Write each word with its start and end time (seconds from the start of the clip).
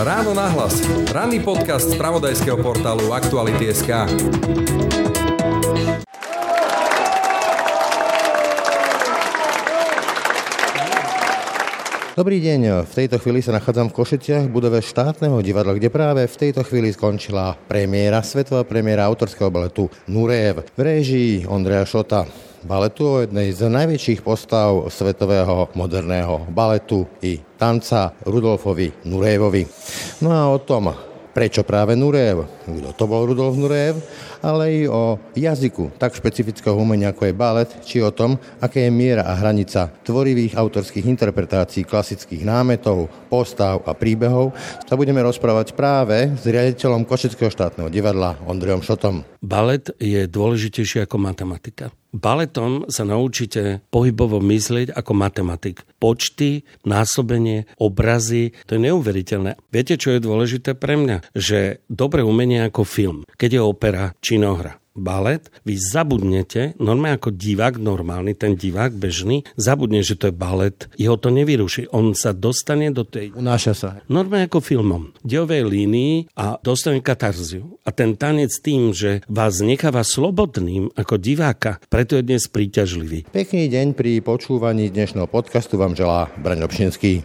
Ráno 0.00 0.32
nahlas. 0.32 0.80
Ranný 1.12 1.44
podcast 1.44 1.92
z 1.92 2.00
pravodajského 2.00 2.56
portálu 2.56 3.12
Aktuality.sk. 3.12 4.08
Dobrý 12.20 12.36
deň, 12.36 12.84
v 12.84 12.92
tejto 12.92 13.16
chvíli 13.16 13.40
sa 13.40 13.56
nachádzam 13.56 13.88
v 13.88 13.96
Košiciach 13.96 14.52
budove 14.52 14.84
štátneho 14.84 15.40
divadla, 15.40 15.72
kde 15.72 15.88
práve 15.88 16.28
v 16.28 16.36
tejto 16.36 16.60
chvíli 16.68 16.92
skončila 16.92 17.56
premiéra, 17.64 18.20
svetová 18.20 18.60
premiéra 18.64 19.08
autorského 19.08 19.48
baletu 19.48 19.88
Nurev 20.04 20.68
v 20.76 20.80
réžii 20.80 21.48
Ondreja 21.48 21.88
Šota 21.88 22.49
baletu, 22.64 23.02
o 23.06 23.20
jednej 23.24 23.52
z 23.52 23.68
najväčších 23.68 24.20
postav 24.24 24.88
svetového 24.92 25.72
moderného 25.76 26.44
baletu 26.50 27.08
i 27.24 27.40
tanca 27.56 28.12
Rudolfovi 28.24 29.06
Nurejevovi. 29.06 29.62
No 30.20 30.32
a 30.32 30.48
o 30.52 30.58
tom, 30.60 30.92
prečo 31.30 31.62
práve 31.62 31.94
Nurejev, 31.94 32.44
kto 32.66 32.90
to 32.96 33.04
bol 33.06 33.22
Rudolf 33.22 33.54
Nurejev, 33.54 34.02
ale 34.42 34.64
i 34.72 34.80
o 34.90 35.20
jazyku 35.36 35.94
tak 36.00 36.16
špecifického 36.16 36.74
umenia 36.74 37.12
ako 37.14 37.28
je 37.28 37.34
balet, 37.36 37.70
či 37.84 38.02
o 38.02 38.10
tom, 38.10 38.40
aké 38.58 38.88
je 38.88 38.92
miera 38.92 39.22
a 39.22 39.36
hranica 39.38 39.92
tvorivých 40.02 40.56
autorských 40.58 41.06
interpretácií 41.06 41.86
klasických 41.86 42.42
námetov, 42.42 43.12
postav 43.30 43.84
a 43.86 43.92
príbehov, 43.94 44.56
sa 44.88 44.94
budeme 44.98 45.22
rozprávať 45.22 45.76
práve 45.76 46.34
s 46.34 46.44
riaditeľom 46.44 47.06
Košického 47.06 47.52
štátneho 47.52 47.92
divadla 47.92 48.34
Ondrejom 48.48 48.82
Šotom. 48.82 49.22
Balet 49.38 49.92
je 50.02 50.26
dôležitejší 50.26 51.06
ako 51.06 51.16
matematika. 51.20 51.94
Baletom 52.10 52.90
sa 52.90 53.06
naučíte 53.06 53.86
pohybovo 53.94 54.42
myslieť 54.42 54.90
ako 54.90 55.12
matematik. 55.14 55.86
Počty, 56.02 56.66
násobenie, 56.82 57.70
obrazy, 57.78 58.50
to 58.66 58.74
je 58.74 58.90
neuveriteľné. 58.90 59.54
Viete, 59.70 59.94
čo 59.94 60.18
je 60.18 60.24
dôležité 60.24 60.74
pre 60.74 60.98
mňa? 60.98 61.30
Že 61.38 61.86
dobre 61.86 62.26
umenie 62.26 62.66
ako 62.66 62.82
film, 62.82 63.18
keď 63.38 63.50
je 63.56 63.62
opera, 63.62 64.04
činohra 64.18 64.80
balet, 65.00 65.48
vy 65.64 65.80
zabudnete, 65.80 66.76
normálne 66.76 67.16
ako 67.16 67.32
divák 67.32 67.80
normálny, 67.80 68.36
ten 68.36 68.54
divák 68.54 68.92
bežný, 68.92 69.48
zabudne, 69.56 70.04
že 70.04 70.20
to 70.20 70.28
je 70.28 70.34
balet, 70.36 70.76
jeho 71.00 71.16
to 71.16 71.32
nevyruší. 71.32 71.88
On 71.96 72.12
sa 72.12 72.36
dostane 72.36 72.92
do 72.92 73.08
tej... 73.08 73.32
Unáša 73.32 73.72
sa. 73.72 73.90
Normálne 74.12 74.46
ako 74.46 74.60
filmom. 74.60 75.16
Dejovej 75.24 75.64
línii 75.64 76.36
a 76.36 76.60
dostane 76.60 77.00
katarziu. 77.00 77.80
A 77.88 77.90
ten 77.90 78.14
tanec 78.14 78.52
tým, 78.60 78.92
že 78.92 79.24
vás 79.24 79.64
necháva 79.64 80.04
slobodným 80.04 80.92
ako 80.92 81.16
diváka, 81.16 81.80
preto 81.88 82.20
je 82.20 82.26
dnes 82.28 82.44
príťažlivý. 82.44 83.24
Pekný 83.32 83.72
deň 83.72 83.96
pri 83.96 84.20
počúvaní 84.20 84.92
dnešného 84.92 85.24
podcastu 85.24 85.80
vám 85.80 85.96
želá 85.96 86.28
Braň 86.36 86.68
Obšinský. 86.68 87.24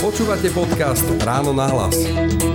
Počúvate 0.00 0.48
podcast 0.50 1.04
Ráno 1.22 1.52
na 1.52 1.68
hlas. 1.68 2.49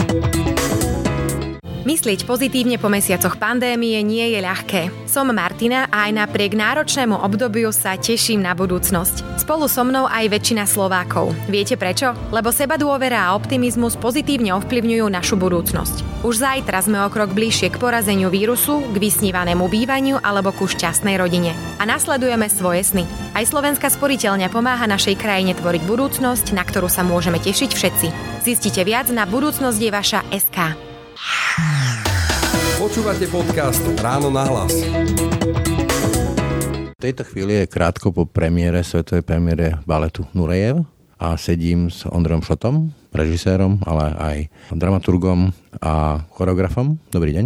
Myslieť 1.86 2.26
pozitívne 2.26 2.82
po 2.82 2.90
mesiacoch 2.90 3.38
pandémie 3.38 4.02
nie 4.02 4.34
je 4.34 4.42
ľahké. 4.42 5.06
Som 5.06 5.30
Martina 5.30 5.86
a 5.94 6.10
aj 6.10 6.18
napriek 6.18 6.58
náročnému 6.58 7.14
obdobiu 7.14 7.70
sa 7.70 7.94
teším 7.94 8.42
na 8.42 8.58
budúcnosť. 8.58 9.38
Spolu 9.38 9.70
so 9.70 9.86
mnou 9.86 10.10
aj 10.10 10.34
väčšina 10.34 10.66
Slovákov. 10.66 11.38
Viete 11.46 11.78
prečo? 11.78 12.18
Lebo 12.34 12.50
seba 12.50 12.82
dôvera 12.82 13.30
a 13.30 13.38
optimizmus 13.38 14.02
pozitívne 14.02 14.58
ovplyvňujú 14.58 15.06
našu 15.14 15.38
budúcnosť. 15.38 16.26
Už 16.26 16.42
zajtra 16.42 16.82
sme 16.82 17.06
o 17.06 17.08
krok 17.14 17.38
bližšie 17.38 17.70
k 17.70 17.78
porazeniu 17.78 18.34
vírusu, 18.34 18.82
k 18.90 18.98
vysnívanému 18.98 19.70
bývaniu 19.70 20.18
alebo 20.26 20.58
ku 20.58 20.66
šťastnej 20.66 21.22
rodine. 21.22 21.54
A 21.78 21.86
nasledujeme 21.86 22.50
svoje 22.50 22.82
sny. 22.82 23.06
Aj 23.38 23.46
Slovenská 23.46 23.94
sporiteľňa 23.94 24.50
pomáha 24.50 24.90
našej 24.90 25.22
krajine 25.22 25.54
tvoriť 25.54 25.86
budúcnosť, 25.86 26.50
na 26.58 26.66
ktorú 26.66 26.90
sa 26.90 27.06
môžeme 27.06 27.38
tešiť 27.38 27.70
všetci. 27.70 28.08
Zistite 28.42 28.82
viac 28.82 29.06
na 29.14 29.30
budúcnosť 29.30 29.78
je 29.78 29.92
vaša 29.94 30.26
SK. 30.34 30.95
Počúvate 32.76 33.26
podcast 33.32 33.82
Ráno 34.02 34.30
na 34.30 34.44
hlas. 34.46 34.74
V 36.96 37.02
tejto 37.04 37.24
chvíli 37.28 37.64
je 37.64 37.72
krátko 37.72 38.10
po 38.10 38.26
premiére, 38.26 38.82
svetovej 38.82 39.22
premiére 39.22 39.78
baletu 39.86 40.26
Nurejev 40.34 40.84
a 41.16 41.40
sedím 41.40 41.88
s 41.88 42.04
Ondrejom 42.10 42.44
Šotom, 42.44 42.92
režisérom, 43.16 43.80
ale 43.88 44.06
aj 44.18 44.38
dramaturgom 44.76 45.54
a 45.80 46.26
choreografom. 46.36 47.00
Dobrý 47.14 47.32
deň. 47.36 47.46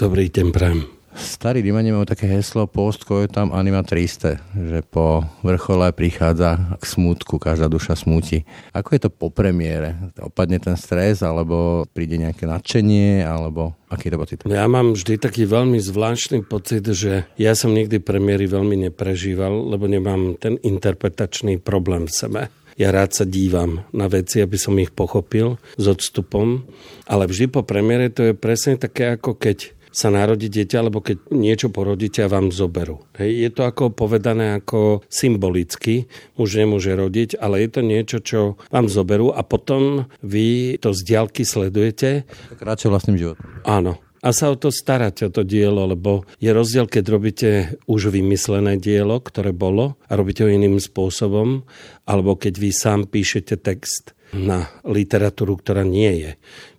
Dobrý 0.00 0.30
deň, 0.32 0.46
prajem. 0.54 0.93
Starí 1.14 1.62
Rímani 1.62 1.94
majú 1.94 2.02
také 2.02 2.26
heslo 2.26 2.66
post 2.66 3.06
tam 3.30 3.54
anima 3.54 3.86
triste, 3.86 4.42
že 4.50 4.82
po 4.82 5.22
vrchole 5.46 5.94
prichádza 5.94 6.74
k 6.78 6.84
smútku, 6.84 7.38
každá 7.38 7.70
duša 7.70 7.94
smúti. 7.94 8.42
Ako 8.74 8.98
je 8.98 9.00
to 9.06 9.10
po 9.14 9.30
premiére? 9.30 10.10
Opadne 10.18 10.58
ten 10.58 10.74
stres, 10.74 11.22
alebo 11.22 11.86
príde 11.94 12.18
nejaké 12.18 12.50
nadšenie, 12.50 13.22
alebo 13.22 13.78
aký 13.86 14.10
to 14.10 14.18
pocit? 14.18 14.38
Ja 14.50 14.66
mám 14.66 14.98
vždy 14.98 15.22
taký 15.22 15.46
veľmi 15.46 15.78
zvláštny 15.78 16.42
pocit, 16.42 16.82
že 16.90 17.30
ja 17.38 17.52
som 17.54 17.70
nikdy 17.70 18.02
premiéry 18.02 18.50
veľmi 18.50 18.90
neprežíval, 18.90 19.70
lebo 19.70 19.86
nemám 19.86 20.34
ten 20.34 20.58
interpretačný 20.66 21.62
problém 21.62 22.10
v 22.10 22.14
sebe. 22.14 22.42
Ja 22.74 22.90
rád 22.90 23.14
sa 23.14 23.22
dívam 23.22 23.86
na 23.94 24.10
veci, 24.10 24.42
aby 24.42 24.58
som 24.58 24.74
ich 24.82 24.90
pochopil 24.90 25.62
s 25.78 25.84
odstupom, 25.86 26.66
ale 27.06 27.30
vždy 27.30 27.46
po 27.46 27.62
premiére 27.62 28.10
to 28.10 28.26
je 28.26 28.34
presne 28.34 28.74
také, 28.74 29.14
ako 29.14 29.38
keď 29.38 29.70
sa 29.94 30.10
narodí 30.10 30.50
dieťa, 30.50 30.76
alebo 30.82 30.98
keď 30.98 31.30
niečo 31.30 31.70
porodíte 31.70 32.26
a 32.26 32.32
vám 32.32 32.50
zoberú. 32.50 33.06
Hej, 33.14 33.30
je 33.46 33.50
to 33.54 33.62
ako 33.62 33.94
povedané 33.94 34.58
ako 34.58 35.06
symbolicky, 35.06 36.10
muž 36.34 36.58
nemôže 36.58 36.90
rodiť, 36.90 37.38
ale 37.38 37.62
je 37.62 37.70
to 37.70 37.80
niečo, 37.86 38.18
čo 38.18 38.40
vám 38.74 38.90
zoberú 38.90 39.30
a 39.30 39.46
potom 39.46 40.10
vy 40.18 40.74
to 40.82 40.90
z 40.90 41.00
diálky 41.06 41.46
sledujete. 41.46 42.26
Radšej 42.58 42.90
vlastným 42.90 43.16
životom. 43.22 43.46
Áno, 43.62 44.02
a 44.24 44.32
sa 44.32 44.48
o 44.48 44.56
to 44.56 44.72
starať, 44.72 45.28
o 45.28 45.30
to 45.30 45.44
dielo, 45.44 45.84
lebo 45.84 46.24
je 46.40 46.48
rozdiel, 46.48 46.88
keď 46.88 47.04
robíte 47.12 47.50
už 47.84 48.08
vymyslené 48.08 48.80
dielo, 48.80 49.20
ktoré 49.20 49.52
bolo 49.52 50.00
a 50.08 50.16
robíte 50.16 50.42
ho 50.42 50.50
iným 50.50 50.80
spôsobom, 50.80 51.68
alebo 52.08 52.32
keď 52.32 52.56
vy 52.56 52.70
sám 52.72 53.04
píšete 53.04 53.60
text 53.60 54.16
na 54.34 54.66
literatúru, 54.82 55.54
ktorá 55.56 55.86
nie 55.86 56.10
je. 56.18 56.30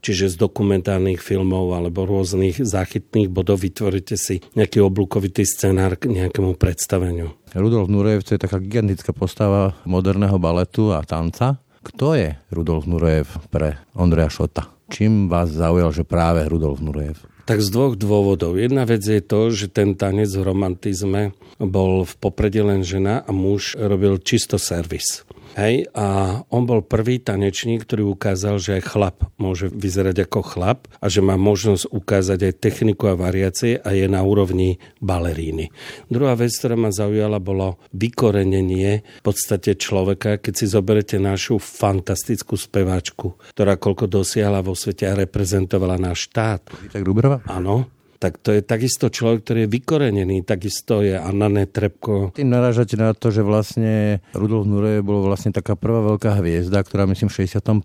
Čiže 0.03 0.35
z 0.35 0.35
dokumentárnych 0.37 1.23
filmov 1.23 1.71
alebo 1.73 2.03
rôznych 2.03 2.61
záchytných 2.61 3.31
bodov 3.31 3.63
vytvoríte 3.63 4.19
si 4.19 4.43
nejaký 4.53 4.83
oblúkovitý 4.83 5.47
scenár 5.47 5.95
k 5.95 6.11
nejakému 6.11 6.59
predstaveniu. 6.59 7.33
Rudolf 7.55 7.87
Nurejev 7.87 8.27
to 8.27 8.35
je 8.35 8.43
taká 8.43 8.59
gigantická 8.59 9.15
postava 9.15 9.73
moderného 9.87 10.35
baletu 10.35 10.91
a 10.91 11.01
tanca. 11.07 11.63
Kto 11.85 12.17
je 12.17 12.35
Rudolf 12.51 12.85
Nurejev 12.85 13.47
pre 13.47 13.79
Ondreja 13.95 14.27
Šota? 14.27 14.75
Čím 14.91 15.31
vás 15.31 15.49
zaujal, 15.49 15.89
že 15.93 16.05
práve 16.05 16.45
Rudolf 16.45 16.81
Nurejev? 16.81 17.17
Tak 17.45 17.61
z 17.61 17.69
dvoch 17.69 17.93
dôvodov. 17.93 18.57
Jedna 18.57 18.89
vec 18.89 19.05
je 19.05 19.21
to, 19.21 19.53
že 19.53 19.69
ten 19.69 19.93
tanec 19.93 20.33
v 20.33 20.49
romantizme 20.49 21.37
bol 21.61 22.01
v 22.01 22.13
poprede 22.17 22.65
len 22.65 22.81
žena 22.81 23.21
a 23.21 23.29
muž 23.29 23.77
robil 23.77 24.17
čisto 24.17 24.57
servis. 24.57 25.21
Hej, 25.55 25.87
a 25.95 26.39
on 26.51 26.67
bol 26.67 26.83
prvý 26.83 27.23
tanečník, 27.23 27.87
ktorý 27.87 28.11
ukázal, 28.11 28.59
že 28.59 28.75
aj 28.75 28.83
chlap 28.91 29.17
môže 29.39 29.71
vyzerať 29.71 30.27
ako 30.27 30.43
chlap 30.43 30.91
a 30.99 31.07
že 31.07 31.23
má 31.23 31.39
možnosť 31.39 31.95
ukázať 31.95 32.39
aj 32.51 32.59
techniku 32.59 33.07
a 33.07 33.15
variácie 33.15 33.79
a 33.79 33.95
je 33.95 34.03
na 34.11 34.19
úrovni 34.19 34.83
baleríny. 34.99 35.71
Druhá 36.11 36.35
vec, 36.35 36.51
ktorá 36.51 36.75
ma 36.75 36.91
zaujala, 36.91 37.39
bolo 37.39 37.79
vykorenenie 37.95 39.07
v 39.07 39.23
podstate 39.23 39.79
človeka, 39.79 40.43
keď 40.43 40.53
si 40.59 40.65
zoberete 40.67 41.15
našu 41.23 41.55
fantastickú 41.55 42.59
speváčku, 42.59 43.39
ktorá 43.55 43.79
koľko 43.79 44.11
dosiahla 44.11 44.59
vo 44.59 44.75
svete 44.75 45.07
a 45.07 45.15
reprezentovala 45.15 45.95
náš 45.95 46.27
štát. 46.27 46.67
Tak 46.91 46.99
Rubrova? 46.99 47.39
Áno, 47.47 47.94
tak 48.19 48.39
to 48.39 48.55
je 48.55 48.61
takisto 48.63 49.11
človek, 49.11 49.43
ktorý 49.43 49.59
je 49.65 49.73
vykorenený, 49.75 50.47
takisto 50.47 51.03
je 51.03 51.15
Anna 51.15 51.51
Netrebko. 51.51 52.35
Tým 52.35 52.51
narážate 52.51 52.95
na 52.95 53.11
to, 53.11 53.29
že 53.29 53.43
vlastne 53.43 54.23
Rudolf 54.31 54.65
Nurejev 54.67 55.03
bol 55.03 55.23
vlastne 55.23 55.51
taká 55.51 55.75
prvá 55.75 56.03
veľká 56.15 56.39
hviezda, 56.39 56.81
ktorá 56.81 57.05
myslím 57.09 57.27
v 57.27 57.37
61 57.43 57.83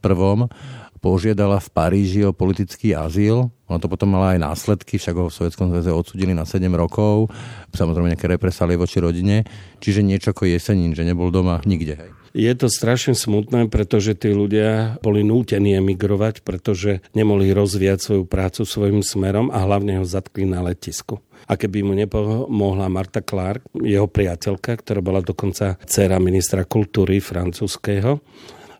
požiadala 1.00 1.56
v 1.58 1.68
Paríži 1.72 2.20
o 2.28 2.36
politický 2.36 2.92
azyl. 2.92 3.48
Ono 3.72 3.78
to 3.80 3.88
potom 3.88 4.12
mala 4.12 4.36
aj 4.36 4.44
následky, 4.44 5.00
však 5.00 5.16
ho 5.16 5.32
v 5.32 5.34
Sovjetskom 5.34 5.72
zväze 5.72 5.90
odsudili 5.90 6.36
na 6.36 6.44
7 6.44 6.60
rokov, 6.76 7.32
samozrejme 7.72 8.12
nejaké 8.12 8.28
represálie 8.28 8.76
voči 8.76 9.00
rodine, 9.00 9.48
čiže 9.80 10.04
niečo 10.04 10.36
ako 10.36 10.44
jesenín, 10.44 10.92
že 10.92 11.08
nebol 11.08 11.32
doma 11.32 11.64
nikde. 11.64 11.96
Hej. 11.96 12.19
Je 12.30 12.52
to 12.54 12.70
strašne 12.70 13.18
smutné, 13.18 13.66
pretože 13.66 14.14
tí 14.14 14.30
ľudia 14.30 15.02
boli 15.02 15.26
nútení 15.26 15.74
emigrovať, 15.82 16.46
pretože 16.46 17.02
nemohli 17.10 17.50
rozvíjať 17.50 17.98
svoju 17.98 18.24
prácu 18.30 18.62
svojim 18.62 19.02
smerom 19.02 19.50
a 19.50 19.66
hlavne 19.66 19.98
ho 19.98 20.06
zatkli 20.06 20.46
na 20.46 20.62
letisku. 20.62 21.18
A 21.50 21.58
keby 21.58 21.82
mu 21.82 21.98
nepomohla 21.98 22.86
Marta 22.86 23.18
Clark, 23.18 23.66
jeho 23.74 24.06
priateľka, 24.06 24.78
ktorá 24.78 25.02
bola 25.02 25.18
dokonca 25.18 25.74
dcera 25.82 26.22
ministra 26.22 26.62
kultúry 26.62 27.18
francúzského, 27.18 28.22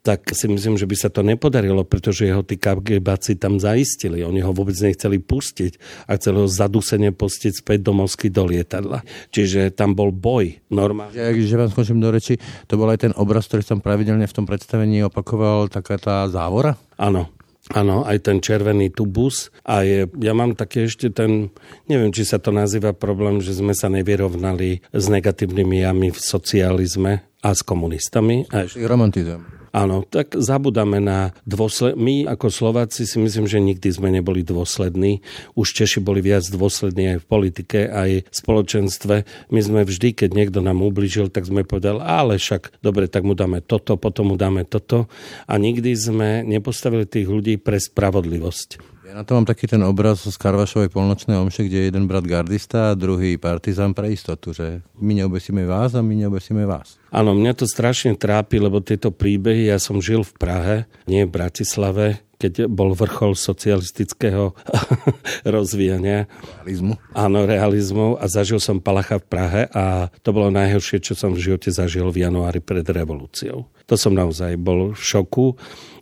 tak 0.01 0.33
si 0.33 0.49
myslím, 0.49 0.81
že 0.81 0.89
by 0.89 0.97
sa 0.97 1.09
to 1.13 1.21
nepodarilo, 1.21 1.85
pretože 1.85 2.25
jeho 2.25 2.41
tí 2.41 2.57
KGBáci 2.57 3.37
tam 3.37 3.61
zaistili. 3.61 4.25
Oni 4.25 4.41
ho 4.41 4.53
vôbec 4.57 4.73
nechceli 4.81 5.21
pustiť 5.21 6.07
a 6.09 6.17
chceli 6.17 6.41
ho 6.41 6.49
zadusene 6.49 7.13
pustiť 7.13 7.61
späť 7.61 7.85
do 7.85 7.93
Mosky 7.93 8.33
do 8.33 8.49
lietadla. 8.49 9.05
Čiže 9.29 9.77
tam 9.77 9.93
bol 9.93 10.09
boj 10.09 10.57
normálne. 10.73 11.13
Ja, 11.13 11.29
že 11.33 11.61
vám 11.61 11.69
skončím 11.69 12.01
do 12.01 12.09
reči, 12.09 12.41
to 12.65 12.81
bol 12.81 12.89
aj 12.89 13.05
ten 13.05 13.13
obraz, 13.17 13.45
ktorý 13.49 13.63
som 13.63 13.85
pravidelne 13.85 14.25
v 14.25 14.37
tom 14.37 14.49
predstavení 14.49 15.05
opakoval, 15.05 15.69
taká 15.69 16.01
tá 16.01 16.25
závora? 16.33 16.81
Áno, 16.97 17.29
Áno, 17.71 18.03
aj 18.03 18.27
ten 18.27 18.43
červený 18.43 18.91
tubus. 18.91 19.55
A 19.63 19.87
je, 19.87 20.11
ja 20.19 20.35
mám 20.35 20.59
také 20.59 20.91
ešte 20.91 21.07
ten, 21.15 21.55
neviem, 21.87 22.11
či 22.11 22.27
sa 22.27 22.43
to 22.43 22.51
nazýva 22.51 22.91
problém, 22.91 23.39
že 23.39 23.55
sme 23.55 23.79
sa 23.79 23.87
nevyrovnali 23.87 24.83
s 24.91 25.05
negatívnymi 25.07 25.87
jami 25.87 26.09
v 26.11 26.19
socializme 26.19 27.23
a 27.39 27.51
s 27.55 27.63
komunistami. 27.63 28.51
A 28.51 28.67
ešte... 28.67 28.83
Romantizujeme. 28.83 29.60
Áno, 29.71 30.03
tak 30.03 30.35
zabudáme 30.35 30.99
na 30.99 31.31
dôsled... 31.47 31.95
My 31.95 32.27
ako 32.27 32.51
Slováci 32.51 33.07
si 33.07 33.23
myslím, 33.23 33.47
že 33.47 33.63
nikdy 33.63 33.89
sme 33.95 34.11
neboli 34.11 34.43
dôslední. 34.43 35.23
Už 35.55 35.71
Češi 35.71 36.03
boli 36.03 36.19
viac 36.19 36.43
dôslední 36.51 37.17
aj 37.17 37.19
v 37.23 37.29
politike, 37.31 37.79
aj 37.87 38.11
v 38.27 38.35
spoločenstve. 38.35 39.15
My 39.55 39.61
sme 39.63 39.87
vždy, 39.87 40.13
keď 40.13 40.31
niekto 40.35 40.59
nám 40.59 40.83
ubližil, 40.83 41.31
tak 41.31 41.47
sme 41.47 41.63
povedali, 41.63 42.03
ale 42.03 42.43
však 42.43 42.83
dobre, 42.83 43.07
tak 43.07 43.23
mu 43.23 43.39
dáme 43.39 43.63
toto, 43.63 43.95
potom 43.95 44.35
mu 44.35 44.37
dáme 44.37 44.67
toto. 44.67 45.07
A 45.47 45.55
nikdy 45.55 45.95
sme 45.95 46.43
nepostavili 46.43 47.07
tých 47.07 47.31
ľudí 47.31 47.55
pre 47.63 47.79
spravodlivosť. 47.79 49.01
Ja 49.11 49.19
na 49.19 49.27
to 49.27 49.35
mám 49.35 49.43
taký 49.43 49.67
ten 49.67 49.83
obraz 49.83 50.23
z 50.23 50.39
Karvašovej 50.39 50.95
polnočnej 50.95 51.35
omše, 51.35 51.67
kde 51.67 51.83
je 51.83 51.89
jeden 51.91 52.07
brat 52.07 52.23
gardista 52.23 52.95
a 52.95 52.99
druhý 52.99 53.43
partizán 53.43 53.91
pre 53.91 54.15
istotu, 54.15 54.55
že 54.55 54.87
my 55.03 55.19
neobesíme 55.19 55.67
vás 55.67 55.99
a 55.99 56.03
my 56.03 56.15
neobesíme 56.15 56.63
vás. 56.63 57.00
Áno, 57.11 57.35
mňa 57.35 57.53
to 57.59 57.67
strašne 57.67 58.15
trápi, 58.15 58.63
lebo 58.63 58.79
tieto 58.79 59.11
príbehy, 59.11 59.67
ja 59.67 59.83
som 59.83 59.99
žil 59.99 60.23
v 60.23 60.33
Prahe, 60.39 60.77
nie 61.11 61.27
v 61.27 61.35
Bratislave, 61.35 62.23
keď 62.41 62.71
bol 62.73 62.97
vrchol 62.97 63.37
socialistického 63.37 64.57
rozvíjania. 65.55 66.25
Realizmu. 66.65 66.97
Áno, 67.13 67.45
realizmu 67.45 68.17
a 68.17 68.25
zažil 68.31 68.63
som 68.63 68.81
Palacha 68.81 69.21
v 69.21 69.27
Prahe 69.29 69.63
a 69.75 70.09
to 70.25 70.33
bolo 70.33 70.49
najhoršie, 70.49 71.05
čo 71.05 71.13
som 71.13 71.37
v 71.37 71.53
živote 71.53 71.69
zažil 71.69 72.09
v 72.09 72.25
januári 72.25 72.65
pred 72.65 72.87
revolúciou. 72.89 73.69
To 73.91 73.95
som 73.99 74.17
naozaj 74.17 74.57
bol 74.57 74.97
v 74.97 75.03
šoku 75.03 75.59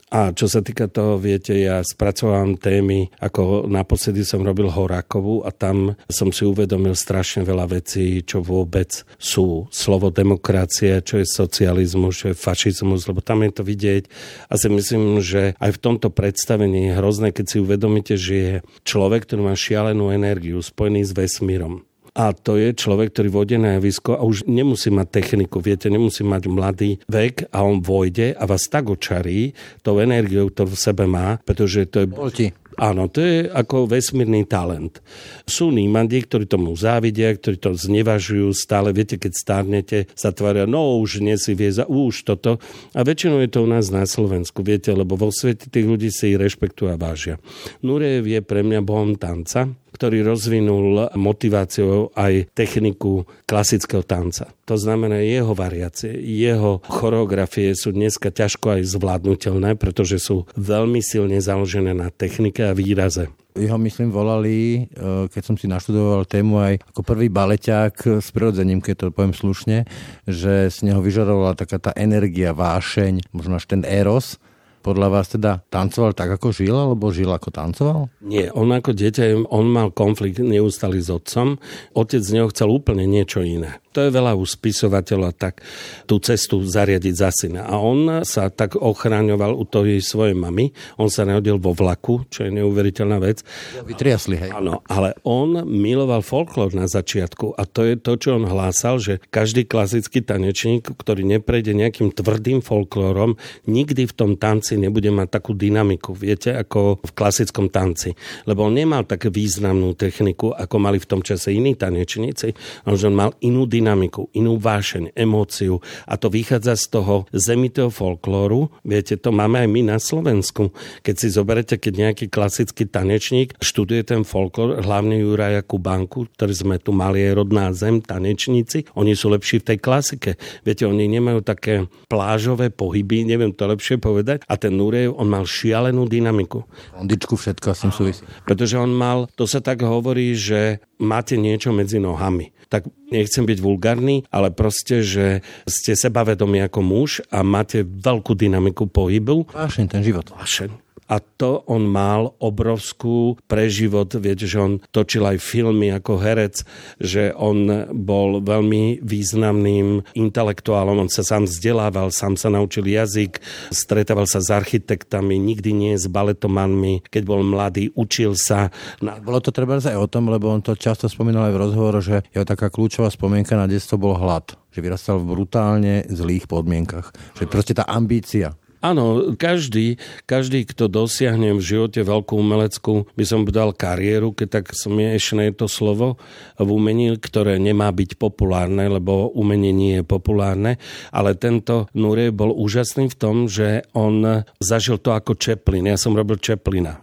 a 0.08 0.32
čo 0.32 0.49
sa 0.49 0.64
týka 0.64 0.88
toho, 0.88 1.20
viete, 1.20 1.52
ja 1.52 1.84
spracovávam 1.84 2.56
témy, 2.56 3.12
ako 3.20 3.69
naposledy 3.69 4.25
som 4.25 4.40
robil 4.40 4.72
Horákovú 4.72 5.44
a 5.44 5.52
tam 5.52 6.00
som 6.08 6.32
si 6.32 6.49
uvedomil 6.49 6.96
strašne 6.96 7.44
veľa 7.44 7.69
vecí, 7.69 8.25
čo 8.25 8.40
vôbec 8.40 9.05
sú 9.20 9.69
slovo 9.69 10.08
demokracie, 10.08 11.05
čo 11.05 11.20
je 11.20 11.28
socializmus, 11.28 12.25
čo 12.25 12.26
je 12.32 12.40
fašizmus, 12.40 13.05
lebo 13.05 13.20
tam 13.20 13.44
je 13.44 13.52
to 13.52 13.62
vidieť. 13.64 14.02
A 14.49 14.56
si 14.56 14.72
myslím, 14.72 15.20
že 15.20 15.52
aj 15.60 15.76
v 15.76 15.82
tomto 15.82 16.08
predstavení 16.08 16.88
je 16.88 16.96
hrozné, 16.96 17.28
keď 17.37 17.44
si 17.44 17.56
uvedomíte, 17.60 18.16
že 18.16 18.34
je 18.34 18.55
človek, 18.88 19.28
ktorý 19.28 19.52
má 19.52 19.55
šialenú 19.55 20.08
energiu 20.08 20.64
spojený 20.64 21.05
s 21.05 21.12
vesmírom 21.12 21.84
a 22.19 22.35
to 22.35 22.59
je 22.59 22.75
človek, 22.75 23.15
ktorý 23.15 23.29
vôjde 23.31 23.56
na 23.62 23.79
javisko 23.79 24.19
a 24.19 24.26
už 24.26 24.50
nemusí 24.50 24.91
mať 24.91 25.23
techniku, 25.23 25.62
viete, 25.62 25.87
nemusí 25.87 26.26
mať 26.26 26.50
mladý 26.50 26.91
vek 27.06 27.55
a 27.55 27.62
on 27.62 27.79
vojde 27.79 28.35
a 28.35 28.43
vás 28.43 28.67
tak 28.67 28.91
očarí 28.91 29.55
tou 29.87 30.03
energiou, 30.03 30.50
ktorú 30.50 30.75
v 30.75 30.82
sebe 30.82 31.06
má, 31.06 31.38
pretože 31.47 31.87
to 31.87 32.03
je... 32.03 32.06
Volti. 32.11 32.49
Áno, 32.79 33.11
to 33.11 33.19
je 33.19 33.50
ako 33.50 33.91
vesmírny 33.91 34.47
talent. 34.47 35.03
Sú 35.50 35.75
nímandi, 35.75 36.23
ktorí 36.23 36.47
tomu 36.47 36.79
závidia, 36.79 37.35
ktorí 37.35 37.59
to 37.59 37.75
znevažujú 37.75 38.55
stále. 38.55 38.94
Viete, 38.94 39.19
keď 39.19 39.32
stárnete, 39.35 39.99
sa 40.15 40.31
tvária, 40.31 40.62
no 40.62 41.03
už 41.03 41.19
nie 41.19 41.35
si 41.35 41.59
vie 41.59 41.75
za 41.75 41.91
už 41.91 42.23
toto. 42.23 42.62
A 42.94 43.03
väčšinou 43.03 43.43
je 43.43 43.50
to 43.50 43.67
u 43.67 43.69
nás 43.69 43.91
na 43.91 44.06
Slovensku, 44.06 44.62
viete, 44.62 44.94
lebo 44.94 45.19
vo 45.19 45.35
svete 45.35 45.67
tých 45.67 45.91
ľudí 45.91 46.15
si 46.15 46.31
ich 46.31 46.38
rešpektujú 46.38 46.94
a 46.94 46.94
vážia. 46.94 47.43
Nurejev 47.82 48.31
je 48.31 48.41
pre 48.47 48.62
mňa 48.62 48.81
bohom 48.87 49.19
tanca, 49.19 49.75
ktorý 49.99 50.23
rozvinul 50.23 51.11
motiváciou 51.19 52.15
aj 52.15 52.55
techniku 52.55 53.27
klasického 53.50 54.06
tanca. 54.06 54.55
To 54.71 54.79
znamená, 54.79 55.19
jeho 55.27 55.59
variácie, 55.59 56.15
jeho 56.23 56.79
choreografie 56.87 57.75
sú 57.75 57.91
dneska 57.91 58.31
ťažko 58.31 58.79
aj 58.79 58.95
zvládnutelné, 58.95 59.75
pretože 59.75 60.23
sú 60.23 60.47
veľmi 60.55 61.03
silne 61.03 61.43
založené 61.43 61.99
na 61.99 62.15
technike 62.15 62.62
a 62.62 62.79
výraze. 62.79 63.27
Jeho, 63.59 63.75
myslím, 63.75 64.15
volali, 64.15 64.87
e, 64.87 65.27
keď 65.35 65.43
som 65.43 65.59
si 65.59 65.67
naštudoval 65.67 66.31
tému 66.31 66.62
aj 66.62 66.75
ako 66.94 67.03
prvý 67.03 67.27
baleťák 67.27 68.23
s 68.23 68.31
prirodzením, 68.31 68.79
keď 68.79 68.94
to 68.94 69.06
poviem 69.11 69.35
slušne, 69.35 69.83
že 70.31 70.71
z 70.71 70.79
neho 70.87 71.03
vyžarovala 71.03 71.59
taká 71.59 71.83
tá 71.83 71.91
energia, 71.99 72.55
vášeň, 72.55 73.35
možno 73.35 73.59
až 73.59 73.67
ten 73.67 73.83
eros, 73.83 74.39
podľa 74.81 75.09
vás 75.11 75.27
teda 75.29 75.61
tancoval 75.69 76.17
tak, 76.17 76.39
ako 76.39 76.55
žil, 76.55 76.73
alebo 76.73 77.11
žil 77.13 77.29
ako 77.29 77.53
tancoval? 77.53 78.01
Nie, 78.25 78.49
on 78.55 78.71
ako 78.73 78.95
dieťa, 78.95 79.51
on 79.51 79.67
mal 79.69 79.93
konflikt 79.93 80.41
neustály 80.41 81.03
s 81.03 81.13
otcom. 81.13 81.61
Otec 81.93 82.23
z 82.25 82.31
neho 82.39 82.49
chcel 82.49 82.73
úplne 82.73 83.05
niečo 83.05 83.45
iné. 83.45 83.83
To 83.99 84.07
je 84.07 84.15
veľa 84.15 84.39
u 84.39 84.47
spisovateľa 84.47 85.35
tak 85.35 85.59
tú 86.07 86.23
cestu 86.23 86.63
zariadiť 86.63 87.15
za 87.19 87.35
syna. 87.35 87.67
A 87.67 87.83
on 87.83 88.23
sa 88.23 88.47
tak 88.47 88.79
ochráňoval 88.79 89.59
u 89.59 89.67
tej 89.67 89.99
svojej 89.99 90.39
mamy. 90.39 90.71
On 91.03 91.11
sa 91.11 91.27
narodil 91.27 91.59
vo 91.59 91.75
vlaku, 91.75 92.23
čo 92.31 92.47
je 92.47 92.55
neuveriteľná 92.55 93.19
vec. 93.19 93.43
Vytriasli, 93.83 94.39
hej. 94.39 94.51
Áno, 94.55 94.87
ale 94.87 95.19
on 95.27 95.67
miloval 95.67 96.23
folklór 96.23 96.79
na 96.79 96.87
začiatku 96.87 97.59
a 97.59 97.67
to 97.67 97.83
je 97.83 97.99
to, 97.99 98.15
čo 98.15 98.39
on 98.39 98.47
hlásal, 98.47 99.03
že 99.03 99.19
každý 99.35 99.67
klasický 99.67 100.23
tanečník, 100.23 100.95
ktorý 100.95 101.27
neprejde 101.27 101.75
nejakým 101.75 102.15
tvrdým 102.15 102.63
folklórom, 102.63 103.35
nikdy 103.67 104.07
v 104.07 104.15
tom 104.15 104.39
tanci 104.39 104.78
nebude 104.79 105.11
mať 105.11 105.29
takú 105.29 105.53
dynamiku, 105.53 106.15
viete, 106.15 106.55
ako 106.55 107.03
v 107.03 107.13
klasickom 107.13 107.69
tanci. 107.69 108.15
Lebo 108.47 108.65
on 108.65 108.79
nemal 108.79 109.03
tak 109.05 109.27
významnú 109.27 109.99
techniku, 109.99 110.55
ako 110.55 110.77
mali 110.79 111.03
v 111.03 111.09
tom 111.11 111.21
čase 111.21 111.53
iní 111.53 111.75
tanečníci, 111.75 112.55
on 112.87 112.97
mal 113.15 113.35
inú 113.43 113.65
dynamiku, 113.65 114.31
inú 114.37 114.61
vášeň, 114.61 115.17
emóciu 115.17 115.81
a 116.05 116.15
to 116.21 116.29
vychádza 116.29 116.77
z 116.77 116.85
toho 116.93 117.15
zemitého 117.33 117.89
folklóru. 117.89 118.69
Viete, 118.85 119.17
to 119.17 119.33
máme 119.33 119.65
aj 119.65 119.69
my 119.69 119.81
na 119.97 119.99
Slovensku. 119.99 120.71
Keď 121.01 121.15
si 121.17 121.29
zoberete, 121.33 121.75
keď 121.81 121.93
nejaký 122.09 122.27
klasický 122.29 122.85
tanečník 122.85 123.57
študuje 123.59 124.05
ten 124.05 124.23
folklór, 124.29 124.85
hlavne 124.85 125.17
Juraja 125.23 125.65
Kubánku, 125.65 126.29
ktorý 126.37 126.55
sme 126.55 126.77
tu 126.77 126.93
mali 126.93 127.25
aj 127.25 127.33
rodná 127.39 127.73
zem, 127.73 128.05
tanečníci, 128.05 128.91
oni 128.93 129.17
sú 129.17 129.33
lepší 129.33 129.65
v 129.65 129.75
tej 129.75 129.79
klasike. 129.81 130.31
Viete, 130.67 130.85
oni 130.85 131.09
nemajú 131.09 131.41
také 131.41 131.89
plážové 132.11 132.69
pohyby, 132.69 133.25
neviem 133.25 133.55
to 133.55 133.65
lepšie 133.65 133.97
povedať. 133.97 134.45
A 134.45 134.57
ten 134.58 134.75
Nurejev, 134.75 135.14
on 135.14 135.31
mal 135.31 135.46
šialenú 135.46 136.10
dynamiku. 136.10 136.66
Ondičku 136.99 137.38
všetko 137.38 137.69
s 137.72 137.81
tým 137.87 137.93
súvisí. 137.94 138.22
Pretože 138.43 138.76
on 138.76 138.90
mal, 138.90 139.31
to 139.38 139.46
sa 139.46 139.62
tak 139.62 139.87
hovorí, 139.87 140.34
že 140.34 140.82
máte 140.99 141.38
niečo 141.38 141.70
medzi 141.70 142.02
nohami. 142.02 142.50
Tak 142.69 142.84
nechcem 143.08 143.49
byť 143.49 143.58
vulgárny, 143.64 144.28
ale 144.28 144.52
proste, 144.52 145.00
že 145.00 145.40
ste 145.64 145.96
sebavedomí 145.96 146.60
ako 146.66 146.81
muž 146.84 147.10
a 147.32 147.40
máte 147.40 147.81
veľkú 147.87 148.37
dynamiku 148.37 148.90
pohybu. 148.90 149.49
Vášeň 149.55 149.87
ten 149.88 150.02
život. 150.05 150.28
Vášeň 150.37 150.88
a 151.08 151.16
to 151.24 151.65
on 151.65 151.88
mal 151.88 152.36
obrovskú 152.38 153.41
preživot, 153.48 154.12
viete, 154.20 154.44
že 154.44 154.60
on 154.60 154.72
točil 154.93 155.24
aj 155.24 155.41
filmy 155.41 155.88
ako 155.88 156.20
herec, 156.20 156.62
že 157.00 157.32
on 157.32 157.88
bol 157.96 158.44
veľmi 158.44 159.00
významným 159.00 160.05
intelektuálom, 160.12 161.08
on 161.08 161.10
sa 161.10 161.24
sám 161.24 161.48
vzdelával, 161.48 162.12
sám 162.12 162.36
sa 162.36 162.53
naučil 162.53 162.84
jazyk, 162.84 163.41
stretával 163.72 164.29
sa 164.29 164.44
s 164.44 164.53
architektami, 164.53 165.41
nikdy 165.41 165.72
nie 165.72 165.94
s 165.96 166.05
baletomanmi, 166.06 167.08
keď 167.08 167.22
bol 167.24 167.41
mladý, 167.41 167.88
učil 167.96 168.36
sa. 168.36 168.69
Na... 169.00 169.17
Bolo 169.17 169.41
to 169.41 169.48
treba 169.48 169.81
aj 169.81 169.96
o 169.96 170.10
tom, 170.10 170.29
lebo 170.29 170.53
on 170.53 170.60
to 170.60 170.77
často 170.77 171.08
spomínal 171.08 171.48
aj 171.48 171.55
v 171.56 171.62
rozhovore, 171.65 171.98
že 172.05 172.20
jeho 172.36 172.44
taká 172.44 172.69
kľúčová 172.69 173.08
spomienka 173.08 173.56
na 173.56 173.65
detstvo 173.65 173.96
bol 173.96 174.12
hlad. 174.12 174.53
Že 174.69 174.84
vyrastal 174.84 175.17
v 175.17 175.32
brutálne 175.32 176.05
zlých 176.12 176.44
podmienkach. 176.44 177.17
Že 177.41 177.44
proste 177.48 177.72
tá 177.72 177.88
ambícia 177.88 178.53
Áno, 178.79 179.35
každý, 179.35 179.99
každý, 180.23 180.63
kto 180.63 180.87
dosiahne 180.87 181.58
v 181.58 181.63
živote 181.63 182.01
veľkú 182.06 182.39
umeleckú, 182.39 183.11
by 183.19 183.25
som 183.27 183.43
povedal 183.43 183.75
kariéru, 183.75 184.31
keď 184.31 184.63
tak 184.63 184.65
smiešné 184.70 185.51
je 185.51 185.55
to 185.58 185.67
slovo, 185.67 186.15
v 186.58 186.69
umení, 186.70 187.19
ktoré 187.19 187.58
nemá 187.58 187.91
byť 187.91 188.15
populárne, 188.15 188.87
lebo 188.87 189.35
umenie 189.35 189.75
nie 189.75 189.94
je 189.99 190.05
populárne, 190.06 190.79
ale 191.11 191.35
tento 191.35 191.91
Nurie 191.94 192.31
bol 192.31 192.55
úžasný 192.55 193.11
v 193.11 193.19
tom, 193.19 193.37
že 193.51 193.82
on 193.99 194.47
zažil 194.63 195.03
to 195.03 195.11
ako 195.11 195.35
Čeplin. 195.35 195.91
Ja 195.91 195.99
som 195.99 196.15
robil 196.15 196.39
Čeplina. 196.39 197.03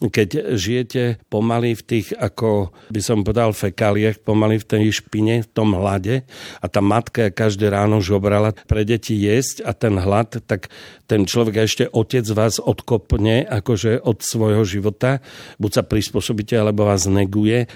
Keď 0.00 0.56
žijete 0.56 1.20
pomaly 1.28 1.76
v 1.76 1.82
tých, 1.84 2.16
ako 2.16 2.72
by 2.88 3.00
som 3.04 3.20
povedal, 3.24 3.52
fekáliach, 3.52 4.24
pomaly 4.24 4.56
v 4.60 4.68
tej 4.68 4.84
špine, 5.04 5.44
v 5.44 5.50
tom 5.52 5.76
hlade 5.76 6.24
a 6.60 6.66
tá 6.68 6.80
matka 6.80 7.28
každé 7.28 7.68
ráno 7.68 8.00
žobrala 8.00 8.56
pre 8.64 8.88
deti 8.88 9.16
jesť 9.16 9.68
a 9.68 9.76
ten 9.76 10.00
hlad, 10.00 10.40
tak 10.48 10.72
ten 11.04 11.28
človek 11.28 11.54
a 11.60 11.66
ešte 11.66 11.84
otec 11.88 12.24
vás 12.32 12.56
odkopne 12.60 13.44
akože 13.44 14.00
od 14.00 14.24
svojho 14.24 14.64
života, 14.64 15.20
buď 15.60 15.70
sa 15.70 15.82
prispôsobíte, 15.84 16.56
alebo 16.56 16.88
vás 16.88 17.04
neguje, 17.04 17.68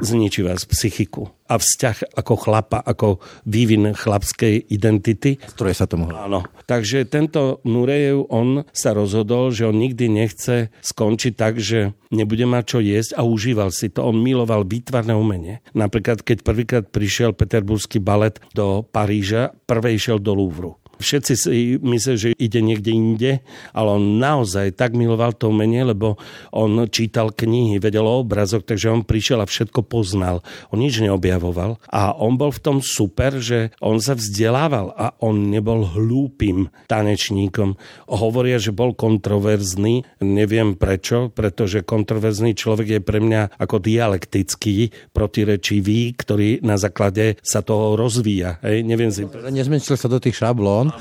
zničí 0.00 0.40
vás 0.42 0.64
psychiku 0.64 1.30
a 1.52 1.60
vzťah 1.60 2.16
ako 2.16 2.34
chlapa, 2.40 2.78
ako 2.80 3.20
vývin 3.44 3.92
chlapskej 3.92 4.72
identity. 4.72 5.36
Ktoré 5.36 5.76
sa 5.76 5.84
tomu 5.84 6.08
Áno. 6.08 6.48
Takže 6.64 7.04
tento 7.04 7.60
Nurejev, 7.68 8.32
on 8.32 8.64
sa 8.72 8.96
rozhodol, 8.96 9.52
že 9.52 9.68
on 9.68 9.76
nikdy 9.76 10.08
nechce 10.08 10.72
skončiť 10.80 11.32
tak, 11.36 11.60
že 11.60 11.92
nebude 12.08 12.48
mať 12.48 12.64
čo 12.64 12.78
jesť 12.80 13.20
a 13.20 13.22
užíval 13.28 13.68
si 13.68 13.92
to. 13.92 14.00
On 14.00 14.16
miloval 14.16 14.64
výtvarné 14.64 15.12
umenie. 15.12 15.60
Napríklad, 15.76 16.24
keď 16.24 16.38
prvýkrát 16.40 16.84
prišiel 16.88 17.36
peterburský 17.36 18.00
balet 18.00 18.40
do 18.56 18.80
Paríža, 18.80 19.52
prvej 19.68 20.00
išiel 20.00 20.18
do 20.18 20.32
Louvru. 20.32 20.81
Všetci 21.02 21.32
si 21.34 21.76
myslia, 21.82 22.14
že 22.14 22.28
ide 22.38 22.62
niekde 22.62 22.90
inde, 22.94 23.32
ale 23.74 23.88
on 23.98 24.22
naozaj 24.22 24.78
tak 24.78 24.94
miloval 24.94 25.34
to 25.34 25.50
umenie, 25.50 25.82
lebo 25.82 26.16
on 26.54 26.86
čítal 26.86 27.34
knihy, 27.34 27.82
vedel 27.82 28.06
o 28.06 28.22
obrazoch, 28.22 28.62
takže 28.62 28.94
on 28.94 29.02
prišiel 29.02 29.42
a 29.42 29.50
všetko 29.50 29.82
poznal. 29.82 30.46
On 30.70 30.78
nič 30.78 31.02
neobjavoval 31.02 31.82
a 31.90 32.14
on 32.14 32.38
bol 32.38 32.54
v 32.54 32.62
tom 32.62 32.78
super, 32.78 33.42
že 33.42 33.74
on 33.82 33.98
sa 33.98 34.14
vzdelával 34.14 34.94
a 34.94 35.18
on 35.18 35.50
nebol 35.50 35.82
hlúpým 35.82 36.70
tanečníkom. 36.86 37.74
Hovoria, 38.06 38.62
že 38.62 38.70
bol 38.70 38.94
kontroverzný, 38.94 40.06
neviem 40.22 40.78
prečo, 40.78 41.34
pretože 41.34 41.82
kontroverzný 41.82 42.54
človek 42.54 42.98
je 42.98 43.00
pre 43.02 43.18
mňa 43.18 43.58
ako 43.58 43.82
dialektický, 43.82 44.94
protirečivý, 45.10 46.14
ktorý 46.14 46.62
na 46.62 46.78
základe 46.78 47.40
sa 47.42 47.64
toho 47.64 47.98
rozvíja. 47.98 48.62
Hej? 48.62 48.86
Neviem 48.86 49.10
si... 49.10 49.26
Nezmenšil 49.26 49.98
sa 49.98 50.06
do 50.06 50.22
tých 50.22 50.38
šablón, 50.38 50.91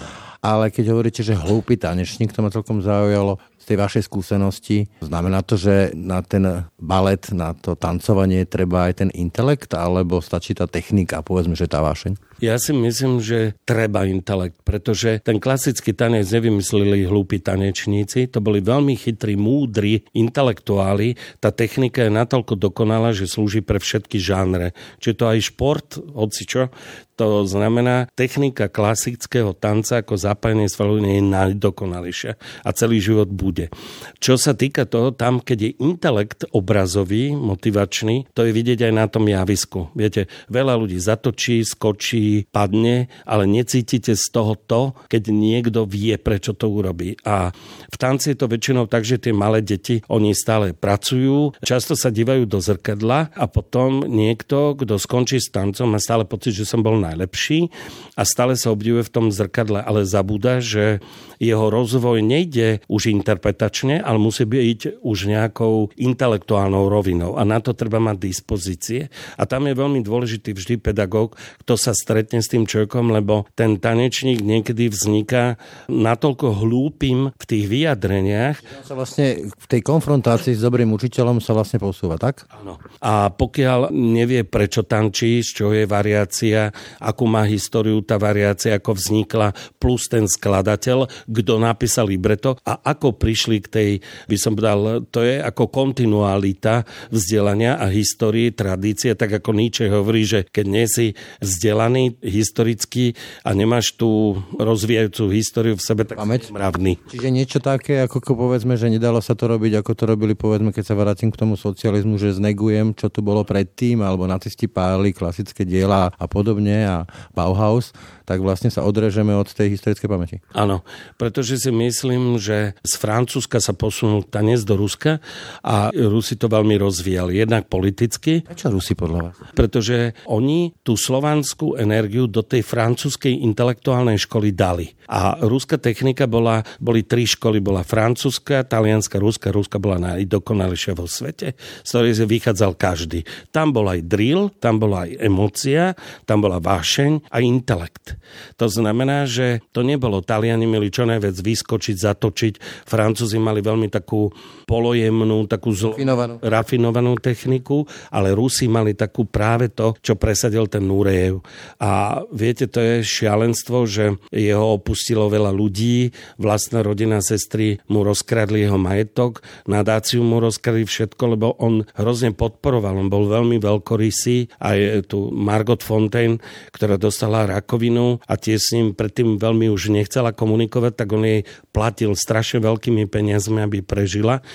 ale 0.42 0.74
keď 0.74 0.86
hovoríte, 0.90 1.22
že 1.22 1.38
hlúpy 1.38 1.78
tanečník, 1.78 2.34
to 2.34 2.42
ma 2.42 2.50
celkom 2.50 2.82
zaujalo 2.82 3.38
z 3.62 3.64
tej 3.70 3.78
vašej 3.78 4.04
skúsenosti. 4.10 4.90
Znamená 5.06 5.46
to, 5.46 5.54
že 5.54 5.94
na 5.94 6.26
ten 6.26 6.66
balet, 6.82 7.30
na 7.30 7.54
to 7.54 7.78
tancovanie 7.78 8.50
treba 8.50 8.90
aj 8.90 9.06
ten 9.06 9.10
intelekt, 9.14 9.78
alebo 9.78 10.18
stačí 10.18 10.58
tá 10.58 10.66
technika, 10.66 11.22
povedzme, 11.22 11.54
že 11.54 11.70
tá 11.70 11.86
vášeň? 11.86 12.18
Ja 12.42 12.58
si 12.58 12.74
myslím, 12.74 13.22
že 13.22 13.54
treba 13.70 14.02
intelekt, 14.10 14.66
pretože 14.66 15.22
ten 15.22 15.38
klasický 15.38 15.94
tanec 15.94 16.26
nevymysleli 16.26 17.06
hlúpi 17.06 17.38
tanečníci, 17.38 18.34
to 18.34 18.42
boli 18.42 18.66
veľmi 18.66 18.98
chytrí, 18.98 19.38
múdri 19.38 20.10
intelektuáli. 20.18 21.22
Tá 21.38 21.54
technika 21.54 22.02
je 22.02 22.10
natoľko 22.10 22.58
dokonalá, 22.58 23.14
že 23.14 23.30
slúži 23.30 23.62
pre 23.62 23.78
všetky 23.78 24.18
žánre. 24.18 24.74
Čiže 24.98 25.18
to 25.22 25.26
aj 25.30 25.40
šport, 25.54 25.88
hoci 26.18 26.50
čo, 26.50 26.74
to 27.22 27.46
znamená, 27.46 28.10
technika 28.18 28.66
klasického 28.66 29.54
tanca 29.54 30.02
ako 30.02 30.18
zapájanie 30.18 30.66
svalov 30.66 31.06
je 31.06 31.22
najdokonalejšia 31.22 32.34
a 32.66 32.70
celý 32.74 32.98
život 32.98 33.30
bude. 33.30 33.70
Čo 34.18 34.42
sa 34.42 34.58
týka 34.58 34.90
toho, 34.90 35.14
tam, 35.14 35.38
keď 35.38 35.70
je 35.70 35.72
intelekt 35.86 36.50
obrazový, 36.50 37.38
motivačný, 37.38 38.26
to 38.34 38.50
je 38.50 38.56
vidieť 38.56 38.90
aj 38.90 38.94
na 38.98 39.06
tom 39.06 39.30
javisku. 39.30 39.94
Viete, 39.94 40.26
veľa 40.50 40.74
ľudí 40.82 40.98
zatočí, 40.98 41.62
skočí, 41.62 42.31
padne, 42.50 43.06
ale 43.24 43.46
necítite 43.46 44.18
z 44.18 44.26
toho 44.34 44.58
to, 44.58 44.98
keď 45.06 45.30
niekto 45.30 45.86
vie, 45.86 46.18
prečo 46.18 46.58
to 46.58 46.68
urobí. 46.68 47.14
A 47.24 47.54
v 47.88 47.98
tanci 47.98 48.34
je 48.34 48.38
to 48.42 48.50
väčšinou 48.50 48.90
tak, 48.90 49.06
že 49.06 49.22
tie 49.22 49.34
malé 49.36 49.62
deti, 49.62 50.02
oni 50.10 50.34
stále 50.34 50.74
pracujú, 50.74 51.54
často 51.62 51.94
sa 51.94 52.10
dívajú 52.10 52.50
do 52.50 52.58
zrkadla 52.58 53.30
a 53.38 53.46
potom 53.46 54.10
niekto, 54.10 54.74
kto 54.74 54.98
skončí 54.98 55.38
s 55.38 55.54
tancom, 55.54 55.94
má 55.94 56.00
stále 56.02 56.26
pocit, 56.26 56.58
že 56.58 56.66
som 56.66 56.82
bol 56.82 56.98
na 56.98 57.12
najlepší 57.12 57.68
a 58.16 58.24
stále 58.24 58.56
sa 58.56 58.72
obdivuje 58.72 59.04
v 59.04 59.14
tom 59.14 59.28
zrkadle, 59.28 59.84
ale 59.84 60.08
zabúda, 60.08 60.64
že 60.64 61.04
jeho 61.42 61.68
rozvoj 61.68 62.24
nejde 62.24 62.80
už 62.88 63.12
interpretačne, 63.12 64.00
ale 64.00 64.22
musí 64.22 64.48
byť 64.48 65.04
už 65.04 65.18
nejakou 65.28 65.92
intelektuálnou 65.98 66.88
rovinou 66.88 67.36
a 67.36 67.44
na 67.44 67.60
to 67.60 67.76
treba 67.76 68.00
mať 68.00 68.18
dispozície. 68.22 69.10
A 69.36 69.44
tam 69.50 69.68
je 69.68 69.74
veľmi 69.74 70.00
dôležitý 70.06 70.56
vždy 70.56 70.80
pedagóg, 70.80 71.36
kto 71.66 71.74
sa 71.76 71.92
stretne 71.92 72.21
s 72.30 72.52
tým 72.52 72.70
človekom, 72.70 73.10
lebo 73.10 73.50
ten 73.58 73.82
tanečník 73.82 74.44
niekedy 74.44 74.92
vzniká 74.92 75.58
natoľko 75.90 76.62
hlúpim 76.62 77.34
v 77.34 77.46
tých 77.48 77.66
vyjadreniach. 77.66 78.62
Sa 78.86 78.94
vlastne 78.94 79.50
v 79.50 79.66
tej 79.66 79.82
konfrontácii 79.82 80.54
s 80.54 80.62
dobrým 80.62 80.92
učiteľom 80.94 81.42
sa 81.42 81.58
vlastne 81.58 81.82
posúva, 81.82 82.22
tak? 82.22 82.46
Áno. 82.52 82.78
A 83.02 83.32
pokiaľ 83.32 83.90
nevie, 83.94 84.46
prečo 84.46 84.86
tančí, 84.86 85.42
z 85.42 85.50
čoho 85.58 85.74
je 85.74 85.86
variácia, 85.90 86.70
akú 87.00 87.26
má 87.26 87.48
históriu 87.48 88.04
tá 88.04 88.20
variácia, 88.22 88.78
ako 88.78 88.92
vznikla, 88.94 89.56
plus 89.80 90.12
ten 90.12 90.28
skladateľ, 90.28 91.08
kto 91.26 91.54
napísal 91.58 92.12
libreto 92.12 92.60
a 92.68 92.84
ako 92.84 93.16
prišli 93.16 93.58
k 93.64 93.68
tej, 93.68 93.90
by 94.28 94.38
som 94.38 94.54
povedal, 94.54 95.08
to 95.08 95.24
je 95.24 95.40
ako 95.40 95.72
kontinualita 95.72 96.84
vzdelania 97.10 97.80
a 97.80 97.88
histórie, 97.88 98.52
tradície, 98.52 99.16
tak 99.16 99.42
ako 99.42 99.56
Nietzsche 99.56 99.88
hovorí, 99.88 100.28
že 100.28 100.46
keď 100.50 100.66
nie 100.68 100.86
si 100.86 101.06
vzdelaný 101.40 102.11
historicky 102.20 103.16
a 103.48 103.56
nemáš 103.56 103.96
tú 103.96 104.42
rozvíjajúcu 104.60 105.24
históriu 105.32 105.76
v 105.80 105.84
sebe, 105.84 106.04
tak 106.04 106.20
Pamäť. 106.20 106.52
mravný. 106.52 107.00
Čiže 107.08 107.30
niečo 107.32 107.60
také, 107.64 108.04
ako 108.04 108.36
povedzme, 108.36 108.76
že 108.76 108.92
nedalo 108.92 109.24
sa 109.24 109.38
to 109.38 109.48
robiť, 109.48 109.80
ako 109.80 109.92
to 109.96 110.04
robili, 110.04 110.34
povedzme, 110.36 110.76
keď 110.76 110.84
sa 110.84 110.96
vrátim 110.98 111.30
k 111.30 111.40
tomu 111.40 111.56
socializmu, 111.56 112.18
že 112.18 112.36
znegujem, 112.36 112.98
čo 112.98 113.08
tu 113.08 113.22
bolo 113.22 113.46
predtým, 113.46 114.02
alebo 114.02 114.26
nacisti 114.26 114.66
páli 114.66 115.14
klasické 115.14 115.64
diela 115.64 116.10
a 116.12 116.26
podobne 116.26 116.88
a 116.88 116.98
Bauhaus, 117.32 117.94
tak 118.26 118.40
vlastne 118.40 118.72
sa 118.72 118.88
odrežeme 118.88 119.36
od 119.36 119.52
tej 119.52 119.76
historickej 119.76 120.08
pamäti. 120.08 120.38
Áno, 120.56 120.88
pretože 121.20 121.60
si 121.60 121.68
myslím, 121.68 122.40
že 122.40 122.80
z 122.80 122.94
Francúzska 122.96 123.60
sa 123.60 123.76
posunul 123.76 124.24
tanec 124.24 124.64
do 124.64 124.80
Ruska 124.80 125.20
a 125.60 125.92
Rusi 125.92 126.40
to 126.40 126.48
veľmi 126.48 126.80
rozvíjali. 126.80 127.36
Jednak 127.36 127.68
politicky. 127.68 128.48
Prečo 128.48 128.72
Rusi 128.72 128.96
podľa 128.96 129.20
vás? 129.30 129.36
Pretože 129.52 130.16
oni 130.32 130.72
tú 130.82 130.96
slovanskú 130.96 131.76
energiu 131.76 132.01
do 132.10 132.42
tej 132.42 132.64
francúzskej 132.64 133.44
intelektuálnej 133.44 134.18
školy 134.18 134.56
dali. 134.56 134.96
A 135.12 135.36
ruská 135.44 135.76
technika 135.76 136.24
bola, 136.24 136.64
boli 136.80 137.04
tri 137.04 137.28
školy, 137.28 137.60
bola 137.60 137.84
francúzska, 137.84 138.64
talianska, 138.64 139.20
ruska, 139.20 139.52
ruska 139.52 139.76
bola 139.76 140.00
najdokonalejšia 140.16 140.96
vo 140.96 141.04
svete, 141.04 141.60
z 141.84 141.90
ktorej 141.92 142.16
sa 142.16 142.26
vychádzal 142.26 142.72
každý. 142.80 143.28
Tam 143.52 143.76
bol 143.76 143.92
aj 143.92 144.08
drill, 144.08 144.56
tam 144.64 144.80
bola 144.80 145.04
aj 145.04 145.20
emócia, 145.20 145.84
tam 146.24 146.48
bola 146.48 146.64
vášeň 146.64 147.28
a 147.28 147.44
intelekt. 147.44 148.16
To 148.56 148.72
znamená, 148.72 149.28
že 149.28 149.60
to 149.76 149.84
nebolo. 149.84 150.24
Taliani 150.24 150.64
mali 150.64 150.88
čo 150.88 151.04
najviac 151.04 151.36
vyskočiť, 151.36 151.96
zatočiť. 152.00 152.54
Francúzi 152.88 153.36
mali 153.36 153.60
veľmi 153.60 153.92
takú 153.92 154.32
polojemnú, 154.64 155.44
takú 155.52 155.76
zlo... 155.76 156.00
rafinovanú. 156.00 156.40
rafinovanú 156.40 157.12
techniku, 157.20 157.84
ale 158.08 158.32
Rusi 158.32 158.72
mali 158.72 158.96
takú 158.96 159.28
práve 159.28 159.68
to, 159.76 159.92
čo 160.00 160.16
presadil 160.16 160.72
ten 160.72 160.88
Nurejev. 160.88 161.44
A 161.82 162.22
viete, 162.30 162.70
to 162.70 162.78
je 162.78 162.96
šialenstvo, 163.02 163.90
že 163.90 164.22
jeho 164.30 164.78
opustilo 164.78 165.26
veľa 165.34 165.50
ľudí, 165.50 166.14
vlastná 166.38 166.86
rodina, 166.86 167.26
sestry 167.26 167.82
mu 167.90 168.06
rozkradli 168.06 168.62
jeho 168.62 168.78
majetok, 168.78 169.42
nadáciu 169.66 170.22
mu 170.22 170.38
rozkradli 170.38 170.86
všetko, 170.86 171.24
lebo 171.34 171.58
on 171.58 171.90
hrozne 171.98 172.38
podporoval, 172.38 173.02
on 173.02 173.10
bol 173.10 173.26
veľmi 173.26 173.58
veľkorysý. 173.58 174.62
Aj 174.62 174.78
tu 175.10 175.34
Margot 175.34 175.82
Fontaine, 175.82 176.38
ktorá 176.70 177.02
dostala 177.02 177.50
rakovinu, 177.50 178.22
a 178.30 178.38
tie 178.38 178.62
s 178.62 178.78
ním 178.78 178.94
predtým 178.94 179.42
veľmi 179.42 179.66
už 179.74 179.90
nechcela 179.90 180.38
komunikovať, 180.38 180.94
tak 180.94 181.10
on 181.18 181.26
jej 181.26 181.42
platil 181.74 182.14
strašne 182.14 182.62
veľkými 182.62 183.10
peniazmi, 183.10 183.66
aby 183.66 183.82
prežila. 183.82 184.46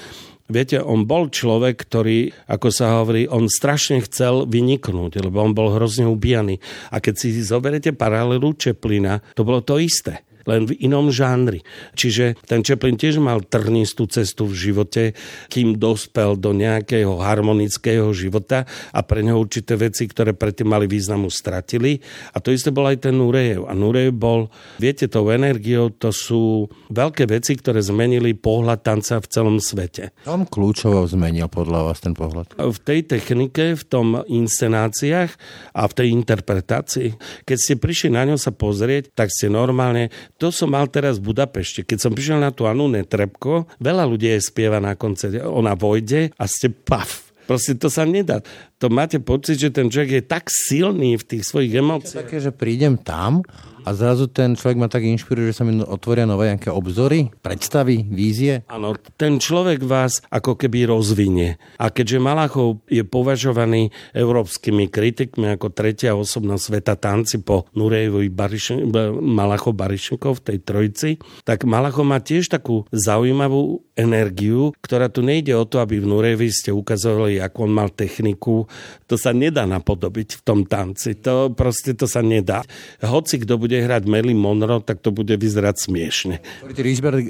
Viete, 0.47 0.79
on 0.79 1.11
bol 1.11 1.27
človek, 1.27 1.75
ktorý, 1.75 2.31
ako 2.47 2.69
sa 2.71 3.03
hovorí, 3.03 3.27
on 3.27 3.51
strašne 3.51 3.99
chcel 4.07 4.47
vyniknúť, 4.47 5.27
lebo 5.27 5.43
on 5.43 5.51
bol 5.51 5.75
hrozne 5.75 6.07
ubíjaný. 6.07 6.63
A 6.95 7.03
keď 7.03 7.15
si 7.19 7.35
zoberete 7.43 7.91
paralelu 7.91 8.55
Čeplina, 8.55 9.19
to 9.35 9.43
bolo 9.43 9.59
to 9.67 9.83
isté 9.83 10.23
len 10.47 10.65
v 10.65 10.79
inom 10.81 11.11
žánri. 11.11 11.67
Čiže 11.99 12.39
ten 12.47 12.63
Chaplin 12.63 12.97
tiež 12.97 13.19
mal 13.19 13.43
trnistú 13.43 14.07
cestu 14.07 14.47
v 14.47 14.55
živote, 14.55 15.03
kým 15.51 15.77
dospel 15.77 16.39
do 16.39 16.55
nejakého 16.55 17.19
harmonického 17.21 18.09
života 18.15 18.65
a 18.95 19.01
pre 19.03 19.21
neho 19.21 19.43
určité 19.43 19.75
veci, 19.77 20.07
ktoré 20.07 20.33
predtým 20.33 20.71
mali 20.71 20.87
významu, 20.87 21.29
stratili. 21.29 21.99
A 22.33 22.41
to 22.41 22.55
isté 22.55 22.71
bol 22.71 22.87
aj 22.87 23.05
ten 23.05 23.15
Nurejev. 23.19 23.67
A 23.67 23.75
Nurejev 23.75 24.15
bol, 24.15 24.49
viete, 24.79 25.11
tou 25.11 25.29
energiou, 25.35 25.91
to 25.91 26.15
sú 26.15 26.71
veľké 26.91 27.27
veci, 27.27 27.59
ktoré 27.59 27.83
zmenili 27.83 28.33
pohľad 28.39 28.87
tanca 28.87 29.19
v 29.19 29.27
celom 29.27 29.57
svete. 29.59 30.15
On 30.31 30.47
kľúčovo 30.47 31.03
zmenil 31.05 31.51
podľa 31.51 31.91
vás 31.91 31.99
ten 31.99 32.15
pohľad? 32.15 32.55
V 32.55 32.79
tej 32.79 33.03
technike, 33.07 33.75
v 33.75 33.85
tom 33.87 34.23
inscenáciách 34.23 35.31
a 35.75 35.83
v 35.85 35.93
tej 35.93 36.09
interpretácii. 36.15 37.09
Keď 37.43 37.59
ste 37.59 37.75
prišli 37.81 38.15
na 38.15 38.29
ňo 38.29 38.37
sa 38.39 38.55
pozrieť, 38.55 39.11
tak 39.17 39.35
ste 39.35 39.51
normálne 39.51 40.13
to 40.37 40.53
som 40.53 40.69
mal 40.73 40.85
teraz 40.89 41.17
v 41.17 41.33
Budapešti. 41.33 41.85
Keď 41.85 41.99
som 41.99 42.13
prišiel 42.13 42.39
na 42.41 42.53
tú 42.53 42.69
Anu 42.69 42.93
Netrebko, 42.93 43.69
veľa 43.81 44.05
ľudí 44.05 44.29
je 44.37 44.45
spieva 44.45 44.77
na 44.81 44.93
koncerte. 44.93 45.41
Ona 45.41 45.73
vojde 45.73 46.33
a 46.37 46.45
ste 46.45 46.69
paf. 46.69 47.33
Proste 47.47 47.79
to 47.79 47.87
sa 47.87 48.03
nedá. 48.03 48.43
To 48.83 48.91
máte 48.91 49.23
pocit, 49.23 49.63
že 49.63 49.71
ten 49.71 49.87
človek 49.87 50.21
je 50.21 50.23
tak 50.27 50.51
silný 50.51 51.15
v 51.15 51.25
tých 51.25 51.47
svojich 51.47 51.79
emóciách. 51.79 52.27
Také, 52.27 52.43
že 52.43 52.51
prídem 52.51 52.99
tam 52.99 53.47
a 53.87 53.95
zrazu 53.95 54.27
ten 54.27 54.59
človek 54.59 54.83
ma 54.83 54.91
tak 54.91 55.07
inšpiruje, 55.07 55.55
že 55.55 55.63
sa 55.63 55.65
mi 55.65 55.79
otvoria 55.79 56.27
nové 56.27 56.51
nejaké 56.51 56.75
obzory, 56.75 57.31
predstavy, 57.39 58.03
vízie? 58.03 58.67
Áno, 58.67 58.99
ten 59.15 59.39
človek 59.39 59.87
vás 59.87 60.27
ako 60.27 60.59
keby 60.59 60.91
rozvinie. 60.91 61.55
A 61.79 61.95
keďže 61.95 62.19
Malachov 62.19 62.83
je 62.91 63.07
považovaný 63.07 63.95
európskymi 64.11 64.91
kritikmi 64.91 65.55
ako 65.55 65.71
tretia 65.71 66.19
osobnosť 66.19 66.63
sveta 66.67 66.99
tanci 66.99 67.39
po 67.39 67.71
Nurejevovi 67.79 68.27
Barišin, 68.27 68.91
Malachov 69.23 69.79
Barišinkov 69.79 70.43
v 70.43 70.45
tej 70.51 70.59
trojici, 70.67 71.11
tak 71.47 71.63
Malachov 71.63 72.03
má 72.03 72.19
tiež 72.19 72.51
takú 72.51 72.83
zaujímavú 72.91 73.86
energiu, 73.97 74.73
ktorá 74.81 75.13
tu 75.13 75.21
nejde 75.21 75.53
o 75.55 75.69
to, 75.69 75.79
aby 75.79 76.01
v 76.01 76.09
Nurejevi 76.09 76.49
ste 76.49 76.71
ukazovali, 76.73 77.39
ako 77.45 77.59
on 77.69 77.73
mal 77.73 77.89
techniku. 77.93 78.65
To 79.09 79.15
sa 79.15 79.37
nedá 79.37 79.69
napodobiť 79.69 80.41
v 80.41 80.43
tom 80.45 80.65
tanci. 80.65 81.19
To 81.25 81.53
proste 81.53 81.93
to 81.97 82.09
sa 82.09 82.25
nedá. 82.25 82.65
Hoci 83.05 83.41
kto 83.43 83.57
bude 83.61 83.67
bude 83.67 83.83
hrať 83.83 84.07
Marilyn 84.07 84.41
Monroe, 84.41 84.81
tak 84.81 85.05
to 85.05 85.11
bude 85.13 85.35
vyzerať 85.35 85.91
smiešne. 85.91 86.41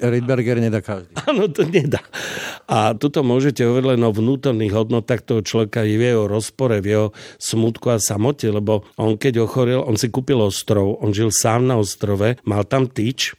Rydberger 0.04 0.61
nedá 0.62 0.78
každý. 0.78 1.11
Áno, 1.32 1.49
to 1.49 1.66
nedá. 1.66 2.04
A 2.70 2.94
tuto 2.94 3.26
môžete 3.26 3.66
hovoriť 3.66 3.99
len 3.99 4.02
o 4.06 4.12
vnútorných 4.14 4.76
hodnotách 4.76 5.25
toho 5.26 5.40
človeka, 5.42 5.82
v 5.82 5.99
jeho 5.99 6.28
rozpore, 6.28 6.78
v 6.78 6.87
jeho 6.87 7.06
smutku 7.40 7.90
a 7.90 7.99
samote, 7.99 8.46
lebo 8.46 8.85
on 9.00 9.16
keď 9.16 9.42
ochorel, 9.42 9.80
on 9.82 9.96
si 9.96 10.12
kúpil 10.12 10.38
ostrov, 10.38 11.00
on 11.02 11.11
žil 11.11 11.32
sám 11.32 11.66
na 11.66 11.80
ostrove, 11.80 12.37
mal 12.44 12.62
tam 12.68 12.87
tyč, 12.87 13.32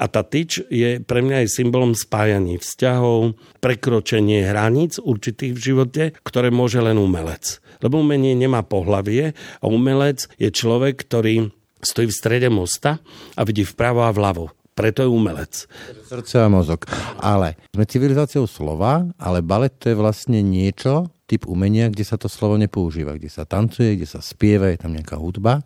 a 0.00 0.08
tá 0.08 0.24
tyč 0.24 0.64
je 0.72 1.04
pre 1.04 1.20
mňa 1.20 1.44
aj 1.44 1.48
symbolom 1.52 1.92
spájaní 1.92 2.56
vzťahov, 2.56 3.36
prekročenie 3.60 4.48
hraníc 4.48 4.96
určitých 4.96 5.52
v 5.52 5.60
živote, 5.60 6.02
ktoré 6.24 6.48
môže 6.48 6.80
len 6.80 6.96
umelec. 6.96 7.60
Lebo 7.84 8.00
umenie 8.00 8.32
nemá 8.32 8.64
pohlavie 8.64 9.36
a 9.60 9.64
umelec 9.68 10.32
je 10.40 10.48
človek, 10.48 11.04
ktorý 11.04 11.52
stojí 11.84 12.08
v 12.08 12.16
strede 12.16 12.48
mosta 12.48 12.96
a 13.36 13.40
vidí 13.44 13.68
vpravo 13.68 14.08
a 14.08 14.12
vľavo. 14.12 14.48
Preto 14.72 15.04
je 15.04 15.12
umelec. 15.12 15.68
Srdce 16.08 16.40
a 16.40 16.48
mozog. 16.48 16.88
Ale 17.20 17.60
sme 17.76 17.84
civilizáciou 17.84 18.48
slova, 18.48 19.04
ale 19.20 19.44
balet 19.44 19.76
to 19.76 19.92
je 19.92 19.96
vlastne 19.98 20.40
niečo, 20.40 21.12
typ 21.28 21.44
umenia, 21.44 21.92
kde 21.92 22.02
sa 22.02 22.16
to 22.16 22.32
slovo 22.32 22.56
nepoužíva, 22.56 23.20
kde 23.20 23.28
sa 23.28 23.44
tancuje, 23.44 24.00
kde 24.00 24.08
sa 24.08 24.24
spieva, 24.24 24.72
je 24.72 24.80
tam 24.80 24.96
nejaká 24.96 25.20
hudba. 25.20 25.60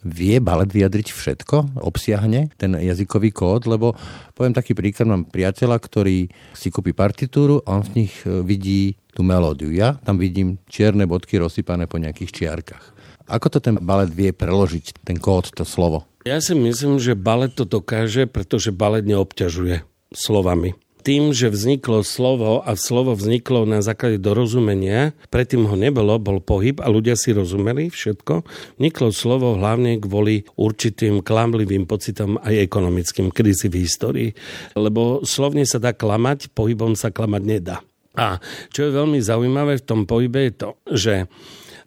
Vie 0.00 0.40
balet 0.40 0.72
vyjadriť 0.72 1.12
všetko? 1.12 1.84
Obsiahne 1.84 2.48
ten 2.56 2.72
jazykový 2.72 3.36
kód? 3.36 3.68
Lebo 3.68 3.92
poviem 4.32 4.56
taký 4.56 4.72
príklad, 4.72 5.12
mám 5.12 5.28
priateľa, 5.28 5.76
ktorý 5.76 6.24
si 6.56 6.68
kúpi 6.72 6.96
partitúru 6.96 7.60
a 7.68 7.76
on 7.76 7.84
v 7.84 8.04
nich 8.04 8.14
e, 8.24 8.40
vidí 8.40 8.96
tú 9.12 9.20
melódiu. 9.20 9.68
Ja 9.68 10.00
tam 10.00 10.16
vidím 10.16 10.56
čierne 10.72 11.04
bodky 11.04 11.36
rozsypané 11.36 11.84
po 11.84 12.00
nejakých 12.00 12.32
čiarkach. 12.32 12.84
Ako 13.28 13.52
to 13.52 13.58
ten 13.60 13.76
balet 13.76 14.08
vie 14.10 14.32
preložiť, 14.32 15.04
ten 15.04 15.20
kód, 15.20 15.52
to 15.52 15.68
slovo? 15.68 16.08
Ja 16.24 16.40
si 16.40 16.56
myslím, 16.56 16.96
že 16.96 17.12
balet 17.12 17.52
to 17.52 17.68
dokáže, 17.68 18.24
pretože 18.24 18.72
balet 18.72 19.04
neobťažuje 19.04 19.84
slovami 20.10 20.74
tým, 21.00 21.32
že 21.32 21.48
vzniklo 21.48 22.04
slovo 22.04 22.60
a 22.60 22.76
slovo 22.76 23.16
vzniklo 23.16 23.64
na 23.64 23.80
základe 23.80 24.20
dorozumenia, 24.20 25.16
predtým 25.32 25.64
ho 25.64 25.76
nebolo, 25.76 26.20
bol 26.20 26.38
pohyb 26.38 26.78
a 26.84 26.92
ľudia 26.92 27.16
si 27.16 27.32
rozumeli 27.32 27.88
všetko, 27.88 28.44
vzniklo 28.76 29.08
slovo 29.10 29.56
hlavne 29.56 29.98
kvôli 29.98 30.44
určitým 30.54 31.24
klamlivým 31.24 31.88
pocitom 31.88 32.36
aj 32.40 32.54
ekonomickým 32.60 33.32
krízy 33.32 33.72
v 33.72 33.82
histórii. 33.82 34.30
Lebo 34.76 35.24
slovne 35.24 35.64
sa 35.64 35.80
dá 35.80 35.96
klamať, 35.96 36.52
pohybom 36.52 36.94
sa 36.94 37.08
klamať 37.08 37.42
nedá. 37.42 37.76
A 38.14 38.42
čo 38.68 38.84
je 38.84 38.96
veľmi 38.96 39.18
zaujímavé 39.22 39.80
v 39.80 39.86
tom 39.86 40.04
pohybe 40.04 40.50
je 40.50 40.52
to, 40.52 40.70
že 40.90 41.14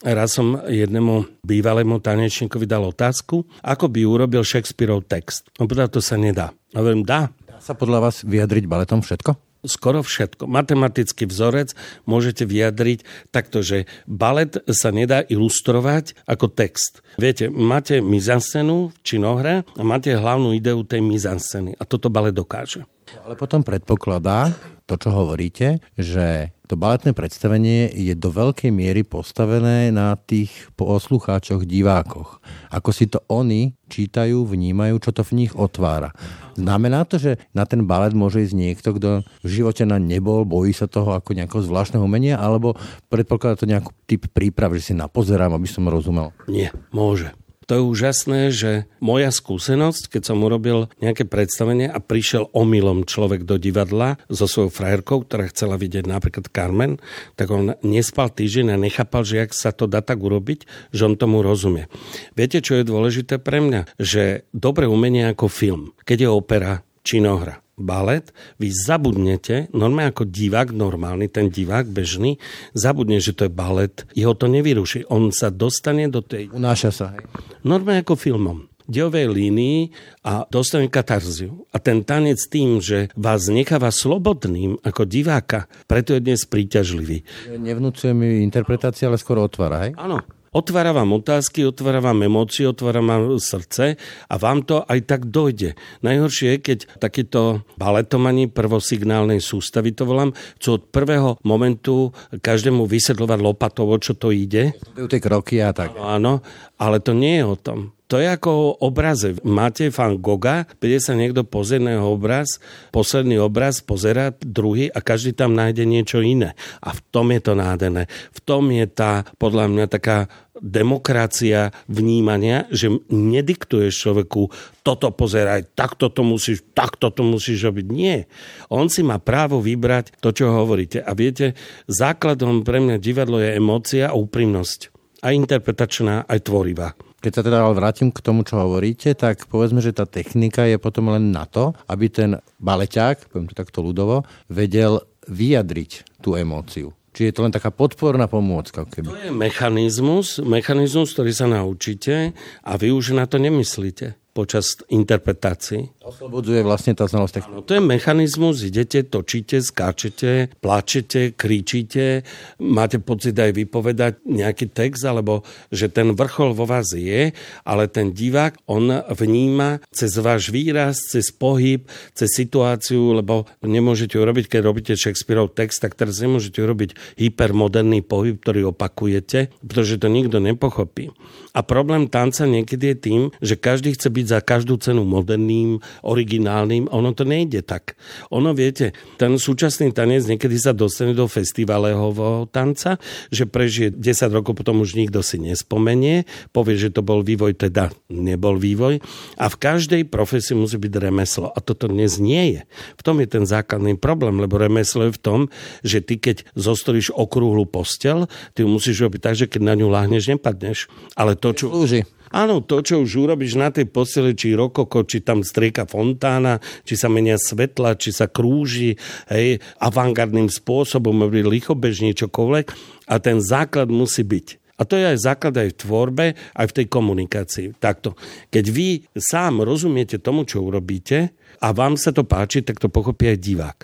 Raz 0.03 0.35
som 0.35 0.59
jednému 0.67 1.47
bývalému 1.47 2.03
tanečníkovi 2.03 2.67
dal 2.67 2.83
otázku, 2.83 3.47
ako 3.63 3.87
by 3.87 4.03
urobil 4.03 4.43
Shakespeareov 4.43 5.07
text. 5.07 5.47
On 5.63 5.63
povedal, 5.63 5.87
to 5.87 6.03
sa 6.03 6.19
nedá. 6.19 6.51
A 6.75 6.83
hovorím, 6.83 7.07
dá. 7.07 7.31
Sa 7.63 7.79
podľa 7.79 8.11
vás 8.11 8.27
vyjadriť 8.27 8.67
baletom 8.67 8.99
všetko? 8.99 9.55
skoro 9.63 10.03
všetko. 10.03 10.43
Matematický 10.43 11.23
vzorec 11.23 11.71
môžete 12.03 12.43
vyjadriť 12.43 13.31
takto, 13.31 13.63
že 13.63 13.87
balet 14.03 14.59
sa 14.67 14.91
nedá 14.91 15.23
ilustrovať 15.23 16.19
ako 16.27 16.51
text. 16.51 16.99
Viete, 17.15 17.47
máte 17.47 18.03
mizanscenu 18.03 18.91
v 18.91 18.97
činohre 19.07 19.63
a 19.63 19.81
máte 19.87 20.11
hlavnú 20.11 20.51
ideu 20.51 20.83
tej 20.83 20.99
mizansceny 20.99 21.79
a 21.79 21.83
toto 21.87 22.11
balet 22.11 22.35
dokáže. 22.35 22.83
Ale 23.23 23.39
potom 23.39 23.63
predpokladá 23.63 24.51
to, 24.83 24.99
čo 24.99 25.15
hovoríte, 25.15 25.79
že 25.95 26.51
to 26.73 26.81
baletné 26.81 27.13
predstavenie 27.13 27.85
je 27.93 28.17
do 28.17 28.33
veľkej 28.33 28.73
miery 28.73 29.05
postavené 29.05 29.93
na 29.93 30.17
tých 30.17 30.49
poslucháčoch, 30.73 31.69
divákoch. 31.69 32.41
Ako 32.73 32.89
si 32.89 33.05
to 33.05 33.21
oni 33.29 33.77
čítajú, 33.93 34.41
vnímajú, 34.41 34.97
čo 34.97 35.13
to 35.13 35.21
v 35.21 35.45
nich 35.45 35.53
otvára. 35.53 36.17
Znamená 36.57 37.05
to, 37.05 37.21
že 37.21 37.37
na 37.53 37.69
ten 37.69 37.85
balet 37.85 38.17
môže 38.17 38.41
ísť 38.41 38.57
niekto, 38.57 38.89
kto 38.97 39.21
v 39.21 39.49
živote 39.53 39.85
na 39.85 40.01
nebol, 40.01 40.49
bojí 40.49 40.73
sa 40.73 40.89
toho 40.89 41.13
ako 41.13 41.37
nejakého 41.37 41.61
zvláštneho 41.61 42.01
umenia, 42.01 42.41
alebo 42.41 42.73
predpokladá 43.05 43.53
to 43.53 43.69
nejaký 43.69 43.93
typ 44.09 44.33
príprav, 44.33 44.73
že 44.73 44.89
si 44.89 44.93
napozerám, 44.97 45.53
aby 45.53 45.69
som 45.69 45.85
rozumel? 45.85 46.33
Nie, 46.49 46.73
môže. 46.89 47.37
To 47.65 47.79
je 47.79 47.83
úžasné, 47.83 48.51
že 48.51 48.85
moja 48.99 49.31
skúsenosť, 49.31 50.11
keď 50.11 50.21
som 50.27 50.43
urobil 50.43 50.91
nejaké 50.99 51.23
predstavenie 51.23 51.87
a 51.87 52.03
prišiel 52.03 52.51
omylom 52.51 53.07
človek 53.07 53.47
do 53.47 53.55
divadla 53.55 54.19
so 54.27 54.45
svojou 54.45 54.69
frajerkou, 54.69 55.23
ktorá 55.23 55.47
chcela 55.47 55.79
vidieť 55.79 56.03
napríklad 56.03 56.51
Carmen, 56.51 56.99
tak 57.39 57.47
on 57.49 57.79
nespal 57.81 58.27
týždeň 58.27 58.75
a 58.75 58.81
nechápal, 58.83 59.23
že 59.23 59.47
ak 59.47 59.55
sa 59.55 59.71
to 59.71 59.87
dá 59.87 60.03
tak 60.03 60.19
urobiť, 60.19 60.67
že 60.91 61.07
on 61.07 61.15
tomu 61.15 61.39
rozumie. 61.39 61.87
Viete, 62.35 62.59
čo 62.59 62.75
je 62.75 62.83
dôležité 62.83 63.39
pre 63.39 63.63
mňa? 63.63 63.95
Že 63.95 64.43
dobre 64.51 64.91
umenie 64.91 65.31
ako 65.31 65.47
film, 65.47 65.95
keď 66.03 66.27
je 66.27 66.29
opera, 66.29 66.73
činohra, 67.03 67.62
balet, 67.73 68.29
vy 68.61 68.69
zabudnete, 68.69 69.73
normálne 69.73 70.13
ako 70.13 70.29
divák 70.29 70.69
normálny, 70.73 71.25
ten 71.29 71.49
divák 71.49 71.89
bežný, 71.89 72.37
zabudne, 72.77 73.17
že 73.17 73.33
to 73.33 73.49
je 73.49 73.51
balet, 73.51 74.05
jeho 74.13 74.37
to 74.37 74.45
nevyruší. 74.45 75.09
On 75.09 75.33
sa 75.33 75.49
dostane 75.49 76.05
do 76.09 76.21
tej... 76.21 76.53
Unáša 76.53 76.91
sa, 76.93 77.05
hej? 77.17 77.25
Normálne 77.65 78.05
ako 78.05 78.15
filmom 78.17 78.69
dejovej 78.83 79.31
línii 79.31 79.95
a 80.27 80.43
dostane 80.51 80.91
katarziu. 80.91 81.63
A 81.71 81.79
ten 81.79 82.03
tanec 82.03 82.39
tým, 82.51 82.83
že 82.83 83.07
vás 83.15 83.47
necháva 83.47 83.89
slobodným 83.95 84.75
ako 84.83 85.07
diváka, 85.07 85.71
preto 85.87 86.11
je 86.11 86.19
dnes 86.19 86.43
príťažlivý. 86.43 87.23
Nevnúcuje 87.47 88.11
mi 88.11 88.43
interpretácia, 88.43 89.07
ale 89.07 89.15
skoro 89.15 89.47
otvára, 89.47 89.87
hej? 89.87 89.95
Áno, 89.95 90.19
Otvára 90.53 90.93
vám 90.93 91.17
otázky, 91.17 91.65
otvára 91.65 91.97
vám 91.97 92.29
emócie, 92.29 92.69
otvára 92.69 93.01
vám 93.01 93.41
srdce 93.41 93.97
a 94.29 94.35
vám 94.37 94.61
to 94.61 94.85
aj 94.85 94.99
tak 95.09 95.21
dojde. 95.33 95.73
Najhoršie 96.05 96.47
je, 96.53 96.57
keď 96.61 96.79
takýto 97.01 97.65
baletomani 97.81 98.45
prvosignálnej 98.53 99.41
sústavy, 99.41 99.97
to 99.97 100.05
volám, 100.05 100.29
čo 100.61 100.77
od 100.77 100.93
prvého 100.93 101.41
momentu 101.41 102.13
každému 102.29 102.85
vysvetľovať 102.85 103.39
lopatovo, 103.41 103.97
čo 103.97 104.13
to 104.13 104.29
ide. 104.29 104.77
Tie 104.93 105.17
kroky 105.17 105.57
a 105.57 105.73
tak. 105.73 105.97
Áno, 105.97 106.45
ale 106.77 107.01
to 107.01 107.17
nie 107.17 107.41
je 107.41 107.45
o 107.49 107.57
tom. 107.57 107.97
To 108.13 108.21
je 108.21 108.29
ako 108.29 108.77
obraze. 108.85 109.33
Máte 109.41 109.89
Van 109.89 110.21
Gogha, 110.21 110.69
príde 110.77 111.01
sa 111.01 111.17
niekto 111.17 111.41
pozrieť 111.41 111.81
na 111.81 111.91
jeho 111.97 112.13
obraz, 112.13 112.61
posledný 112.93 113.41
obraz, 113.41 113.81
pozera 113.81 114.29
druhý 114.37 114.85
a 114.93 115.01
každý 115.01 115.33
tam 115.33 115.57
nájde 115.57 115.81
niečo 115.89 116.21
iné. 116.21 116.53
A 116.85 116.93
v 116.93 117.01
tom 117.09 117.33
je 117.33 117.41
to 117.41 117.57
nádherné. 117.57 118.05
V 118.29 118.39
tom 118.45 118.69
je 118.69 118.85
tá, 118.85 119.25
podľa 119.41 119.65
mňa, 119.65 119.85
taká 119.89 120.29
demokracia 120.61 121.73
vnímania, 121.89 122.69
že 122.69 122.93
nediktuješ 123.09 124.05
človeku 124.05 124.53
toto 124.85 125.09
pozeraj, 125.09 125.73
takto 125.73 126.13
to 126.13 126.21
musíš, 126.21 126.61
takto 126.77 127.09
to 127.09 127.25
musíš 127.25 127.65
robiť. 127.65 127.85
Nie. 127.89 128.29
On 128.69 128.93
si 128.93 129.01
má 129.01 129.17
právo 129.17 129.57
vybrať 129.57 130.21
to, 130.21 130.29
čo 130.29 130.53
hovoríte. 130.53 131.01
A 131.01 131.17
viete, 131.17 131.57
základom 131.89 132.61
pre 132.61 132.77
mňa 132.77 133.01
divadlo 133.01 133.41
je 133.41 133.57
emócia 133.57 134.13
a 134.13 134.13
úprimnosť. 134.13 134.93
Aj 135.25 135.33
interpretačná, 135.33 136.29
aj 136.29 136.45
tvorivá. 136.45 136.93
Keď 137.23 137.31
sa 137.31 137.45
teda 137.47 137.63
ale 137.63 137.79
vrátim 137.79 138.11
k 138.11 138.19
tomu, 138.19 138.43
čo 138.43 138.59
hovoríte, 138.59 139.15
tak 139.15 139.47
povedzme, 139.47 139.79
že 139.79 139.95
tá 139.95 140.03
technika 140.03 140.67
je 140.67 140.75
potom 140.75 141.07
len 141.07 141.31
na 141.31 141.47
to, 141.47 141.71
aby 141.87 142.11
ten 142.11 142.35
baleťák, 142.59 143.31
poviem 143.31 143.47
to 143.47 143.55
takto 143.55 143.79
ľudovo, 143.79 144.27
vedel 144.51 145.07
vyjadriť 145.31 146.19
tú 146.19 146.35
emóciu. 146.35 146.91
Čiže 147.15 147.27
je 147.31 147.35
to 147.39 147.43
len 147.47 147.55
taká 147.55 147.71
podporná 147.71 148.27
pomôcka. 148.27 148.83
Keby. 148.83 149.07
To 149.07 149.15
je 149.15 149.31
mechanizmus, 149.31 150.43
mechanizmus, 150.43 151.15
ktorý 151.15 151.31
sa 151.31 151.47
naučíte 151.47 152.35
a 152.59 152.71
vy 152.75 152.91
už 152.91 153.15
na 153.15 153.23
to 153.23 153.39
nemyslíte 153.39 154.19
počas 154.33 154.81
interpretácií. 154.89 155.93
Oslobodzuje 156.01 156.65
vlastne 156.65 156.97
tá 156.97 157.05
znalosť. 157.05 157.45
No, 157.53 157.61
to 157.61 157.77
je 157.77 157.81
mechanizmus, 157.85 158.65
idete, 158.65 159.05
točíte, 159.05 159.61
skáčete, 159.61 160.49
plačete, 160.57 161.37
kričíte, 161.37 162.25
máte 162.57 162.97
pocit 162.97 163.37
aj 163.37 163.53
vypovedať 163.53 164.25
nejaký 164.25 164.73
text, 164.73 165.05
alebo 165.05 165.45
že 165.69 165.87
ten 165.93 166.17
vrchol 166.17 166.57
vo 166.57 166.65
vás 166.65 166.91
je, 166.91 167.29
ale 167.61 167.83
ten 167.87 168.09
divák, 168.09 168.57
on 168.65 169.05
vníma 169.05 169.85
cez 169.93 170.17
váš 170.17 170.49
výraz, 170.49 170.97
cez 171.13 171.29
pohyb, 171.29 171.85
cez 172.17 172.33
situáciu, 172.33 173.13
lebo 173.13 173.45
nemôžete 173.61 174.17
urobiť, 174.17 174.49
keď 174.49 174.61
robíte 174.65 174.93
Shakespeareov 174.97 175.53
text, 175.53 175.85
tak 175.85 175.93
teraz 175.93 176.17
nemôžete 176.17 176.57
urobiť 176.57 177.21
hypermoderný 177.21 178.01
pohyb, 178.01 178.41
ktorý 178.41 178.73
opakujete, 178.73 179.53
pretože 179.61 180.01
to 180.01 180.09
nikto 180.09 180.41
nepochopí. 180.41 181.13
A 181.53 181.61
problém 181.61 182.09
tanca 182.09 182.49
niekedy 182.49 182.91
je 182.91 182.97
tým, 182.97 183.21
že 183.37 183.53
každý 183.53 183.93
chce 183.93 184.09
byť 184.09 184.22
byť 184.23 184.27
za 184.31 184.39
každú 184.39 184.79
cenu 184.79 185.03
moderným, 185.03 185.83
originálnym. 186.07 186.87
Ono 186.95 187.11
to 187.11 187.27
nejde 187.27 187.67
tak. 187.67 187.99
Ono, 188.31 188.55
viete, 188.55 188.95
ten 189.19 189.35
súčasný 189.35 189.91
tanec 189.91 190.23
niekedy 190.23 190.55
sa 190.55 190.71
dostane 190.71 191.11
do 191.11 191.27
festivalového 191.27 192.47
tanca, 192.47 192.95
že 193.27 193.43
prežije 193.43 193.91
10 193.91 194.31
rokov, 194.31 194.55
potom 194.55 194.79
už 194.79 194.95
nikto 194.95 195.19
si 195.19 195.43
nespomenie, 195.43 196.23
povie, 196.55 196.79
že 196.79 196.95
to 196.95 197.03
bol 197.03 197.19
vývoj, 197.19 197.59
teda 197.59 197.91
nebol 198.07 198.55
vývoj. 198.55 199.03
A 199.35 199.51
v 199.51 199.59
každej 199.59 200.07
profesii 200.07 200.55
musí 200.55 200.79
byť 200.79 200.93
remeslo. 201.03 201.51
A 201.51 201.59
toto 201.59 201.91
dnes 201.91 202.15
nie 202.23 202.55
je. 202.55 202.61
V 202.95 203.01
tom 203.03 203.19
je 203.19 203.27
ten 203.27 203.43
základný 203.43 203.99
problém, 203.99 204.39
lebo 204.39 204.55
remeslo 204.55 205.11
je 205.11 205.17
v 205.19 205.21
tom, 205.21 205.39
že 205.83 205.99
ty 205.99 206.15
keď 206.15 206.47
zostoríš 206.55 207.11
okrúhlu 207.11 207.67
postel, 207.67 208.31
ty 208.55 208.63
ju 208.63 208.71
musíš 208.71 209.03
robiť 209.03 209.19
tak, 209.19 209.35
že 209.35 209.49
keď 209.51 209.61
na 209.67 209.73
ňu 209.75 209.91
láhneš, 209.91 210.31
nepadneš. 210.31 210.87
Ale 211.19 211.35
to, 211.35 211.51
čo... 211.51 211.67
Slúži. 211.73 212.07
Áno, 212.33 212.65
to, 212.65 212.81
čo 212.81 213.05
už 213.05 213.29
urobíš 213.29 213.61
na 213.61 213.69
tej 213.69 213.85
posteli, 213.85 214.33
či 214.33 214.57
rokoko, 214.57 215.05
či 215.05 215.21
tam 215.21 215.45
strieka 215.45 215.85
fontána, 215.85 216.57
či 216.81 216.97
sa 216.97 217.05
menia 217.05 217.37
svetla, 217.37 217.93
či 217.93 218.09
sa 218.09 218.25
krúži, 218.25 218.97
hej, 219.29 219.61
avantgardným 219.77 220.49
spôsobom, 220.49 221.29
lichobežne, 221.29 222.17
čokoľvek. 222.17 222.65
A 223.05 223.21
ten 223.21 223.37
základ 223.37 223.93
musí 223.93 224.25
byť. 224.25 224.62
A 224.77 224.81
to 224.89 224.97
je 224.97 225.05
aj 225.05 225.17
základ 225.21 225.53
aj 225.53 225.69
v 225.69 225.79
tvorbe, 225.79 226.25
aj 226.33 226.65
v 226.69 226.75
tej 226.81 226.85
komunikácii. 226.89 227.67
Takto. 227.77 228.17
Keď 228.49 228.65
vy 228.73 229.05
sám 229.13 229.61
rozumiete 229.61 230.17
tomu, 230.17 230.49
čo 230.49 230.65
urobíte, 230.65 231.33
a 231.63 231.71
vám 231.71 231.95
sa 231.95 232.11
to 232.11 232.27
páči, 232.27 232.59
tak 232.59 232.81
to 232.81 232.91
pochopí 232.91 233.31
aj 233.31 233.39
divák. 233.39 233.77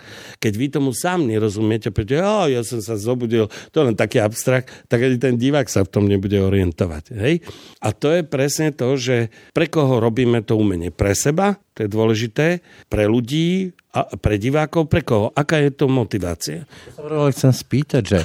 Keď 0.44 0.54
vy 0.60 0.66
tomu 0.68 0.92
sám 0.92 1.24
nerozumiete, 1.24 1.96
pretože 1.96 2.20
oh, 2.20 2.52
ja 2.52 2.60
som 2.66 2.84
sa 2.84 3.00
zobudil, 3.00 3.48
to 3.72 3.76
je 3.80 3.88
len 3.88 3.96
taký 3.96 4.20
abstrakt, 4.20 4.68
tak 4.92 5.00
ani 5.00 5.16
ten 5.16 5.40
divák 5.40 5.64
sa 5.72 5.88
v 5.88 5.92
tom 5.96 6.04
nebude 6.12 6.36
orientovať. 6.36 7.16
Hej? 7.16 7.46
A 7.80 7.96
to 7.96 8.12
je 8.12 8.28
presne 8.28 8.76
to, 8.76 9.00
že 9.00 9.32
pre 9.56 9.72
koho 9.72 10.04
robíme 10.04 10.44
to 10.44 10.60
umenie? 10.60 10.92
Pre 10.92 11.16
seba, 11.16 11.56
to 11.72 11.88
je 11.88 11.90
dôležité, 11.90 12.48
pre 12.92 13.08
ľudí 13.08 13.72
a 13.96 14.12
pre 14.20 14.36
divákov, 14.36 14.92
pre 14.92 15.00
koho? 15.00 15.32
Aká 15.32 15.64
je 15.64 15.72
to 15.72 15.88
motivácia? 15.88 16.68
Ja 17.00 17.32
sa 17.32 17.32
chcem 17.32 17.54
spýtať, 17.56 18.04
že 18.04 18.20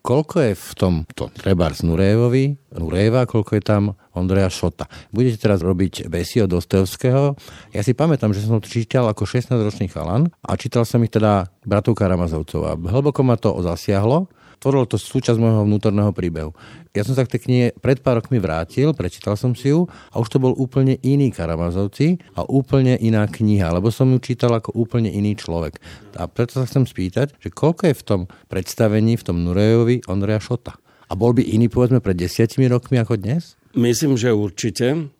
koľko 0.00 0.36
je 0.50 0.52
v 0.56 0.70
tom 0.76 0.94
to, 1.12 1.28
treba 1.32 1.68
z 1.72 1.84
Nurejevovi, 1.84 2.56
Nurejeva, 2.76 3.28
koľko 3.28 3.52
je 3.56 3.62
tam 3.62 3.82
Ondreja 4.16 4.50
Šota. 4.50 4.90
Budete 5.14 5.38
teraz 5.38 5.62
robiť 5.62 6.10
Besi 6.10 6.42
od 6.42 6.50
Dostojevského. 6.50 7.38
Ja 7.70 7.82
si 7.86 7.94
pamätám, 7.94 8.34
že 8.34 8.42
som 8.42 8.58
to 8.58 8.66
čítal 8.66 9.06
ako 9.06 9.28
16-ročný 9.28 9.86
chalan 9.92 10.32
a 10.42 10.58
čítal 10.58 10.82
som 10.82 10.98
ich 11.06 11.14
teda 11.14 11.46
bratov 11.62 11.94
Karamazovcov 11.94 12.60
a 12.66 12.72
hlboko 12.74 13.20
ma 13.22 13.38
to 13.38 13.54
zasiahlo 13.62 14.26
tvorilo 14.60 14.84
to 14.84 15.00
súčasť 15.00 15.40
môjho 15.40 15.64
vnútorného 15.64 16.12
príbehu. 16.12 16.52
Ja 16.92 17.02
som 17.02 17.16
sa 17.16 17.24
k 17.24 17.34
tej 17.34 17.40
knihe 17.48 17.66
pred 17.80 18.04
pár 18.04 18.20
rokmi 18.20 18.36
vrátil, 18.36 18.92
prečítal 18.92 19.34
som 19.40 19.56
si 19.56 19.72
ju 19.72 19.88
a 20.12 20.20
už 20.20 20.28
to 20.28 20.38
bol 20.38 20.52
úplne 20.54 21.00
iný 21.00 21.32
Karamazovci 21.32 22.20
a 22.36 22.44
úplne 22.44 23.00
iná 23.00 23.24
kniha, 23.24 23.72
lebo 23.72 23.88
som 23.88 24.12
ju 24.12 24.20
čítal 24.20 24.52
ako 24.52 24.76
úplne 24.76 25.08
iný 25.08 25.34
človek. 25.34 25.80
A 26.20 26.28
preto 26.28 26.60
sa 26.60 26.68
chcem 26.68 26.84
spýtať, 26.84 27.40
že 27.40 27.48
koľko 27.48 27.90
je 27.90 27.94
v 27.96 28.06
tom 28.06 28.20
predstavení, 28.52 29.16
v 29.16 29.26
tom 29.26 29.40
Nurejovi 29.42 30.04
Ondreja 30.06 30.38
Šota? 30.38 30.76
A 31.10 31.18
bol 31.18 31.34
by 31.34 31.42
iný, 31.42 31.66
povedzme, 31.66 31.98
pred 31.98 32.14
desiatimi 32.14 32.70
rokmi 32.70 33.00
ako 33.00 33.18
dnes? 33.18 33.58
Myslím, 33.74 34.18
že 34.18 34.34
určite. 34.34 35.14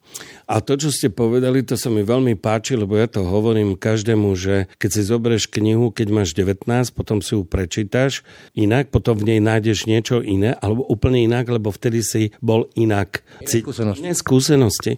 A 0.51 0.59
to, 0.59 0.75
čo 0.75 0.91
ste 0.91 1.15
povedali, 1.15 1.63
to 1.63 1.79
sa 1.79 1.95
mi 1.95 2.03
veľmi 2.03 2.35
páči, 2.35 2.75
lebo 2.75 2.99
ja 2.99 3.07
to 3.07 3.23
hovorím 3.23 3.79
každému, 3.79 4.35
že 4.35 4.67
keď 4.83 4.91
si 4.91 5.03
zoberieš 5.07 5.47
knihu, 5.47 5.95
keď 5.95 6.11
máš 6.11 6.35
19, 6.35 6.67
potom 6.91 7.23
si 7.23 7.39
ju 7.39 7.47
prečítaš 7.47 8.27
inak, 8.59 8.91
potom 8.91 9.15
v 9.15 9.31
nej 9.31 9.41
nájdeš 9.41 9.87
niečo 9.87 10.19
iné, 10.19 10.59
alebo 10.59 10.83
úplne 10.91 11.23
inak, 11.23 11.47
lebo 11.47 11.71
vtedy 11.71 12.03
si 12.03 12.23
bol 12.43 12.67
inak. 12.75 13.23
Skúsenosti. 13.47 14.11
skúsenosti. 14.11 14.93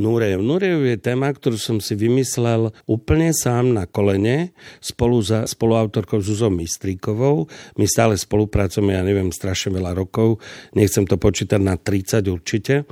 Nurejev. 0.00 0.40
Nurejev 0.40 0.80
je 0.88 0.96
téma, 0.96 1.28
ktorú 1.28 1.60
som 1.60 1.76
si 1.76 1.92
vymyslel 1.92 2.72
úplne 2.88 3.36
sám 3.36 3.76
na 3.76 3.84
kolene 3.84 4.56
spolu 4.80 5.20
za 5.20 5.44
spoluautorkou 5.44 6.24
Zuzou 6.24 6.52
Mistríkovou. 6.52 7.48
My 7.76 7.84
stále 7.84 8.16
spolupracujeme, 8.16 8.96
ja 8.96 9.04
neviem, 9.04 9.28
strašne 9.28 9.76
veľa 9.76 9.92
rokov. 9.92 10.40
Nechcem 10.72 11.04
to 11.04 11.20
počítať 11.20 11.60
na 11.60 11.76
30 11.80 12.28
určite. 12.32 12.88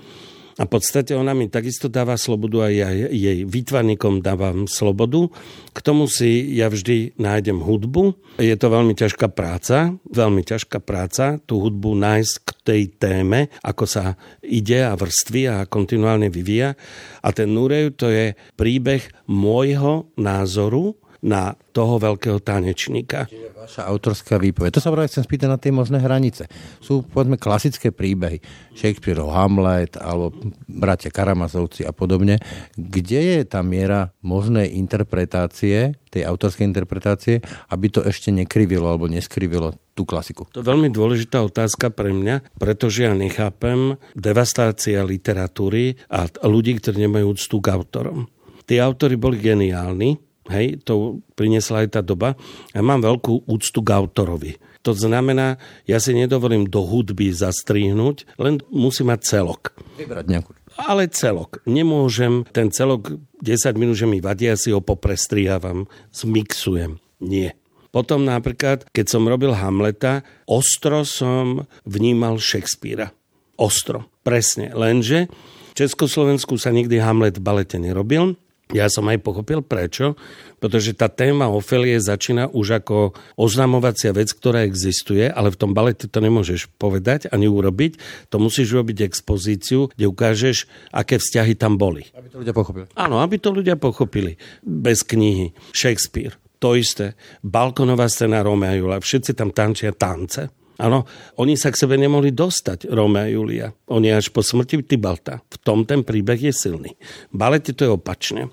A 0.54 0.70
v 0.70 0.70
podstate 0.70 1.18
ona 1.18 1.34
mi 1.34 1.50
takisto 1.50 1.90
dáva 1.90 2.14
slobodu 2.14 2.66
a 2.66 2.68
ja 2.70 2.94
jej 2.94 3.42
výtvarníkom 3.42 4.22
dávam 4.22 4.70
slobodu. 4.70 5.26
K 5.74 5.78
tomu 5.82 6.06
si 6.06 6.54
ja 6.54 6.70
vždy 6.70 7.18
nájdem 7.18 7.58
hudbu. 7.58 8.14
Je 8.38 8.54
to 8.54 8.70
veľmi 8.70 8.94
ťažká 8.94 9.34
práca, 9.34 9.98
veľmi 10.06 10.46
ťažká 10.46 10.78
práca, 10.78 11.42
tú 11.42 11.58
hudbu 11.58 11.98
nájsť 11.98 12.34
k 12.46 12.50
tej 12.62 12.82
téme, 12.94 13.50
ako 13.66 13.84
sa 13.86 14.14
ide 14.46 14.86
a 14.86 14.94
vrství 14.94 15.50
a 15.50 15.66
kontinuálne 15.66 16.30
vyvíja. 16.30 16.78
A 17.26 17.28
ten 17.34 17.50
Nurev 17.50 17.98
to 17.98 18.06
je 18.06 18.38
príbeh 18.54 19.02
môjho 19.26 20.06
názoru 20.14 20.94
na 21.24 21.56
toho 21.72 21.96
veľkého 21.96 22.36
tanečníka. 22.44 23.24
Vaša 23.56 23.88
autorská 23.88 24.36
výpoveď. 24.36 24.76
To 24.76 24.84
sa 24.84 24.92
práve 24.92 25.08
chcem 25.08 25.24
spýtať 25.24 25.48
na 25.48 25.56
tie 25.56 25.72
možné 25.72 25.96
hranice. 25.96 26.44
Sú, 26.84 27.00
povedzme, 27.00 27.40
klasické 27.40 27.88
príbehy. 27.88 28.44
Shakespeareov 28.76 29.32
Hamlet 29.32 29.96
alebo 29.96 30.36
bratia 30.68 31.08
Karamazovci 31.08 31.88
a 31.88 31.96
podobne. 31.96 32.44
Kde 32.76 33.20
je 33.24 33.38
tá 33.48 33.64
miera 33.64 34.12
možnej 34.20 34.68
interpretácie, 34.76 35.96
tej 36.12 36.22
autorskej 36.28 36.68
interpretácie, 36.68 37.40
aby 37.72 37.88
to 37.88 38.04
ešte 38.04 38.28
nekrivilo 38.28 38.84
alebo 38.84 39.08
neskrivilo 39.08 39.72
tú 39.96 40.04
klasiku? 40.04 40.44
To 40.52 40.60
je 40.60 40.68
veľmi 40.68 40.92
dôležitá 40.92 41.40
otázka 41.40 41.88
pre 41.88 42.12
mňa, 42.12 42.60
pretože 42.60 43.08
ja 43.08 43.16
nechápem 43.16 43.96
devastácia 44.12 45.00
literatúry 45.00 45.96
a 46.12 46.28
ľudí, 46.44 46.76
ktorí 46.76 47.08
nemajú 47.08 47.32
úctu 47.32 47.64
k 47.64 47.72
autorom. 47.72 48.28
Tí 48.68 48.76
autory 48.76 49.16
boli 49.16 49.40
geniálni, 49.40 50.16
Hej, 50.52 50.84
to 50.84 51.24
priniesla 51.38 51.88
aj 51.88 51.98
tá 51.98 52.00
doba. 52.04 52.36
Ja 52.76 52.84
mám 52.84 53.00
veľkú 53.00 53.48
úctu 53.48 53.80
k 53.80 53.96
autorovi. 53.96 54.60
To 54.84 54.92
znamená, 54.92 55.56
ja 55.88 55.96
si 55.96 56.12
nedovolím 56.12 56.68
do 56.68 56.84
hudby 56.84 57.32
zastrihnúť, 57.32 58.28
len 58.36 58.60
musí 58.68 59.00
mať 59.00 59.20
celok. 59.24 59.72
Vybrať 59.96 60.26
nejakú. 60.28 60.52
Ale 60.76 61.08
celok. 61.08 61.64
Nemôžem 61.64 62.44
ten 62.52 62.68
celok 62.68 63.16
10 63.40 63.80
minút, 63.80 63.96
že 63.96 64.04
mi 64.04 64.20
vadí, 64.20 64.44
ja 64.44 64.60
si 64.60 64.68
ho 64.74 64.84
poprestrihávam, 64.84 65.88
zmixujem. 66.12 67.00
Nie. 67.24 67.56
Potom 67.94 68.26
napríklad, 68.26 68.84
keď 68.90 69.06
som 69.06 69.24
robil 69.24 69.56
Hamleta, 69.56 70.26
ostro 70.44 71.06
som 71.06 71.64
vnímal 71.88 72.36
Shakespearea. 72.36 73.14
Ostro. 73.56 74.10
Presne. 74.26 74.74
Lenže 74.74 75.30
v 75.72 75.74
Československu 75.78 76.58
sa 76.58 76.74
nikdy 76.74 76.98
Hamlet 76.98 77.38
v 77.38 77.46
balete 77.46 77.78
nerobil, 77.78 78.34
ja 78.74 78.90
som 78.90 79.06
aj 79.06 79.22
pochopil 79.22 79.62
prečo, 79.62 80.18
pretože 80.58 80.98
tá 80.98 81.06
téma 81.06 81.46
Ofelie 81.46 81.94
začína 82.02 82.50
už 82.50 82.82
ako 82.82 83.14
oznamovacia 83.38 84.10
vec, 84.10 84.34
ktorá 84.34 84.66
existuje, 84.66 85.30
ale 85.30 85.54
v 85.54 85.60
tom 85.60 85.70
balete 85.70 86.10
to 86.10 86.18
nemôžeš 86.18 86.74
povedať 86.74 87.30
ani 87.30 87.46
urobiť. 87.46 88.00
To 88.34 88.42
musíš 88.42 88.74
robiť 88.74 89.06
expozíciu, 89.06 89.94
kde 89.94 90.10
ukážeš, 90.10 90.66
aké 90.90 91.22
vzťahy 91.22 91.54
tam 91.54 91.78
boli. 91.78 92.10
Aby 92.10 92.28
to 92.34 92.42
ľudia 92.42 92.54
pochopili. 92.56 92.84
Áno, 92.98 93.22
aby 93.22 93.38
to 93.38 93.54
ľudia 93.54 93.78
pochopili. 93.78 94.34
Bez 94.66 95.06
knihy. 95.06 95.54
Shakespeare. 95.70 96.34
To 96.58 96.74
isté. 96.74 97.14
Balkonová 97.44 98.10
scéna 98.10 98.42
Romea 98.42 98.72
a 98.72 98.78
Julia. 98.80 98.98
Všetci 98.98 99.36
tam 99.36 99.52
tančia 99.52 99.92
tance. 99.92 100.63
Áno, 100.74 101.06
oni 101.38 101.54
sa 101.54 101.70
k 101.70 101.78
sebe 101.78 101.94
nemohli 101.94 102.34
dostať, 102.34 102.90
Rómea 102.90 103.30
a 103.30 103.32
Julia. 103.32 103.68
Oni 103.94 104.10
až 104.10 104.34
po 104.34 104.42
smrti 104.42 104.82
Tybalta. 104.82 105.38
V 105.46 105.56
tom 105.62 105.86
ten 105.86 106.02
príbeh 106.02 106.50
je 106.50 106.50
silný. 106.50 106.98
Balete 107.30 107.70
to 107.70 107.86
je 107.86 107.94
opačne. 107.94 108.50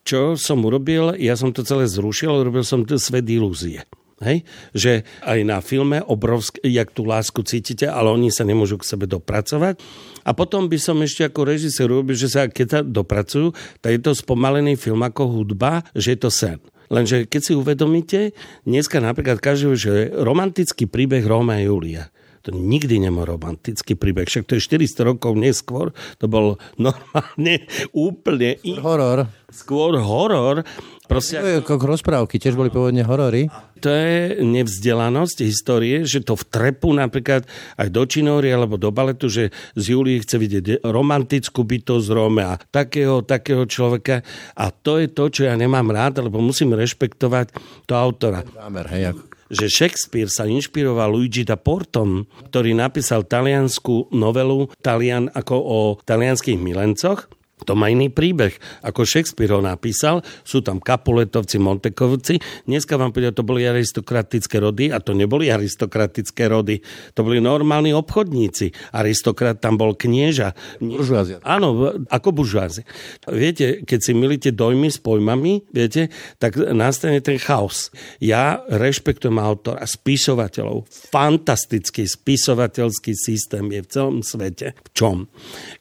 Čo 0.00 0.40
som 0.40 0.64
urobil? 0.64 1.12
Ja 1.20 1.36
som 1.36 1.52
to 1.52 1.60
celé 1.60 1.84
zrušil, 1.84 2.32
urobil 2.32 2.64
som 2.64 2.88
svet 2.88 3.28
ilúzie. 3.28 3.84
Hej? 4.24 4.42
Že 4.74 4.92
aj 5.22 5.38
na 5.46 5.60
filme 5.62 6.02
obrovské, 6.02 6.58
jak 6.66 6.90
tú 6.90 7.06
lásku 7.06 7.38
cítite, 7.46 7.86
ale 7.86 8.10
oni 8.10 8.32
sa 8.32 8.42
nemôžu 8.42 8.80
k 8.80 8.88
sebe 8.88 9.04
dopracovať. 9.06 9.78
A 10.26 10.32
potom 10.32 10.66
by 10.66 10.78
som 10.80 10.98
ešte 11.04 11.28
ako 11.28 11.46
režisér 11.46 11.92
robil, 11.92 12.18
že 12.18 12.32
sa 12.32 12.50
keď 12.50 12.66
sa 12.66 12.80
dopracujú, 12.80 13.54
tak 13.84 13.90
je 13.94 14.00
to 14.02 14.12
spomalený 14.16 14.74
film 14.74 15.04
ako 15.04 15.30
hudba, 15.30 15.86
že 15.94 16.16
je 16.16 16.18
to 16.18 16.30
sen. 16.32 16.58
Lenže 16.88 17.28
keď 17.28 17.40
si 17.44 17.52
uvedomíte, 17.52 18.20
dneska 18.64 19.00
napríklad 19.00 19.40
každý, 19.40 19.76
že 19.76 19.92
romantický 20.12 20.88
príbeh 20.88 21.24
Róma 21.24 21.60
a 21.60 21.64
Julia. 21.64 22.08
To 22.46 22.54
nikdy 22.54 23.02
nemá 23.02 23.26
romantický 23.26 23.98
príbeh. 23.98 24.28
Však 24.28 24.46
to 24.46 24.56
je 24.58 24.62
400 24.62 25.08
rokov 25.14 25.32
neskôr. 25.34 25.90
To 26.22 26.26
bol 26.30 26.60
normálne 26.80 27.66
úplne... 27.90 28.60
Horor. 28.62 29.26
Skôr 29.48 29.96
horor. 29.96 30.60
Proste, 31.08 31.40
to 31.40 31.48
je 31.48 31.60
ako 31.64 31.88
rozprávky, 31.88 32.36
tiež 32.36 32.52
boli 32.52 32.68
pôvodne 32.68 33.00
horory. 33.00 33.48
To 33.80 33.88
je 33.88 34.44
nevzdelanosť 34.44 35.40
histórie, 35.40 36.04
že 36.04 36.20
to 36.20 36.36
vtrepu 36.36 36.92
napríklad 36.92 37.48
aj 37.80 37.88
do 37.88 38.04
činóry 38.04 38.52
alebo 38.52 38.76
do 38.76 38.92
baletu, 38.92 39.32
že 39.32 39.48
z 39.72 39.96
Julii 39.96 40.20
chce 40.20 40.36
vidieť 40.36 40.84
romantickú 40.84 41.64
bytosť 41.64 42.12
Rómea, 42.12 42.60
takého, 42.68 43.24
takého 43.24 43.64
človeka. 43.64 44.20
A 44.52 44.68
to 44.68 45.00
je 45.00 45.08
to, 45.08 45.32
čo 45.32 45.48
ja 45.48 45.56
nemám 45.56 45.88
rád, 45.88 46.20
lebo 46.20 46.44
musím 46.44 46.76
rešpektovať 46.76 47.56
to 47.88 47.96
autora. 47.96 48.44
Zámer, 48.44 48.84
hej, 48.92 49.16
ako 49.16 49.37
že 49.48 49.72
Shakespeare 49.72 50.28
sa 50.28 50.44
inšpiroval 50.48 51.12
Luigi 51.12 51.44
da 51.44 51.56
Portom, 51.56 52.28
ktorý 52.48 52.76
napísal 52.76 53.24
taliansku 53.24 54.12
novelu 54.12 54.68
Talian 54.80 55.32
ako 55.32 55.56
o 55.56 55.78
talianských 56.04 56.60
milencoch 56.60 57.28
To 57.66 57.74
má 57.74 57.90
iný 57.90 58.12
príbeh. 58.12 58.54
Ako 58.84 59.02
Shakespeare 59.02 59.50
ho 59.54 59.62
napísal, 59.62 60.22
sú 60.46 60.62
tam 60.62 60.78
Kapuletovci, 60.78 61.58
Montekovci. 61.58 62.38
Dneska 62.68 62.94
vám 62.94 63.10
povedia, 63.10 63.34
to 63.34 63.46
boli 63.46 63.66
aristokratické 63.66 64.62
rody 64.62 64.90
a 64.92 65.02
to 65.02 65.16
neboli 65.16 65.50
aristokratické 65.50 66.46
rody. 66.46 66.78
To 67.18 67.26
boli 67.26 67.42
normálni 67.42 67.90
obchodníci. 67.94 68.94
Aristokrat 68.94 69.58
tam 69.58 69.80
bol 69.80 69.96
knieža. 69.98 70.54
Buržuázia. 70.78 71.42
Áno, 71.42 71.96
ako 72.06 72.28
buržuázi. 72.42 72.82
Viete, 73.30 73.82
keď 73.82 73.98
si 74.02 74.12
milíte 74.14 74.50
dojmy 74.54 74.90
s 74.92 74.98
pojmami, 75.00 75.66
viete, 75.72 76.12
tak 76.42 76.56
nastane 76.58 77.22
ten 77.22 77.38
chaos. 77.38 77.90
Ja 78.18 78.62
rešpektujem 78.66 79.38
autora, 79.38 79.86
spisovateľov. 79.86 80.88
Fantastický 80.88 82.04
spisovateľský 82.04 83.12
systém 83.14 83.64
je 83.72 83.80
v 83.84 83.88
celom 83.88 84.16
svete. 84.22 84.74
V 84.74 84.88
čom? 84.92 85.16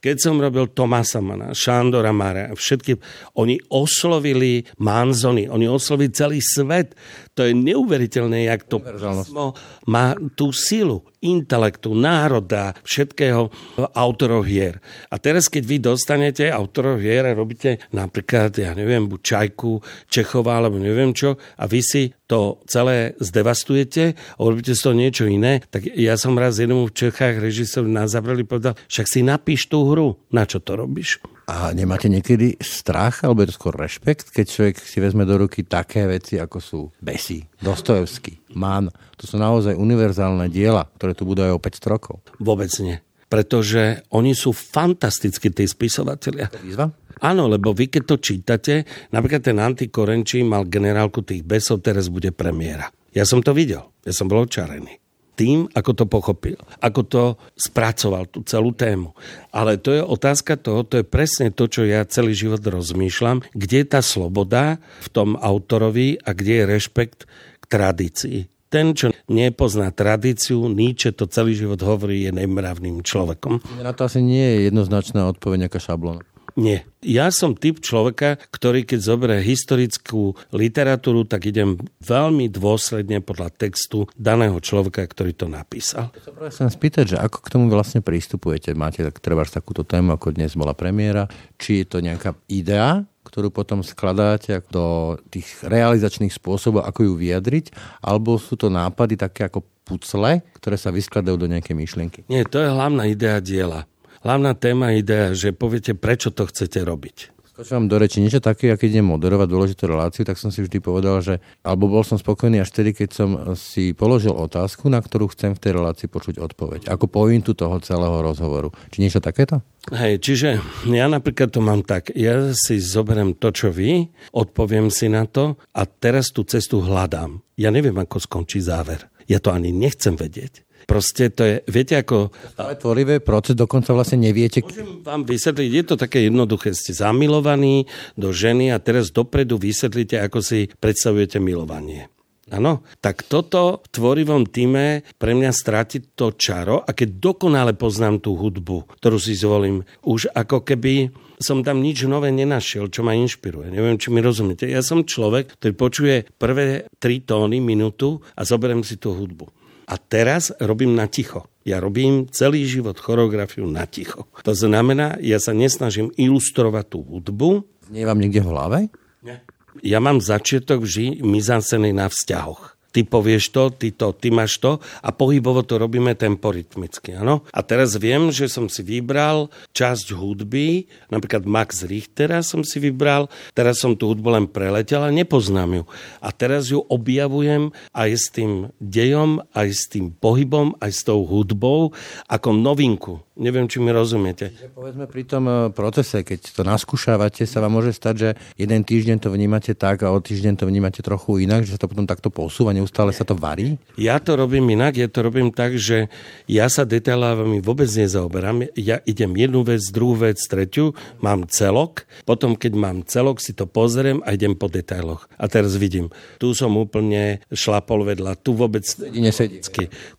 Keď 0.04 0.16
som 0.18 0.40
robil 0.40 0.70
Tomasa 0.72 1.20
Mana, 1.24 1.52
Šandora 1.67 2.15
Mare, 2.15 2.56
všetky, 2.56 2.95
oni 3.36 3.60
oslovili 3.67 4.63
Manzony, 4.80 5.51
oni 5.51 5.67
oslovili 5.67 6.15
celý 6.15 6.39
svet. 6.39 6.95
To 7.38 7.45
je 7.45 7.54
neuveriteľné, 7.54 8.50
jak 8.50 8.65
to 8.65 8.82
písmo 8.82 9.54
má 9.86 10.17
tú 10.34 10.50
silu 10.50 11.06
intelektu, 11.21 11.93
národa, 11.93 12.73
všetkého 12.82 13.50
autorov 13.93 14.45
hier. 14.45 14.82
A 15.10 15.21
teraz, 15.21 15.50
keď 15.50 15.63
vy 15.65 15.78
dostanete 15.82 16.50
autorov 16.50 17.02
hier 17.02 17.26
a 17.26 17.38
robíte 17.38 17.82
napríklad, 17.93 18.54
ja 18.58 18.73
neviem, 18.73 19.10
buď 19.10 19.21
Čajku, 19.21 19.82
Čechova, 20.10 20.62
alebo 20.62 20.78
neviem 20.78 21.13
čo, 21.13 21.38
a 21.38 21.63
vy 21.65 21.82
si 21.82 22.04
to 22.30 22.62
celé 22.69 23.17
zdevastujete 23.17 24.13
a 24.38 24.39
urobíte 24.43 24.76
z 24.76 24.82
toho 24.84 24.95
niečo 24.97 25.26
iné, 25.26 25.63
tak 25.71 25.88
ja 25.89 26.19
som 26.19 26.38
raz 26.38 26.60
jednomu 26.60 26.91
v 26.91 26.97
Čechách 27.08 27.41
režisérovi 27.41 27.89
na 27.89 28.06
zabrali 28.06 28.43
povedal, 28.45 28.78
však 28.89 29.06
si 29.08 29.19
napíš 29.26 29.71
tú 29.71 29.89
hru, 29.89 30.19
na 30.30 30.45
čo 30.45 30.62
to 30.62 30.78
robíš? 30.78 31.23
A 31.47 31.71
nemáte 31.71 32.12
niekedy 32.12 32.60
strach, 32.60 33.23
alebo 33.23 33.39
je 33.39 33.56
to 33.56 33.56
skôr 33.56 33.71
rešpekt, 33.80 34.36
keď 34.36 34.45
človek 34.52 34.76
si 34.84 35.00
vezme 35.00 35.23
do 35.23 35.39
ruky 35.39 35.63
také 35.63 36.04
veci, 36.04 36.36
ako 36.36 36.58
sú 36.60 36.80
Besi, 37.28 37.44
Dostojevský, 37.60 38.56
Mann. 38.56 38.88
To 39.20 39.24
sú 39.28 39.36
naozaj 39.36 39.76
univerzálne 39.76 40.48
diela, 40.48 40.88
ktoré 40.96 41.12
tu 41.12 41.28
budú 41.28 41.44
aj 41.44 41.52
o 41.52 41.60
500 41.60 41.92
rokov. 41.92 42.16
Vôbec 42.40 42.72
nie. 42.80 43.04
Pretože 43.28 44.08
oni 44.16 44.32
sú 44.32 44.56
fantastickí, 44.56 45.52
tí 45.52 45.68
spisovatelia. 45.68 46.48
Výzva? 46.63 46.88
Áno, 47.20 47.52
lebo 47.52 47.76
vy 47.76 47.92
keď 47.92 48.04
to 48.08 48.16
čítate, 48.24 48.74
napríklad 49.12 49.44
ten 49.44 49.60
Antikorenčí 49.60 50.40
mal 50.48 50.72
generálku 50.72 51.20
tých 51.20 51.44
besov, 51.44 51.84
teraz 51.84 52.08
bude 52.08 52.32
premiéra. 52.32 52.88
Ja 53.12 53.28
som 53.28 53.44
to 53.44 53.52
videl, 53.52 53.92
ja 54.08 54.16
som 54.16 54.32
bol 54.32 54.48
očarený 54.48 55.04
tým, 55.38 55.69
ako 55.78 55.91
to 55.93 56.06
pochopil, 56.10 56.58
ako 56.82 57.02
to 57.06 57.23
spracoval, 57.54 58.26
tú 58.26 58.41
celú 58.41 58.73
tému. 58.73 59.13
Ale 59.54 59.78
to 59.78 59.93
je 59.93 60.02
otázka 60.02 60.58
toho, 60.58 60.82
to 60.82 61.00
je 61.00 61.06
presne 61.06 61.54
to, 61.54 61.69
čo 61.69 61.86
ja 61.86 62.02
celý 62.10 62.34
život 62.34 62.65
rozmýšľam, 62.65 63.45
kde 63.54 63.86
je 63.86 63.88
tá 63.88 64.02
sloboda 64.02 64.82
v 65.06 65.08
tom 65.13 65.38
autorovi 65.38 66.17
a 66.26 66.34
kde 66.34 66.65
je 66.65 66.69
rešpekt 66.73 67.19
k 67.62 67.63
tradícii. 67.69 68.39
Ten, 68.67 68.91
čo 68.91 69.15
nepozná 69.32 69.95
tradíciu, 69.95 70.67
Nietzsche 70.67 71.15
to 71.15 71.23
celý 71.32 71.56
život 71.56 71.80
hovorí, 71.80 72.28
je 72.28 72.36
nemravným 72.36 73.00
človekom. 73.00 73.63
Na 73.80 73.95
to 73.95 74.12
asi 74.12 74.19
nie 74.19 74.43
je 74.43 74.58
jednoznačná 74.67 75.23
odpoveď, 75.32 75.69
nejaká 75.69 75.80
šablona. 75.80 76.28
Nie. 76.58 76.89
Ja 77.06 77.30
som 77.30 77.54
typ 77.54 77.86
človeka, 77.86 78.41
ktorý 78.50 78.82
keď 78.82 79.00
zoberie 79.00 79.46
historickú 79.46 80.34
literatúru, 80.50 81.22
tak 81.22 81.46
idem 81.46 81.78
veľmi 82.02 82.50
dôsledne 82.50 83.22
podľa 83.22 83.54
textu 83.54 84.10
daného 84.17 84.58
človeka, 84.58 85.06
ktorý 85.06 85.38
to 85.38 85.46
napísal. 85.46 86.10
Ja 86.17 86.50
sa 86.50 86.65
chcem 86.65 86.74
spýtať, 86.74 87.06
že 87.13 87.17
ako 87.22 87.46
k 87.46 87.52
tomu 87.54 87.70
vlastne 87.70 88.02
prístupujete? 88.02 88.74
Máte 88.74 89.06
tak 89.06 89.22
treba 89.22 89.46
takúto 89.46 89.86
tému, 89.86 90.17
ako 90.17 90.34
dnes 90.34 90.58
bola 90.58 90.74
premiéra. 90.74 91.30
Či 91.62 91.86
je 91.86 91.88
to 91.88 92.02
nejaká 92.02 92.34
idea, 92.50 93.06
ktorú 93.30 93.54
potom 93.54 93.86
skladáte 93.86 94.65
do 94.74 95.15
tých 95.30 95.62
realizačných 95.62 96.34
spôsobov, 96.34 96.82
ako 96.89 97.06
ju 97.06 97.13
vyjadriť, 97.22 97.70
alebo 98.02 98.41
sú 98.41 98.58
to 98.58 98.74
nápady 98.74 99.13
také 99.13 99.46
ako 99.46 99.62
pucle, 99.86 100.41
ktoré 100.58 100.76
sa 100.76 100.89
vyskladajú 100.89 101.38
do 101.38 101.48
nejakej 101.48 101.76
myšlienky? 101.78 102.20
Nie, 102.28 102.43
to 102.50 102.60
je 102.60 102.74
hlavná 102.74 103.06
idea 103.06 103.38
diela 103.38 103.86
hlavná 104.28 104.52
téma, 104.60 104.92
idea, 104.92 105.32
že 105.32 105.56
poviete, 105.56 105.96
prečo 105.96 106.36
to 106.36 106.44
chcete 106.44 106.84
robiť. 106.84 107.32
Skočím 107.58 107.74
vám 107.74 107.88
do 107.90 107.98
reči 107.98 108.22
niečo 108.22 108.38
také, 108.38 108.70
keď 108.78 109.02
idem 109.02 109.10
moderovať 109.10 109.48
dôležitú 109.50 109.90
reláciu, 109.90 110.22
tak 110.22 110.38
som 110.38 110.54
si 110.54 110.62
vždy 110.62 110.78
povedal, 110.78 111.26
že 111.26 111.42
alebo 111.66 111.90
bol 111.90 112.06
som 112.06 112.13
spokojný 112.13 112.62
až 112.62 112.70
vtedy, 112.70 112.94
keď 112.94 113.10
som 113.10 113.30
si 113.58 113.98
položil 113.98 114.30
otázku, 114.30 114.94
na 114.94 115.02
ktorú 115.02 115.34
chcem 115.34 115.58
v 115.58 115.62
tej 115.66 115.72
relácii 115.74 116.06
počuť 116.06 116.38
odpoveď. 116.38 116.86
Ako 116.86 117.10
pointu 117.10 117.58
toho 117.58 117.82
celého 117.82 118.13
rozhovoru. 118.22 118.70
Či 118.94 119.02
niečo 119.02 119.26
takéto? 119.26 119.66
Hej, 119.90 120.22
čiže 120.22 120.62
ja 120.86 121.10
napríklad 121.10 121.50
to 121.50 121.66
mám 121.66 121.82
tak, 121.82 122.13
ja 122.13 122.54
si 122.54 122.78
zoberiem 122.78 123.34
to, 123.34 123.50
čo 123.50 123.74
vy, 123.74 124.06
odpoviem 124.38 124.94
si 124.94 125.10
na 125.10 125.26
to 125.26 125.58
a 125.74 125.90
teraz 125.90 126.30
tú 126.30 126.46
cestu 126.46 126.86
hľadám. 126.86 127.42
Ja 127.58 127.74
neviem, 127.74 127.98
ako 127.98 128.22
skončí 128.22 128.62
záver. 128.62 129.10
Ja 129.26 129.42
to 129.42 129.50
ani 129.50 129.74
nechcem 129.74 130.13
vedieť. 130.13 130.66
Proste 130.88 131.28
to 131.28 131.43
je, 131.43 131.56
viete 131.67 132.00
ako... 132.00 132.32
Ale 132.56 132.80
tvorivé 132.80 133.19
proces, 133.19 133.60
dokonca 133.60 133.91
vlastne 133.91 134.23
neviete... 134.23 134.63
Môžem 134.63 135.04
vám 135.04 135.28
vysvetliť, 135.28 135.69
je 135.69 135.84
to 135.84 135.95
také 136.00 136.32
jednoduché. 136.32 136.71
Ste 136.71 136.95
zamilovaní 136.95 137.91
do 138.15 138.32
ženy 138.32 138.71
a 138.71 138.80
teraz 138.80 139.12
dopredu 139.12 139.60
vysvetlíte, 139.60 140.15
ako 140.23 140.39
si 140.39 140.71
predstavujete 140.80 141.43
milovanie. 141.43 142.08
Áno, 142.47 142.88
tak 143.04 143.28
toto 143.28 143.84
v 143.84 143.88
tvorivom 143.91 144.47
týme 144.47 145.04
pre 145.19 145.36
mňa 145.36 145.52
stráti 145.52 146.00
to 146.15 146.32
čaro 146.32 146.80
a 146.80 146.95
keď 146.95 147.19
dokonale 147.19 147.76
poznám 147.76 148.23
tú 148.23 148.39
hudbu, 148.39 148.88
ktorú 149.04 149.19
si 149.19 149.36
zvolím, 149.36 149.84
už 150.08 150.32
ako 150.32 150.63
keby 150.63 151.12
som 151.43 151.67
tam 151.67 151.84
nič 151.84 152.08
nové 152.08 152.32
nenašiel, 152.32 152.88
čo 152.88 153.04
ma 153.04 153.12
inšpiruje. 153.19 153.67
Neviem, 153.76 154.00
či 154.00 154.15
mi 154.15 154.23
rozumiete. 154.23 154.63
Ja 154.63 154.80
som 154.80 155.04
človek, 155.04 155.60
ktorý 155.60 155.73
počuje 155.76 156.15
prvé 156.39 156.88
tri 157.04 157.19
tóny 157.19 157.60
minútu 157.60 158.23
a 158.39 158.47
zoberiem 158.47 158.82
si 158.82 158.95
tú 158.95 159.12
hudbu. 159.12 159.52
A 159.88 159.95
teraz 159.95 160.52
robím 160.60 160.93
na 161.00 161.08
ticho. 161.08 161.47
Ja 161.63 161.80
robím 161.80 162.28
celý 162.28 162.67
život 162.67 163.00
choreografiu 163.00 163.65
na 163.67 163.88
ticho. 163.88 164.28
To 164.43 164.52
znamená, 164.52 165.15
ja 165.23 165.39
sa 165.39 165.56
nesnažím 165.56 166.12
ilustrovať 166.15 166.86
tú 166.91 167.00
hudbu. 167.08 167.63
Nie 167.91 168.04
je 168.04 168.10
vám 168.12 168.19
niekde 168.19 168.43
v 168.43 168.52
hlave? 168.52 168.80
Nie. 169.23 169.43
Ja 169.80 170.04
mám 170.04 170.19
začiatok 170.19 170.84
vždy 170.84 171.23
mizancený 171.23 171.95
na 171.95 172.12
vzťahoch 172.12 172.77
ty 172.91 173.04
povieš 173.04 173.54
to, 173.54 173.69
ty 173.69 173.93
to, 173.93 174.15
ty 174.15 174.34
máš 174.34 174.58
to 174.58 174.80
a 175.04 175.10
pohybovo 175.12 175.62
to 175.62 175.78
robíme 175.78 176.15
temporytmicky. 176.15 177.13
Ano? 177.19 177.45
A 177.52 177.62
teraz 177.62 178.00
viem, 178.00 178.32
že 178.34 178.50
som 178.50 178.71
si 178.71 178.82
vybral 178.82 179.52
časť 179.76 180.15
hudby, 180.15 180.88
napríklad 181.12 181.45
Max 181.45 181.86
Richtera 181.86 182.41
som 182.41 182.63
si 182.63 182.82
vybral, 182.82 183.30
teraz 183.54 183.84
som 183.84 183.93
tú 183.93 184.10
hudbu 184.10 184.34
len 184.34 184.45
preletel 184.50 185.04
a 185.04 185.13
nepoznám 185.13 185.84
ju. 185.84 185.84
A 186.23 186.30
teraz 186.34 186.71
ju 186.71 186.82
objavujem 186.88 187.76
aj 187.93 188.10
s 188.15 188.26
tým 188.32 188.73
dejom, 188.82 189.43
aj 189.54 189.67
s 189.69 189.84
tým 189.91 190.15
pohybom, 190.15 190.73
aj 190.82 190.91
s 190.91 191.02
tou 191.06 191.28
hudbou 191.28 191.91
ako 192.32 192.50
novinku. 192.56 193.27
Neviem, 193.38 193.69
či 193.69 193.78
mi 193.78 193.93
rozumiete. 193.93 194.50
Že 194.50 194.73
povedzme 194.73 195.06
pri 195.06 195.23
tom 195.30 195.45
e, 195.45 195.56
procese, 195.69 196.26
keď 196.26 196.58
to 196.58 196.65
naskúšavate, 196.65 197.45
sa 197.45 197.62
vám 197.62 197.78
môže 197.78 197.93
stať, 197.93 198.15
že 198.17 198.30
jeden 198.58 198.82
týždeň 198.82 199.21
to 199.21 199.30
vnímate 199.30 199.78
tak 199.78 200.02
a 200.02 200.10
o 200.10 200.17
týždeň 200.17 200.58
to 200.58 200.65
vnímate 200.65 201.06
trochu 201.06 201.45
inak, 201.45 201.62
že 201.62 201.78
sa 201.78 201.86
to 201.86 201.86
potom 201.86 202.10
takto 202.10 202.34
posúva, 202.34 202.73
neustále 202.73 203.13
sa 203.13 203.21
to 203.21 203.38
varí? 203.38 203.78
Ja 203.93 204.17
to 204.17 204.34
robím 204.34 204.73
inak, 204.73 204.97
ja 204.97 205.06
to 205.06 205.21
robím 205.21 205.54
tak, 205.54 205.78
že 205.78 206.10
ja 206.50 206.65
sa 206.65 206.82
detailávami 206.82 207.62
vôbec 207.62 207.86
nezaoberám. 207.86 208.73
Ja 208.73 209.06
idem 209.06 209.38
jednu 209.38 209.62
vec, 209.62 209.86
druhú 209.93 210.17
vec, 210.17 210.41
tretiu, 210.50 210.97
mám 211.21 211.45
celok, 211.45 212.10
potom 212.26 212.58
keď 212.58 212.73
mám 212.73 212.97
celok, 213.06 213.38
si 213.38 213.54
to 213.54 213.69
pozriem 213.69 214.26
a 214.26 214.34
idem 214.34 214.58
po 214.58 214.65
detailoch. 214.65 215.30
A 215.38 215.45
teraz 215.45 215.78
vidím, 215.78 216.10
tu 216.41 216.58
som 216.58 216.73
úplne 216.73 217.45
šlapol 217.54 218.02
vedľa, 218.02 218.41
tu 218.41 218.58
vôbec... 218.58 218.82
Sedí, 218.82 219.21
nesedí. 219.21 219.62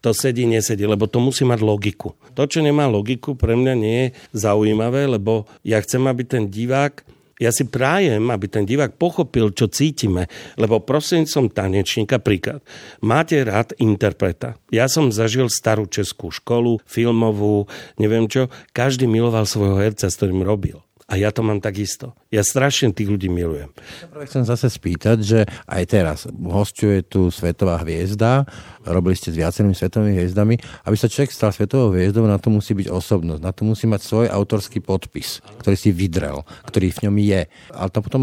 To 0.07 0.14
sedí, 0.14 0.46
nesedí, 0.46 0.87
lebo 0.87 1.11
to 1.11 1.18
musí 1.18 1.42
mať 1.42 1.66
logiku. 1.66 2.14
To, 2.38 2.46
čo 2.46 2.62
nemá 2.62 2.87
logiku, 2.87 3.08
logiku 3.09 3.33
pre 3.33 3.57
mňa 3.57 3.75
nie 3.81 3.97
je 4.05 4.09
zaujímavé, 4.37 5.09
lebo 5.09 5.49
ja 5.64 5.81
chcem, 5.81 6.05
aby 6.05 6.29
ten 6.29 6.53
divák 6.53 7.09
ja 7.38 7.55
si 7.55 7.71
prájem, 7.71 8.35
aby 8.35 8.51
ten 8.51 8.66
divák 8.66 8.99
pochopil, 8.99 9.55
čo 9.55 9.71
cítime, 9.71 10.27
lebo 10.59 10.83
prosím 10.83 11.23
som 11.23 11.47
tanečníka, 11.47 12.18
príklad. 12.18 12.66
Máte 12.99 13.38
rád 13.47 13.79
interpreta. 13.79 14.59
Ja 14.75 14.90
som 14.90 15.14
zažil 15.14 15.47
starú 15.47 15.87
českú 15.87 16.35
školu, 16.35 16.83
filmovú, 16.83 17.71
neviem 17.94 18.27
čo. 18.27 18.51
Každý 18.75 19.07
miloval 19.07 19.47
svojho 19.47 19.79
herca, 19.79 20.11
s 20.11 20.18
ktorým 20.18 20.42
robil. 20.42 20.83
A 21.09 21.16
ja 21.16 21.33
to 21.33 21.40
mám 21.40 21.64
takisto. 21.64 22.12
Ja 22.29 22.44
strašne 22.44 22.92
tých 22.92 23.09
ľudí 23.09 23.33
milujem. 23.33 23.73
Ja 24.12 24.29
chcem 24.29 24.44
zase 24.44 24.68
spýtať, 24.68 25.16
že 25.25 25.40
aj 25.64 25.83
teraz 25.88 26.18
hostuje 26.29 27.01
tu 27.01 27.33
svetová 27.33 27.81
hviezda, 27.81 28.44
robili 28.85 29.16
ste 29.16 29.33
s 29.33 29.40
viacerými 29.40 29.73
svetovými 29.73 30.12
hviezdami. 30.12 30.61
Aby 30.85 30.97
sa 31.01 31.09
človek 31.09 31.33
stal 31.33 31.57
svetovou 31.57 31.97
hviezdou, 31.97 32.29
na 32.29 32.37
to 32.37 32.53
musí 32.53 32.77
byť 32.77 32.92
osobnosť, 32.92 33.40
na 33.40 33.57
to 33.57 33.64
musí 33.64 33.88
mať 33.88 34.05
svoj 34.05 34.27
autorský 34.29 34.85
podpis, 34.85 35.40
ktorý 35.64 35.77
si 35.81 35.97
vydrel, 35.97 36.44
ktorý 36.68 36.92
v 36.92 37.03
ňom 37.09 37.16
je. 37.25 37.40
Ale 37.73 37.88
to 37.88 38.05
potom 38.05 38.23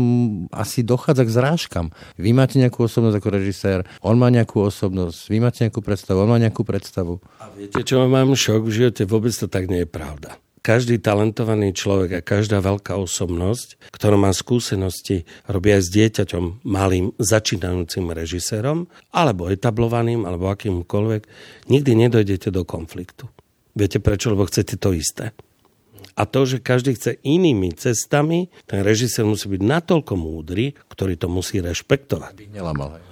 asi 0.54 0.86
dochádza 0.86 1.26
k 1.26 1.34
zrážkam. 1.34 1.86
Vy 2.21 2.38
máte 2.38 2.62
nejakú 2.62 2.86
osobnosť 2.86 3.17
ako 3.17 3.30
režisér, 3.34 3.80
on 4.06 4.21
má 4.21 4.30
nejakú 4.30 4.62
osobnosť, 4.62 5.34
vy 5.34 5.38
máte 5.41 5.65
nejakú 5.65 5.82
predstavu, 5.82 6.21
on 6.21 6.30
má 6.30 6.38
nejakú 6.38 6.62
predstavu. 6.62 7.17
A 7.41 7.50
viete, 7.50 7.82
čo 7.82 8.06
mám 8.06 8.30
šok 8.38 8.62
v 8.69 8.74
živote? 8.86 9.10
Vôbec 9.10 9.34
to 9.34 9.50
tak 9.50 9.65
nie 9.65 9.82
je 9.82 9.89
pravda 9.89 10.38
každý 10.65 10.97
talentovaný 10.97 11.78
človek 11.78 12.10
a 12.17 12.25
každá 12.25 12.58
veľká 12.58 12.97
osobnosť, 12.97 13.93
ktorá 13.93 14.17
má 14.17 14.34
skúsenosti, 14.34 15.30
robí 15.45 15.69
aj 15.69 15.86
s 15.86 15.89
dieťaťom 15.93 16.65
malým 16.65 17.13
začínajúcim 17.21 18.10
režisérom, 18.10 18.89
alebo 19.13 19.54
etablovaným, 19.54 20.25
alebo 20.25 20.49
akýmkoľvek, 20.49 21.21
nikdy 21.69 21.91
nedojdete 21.93 22.49
do 22.49 22.65
konfliktu. 22.65 23.30
Viete 23.78 24.01
prečo? 24.01 24.34
Lebo 24.34 24.49
chcete 24.49 24.82
to 24.82 24.89
isté. 24.97 25.38
A 26.15 26.23
to, 26.25 26.47
že 26.47 26.63
každý 26.63 26.95
chce 26.95 27.21
inými 27.21 27.75
cestami, 27.75 28.49
ten 28.65 28.82
režisér 28.82 29.28
musí 29.28 29.51
byť 29.51 29.62
natoľko 29.62 30.15
múdry, 30.17 30.73
ktorý 30.89 31.19
to 31.19 31.28
musí 31.28 31.62
rešpektovať. 31.62 32.56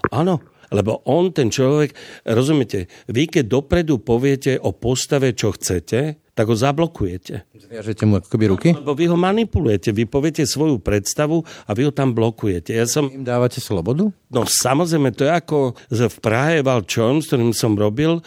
Áno, 0.09 0.39
lebo 0.71 1.05
on, 1.05 1.29
ten 1.29 1.53
človek, 1.53 1.93
rozumiete, 2.25 2.89
vy 3.11 3.29
keď 3.29 3.45
dopredu 3.45 3.99
poviete 4.01 4.55
o 4.57 4.71
postave, 4.71 5.35
čo 5.35 5.51
chcete, 5.51 6.22
tak 6.33 6.49
ho 6.49 6.57
zablokujete. 6.57 7.45
Zviažete 7.53 8.09
mu 8.09 8.17
akoby 8.17 8.45
ruky? 8.49 8.69
Lebo 8.73 8.97
vy 8.97 9.05
ho 9.05 9.17
manipulujete, 9.17 9.93
vy 9.93 10.09
poviete 10.09 10.49
svoju 10.49 10.81
predstavu 10.81 11.45
a 11.45 11.71
vy 11.77 11.89
ho 11.89 11.93
tam 11.93 12.17
blokujete. 12.17 12.73
Ja 12.73 12.89
som... 12.89 13.09
Im 13.13 13.21
dávate 13.21 13.61
slobodu? 13.61 14.09
No 14.33 14.41
samozrejme, 14.49 15.13
to 15.13 15.29
je 15.29 15.31
ako 15.31 15.57
v 15.93 16.17
Prahe 16.19 16.65
Val 16.65 16.89
Čon, 16.89 17.21
s 17.21 17.29
ktorým 17.29 17.53
som 17.53 17.77
robil, 17.77 18.17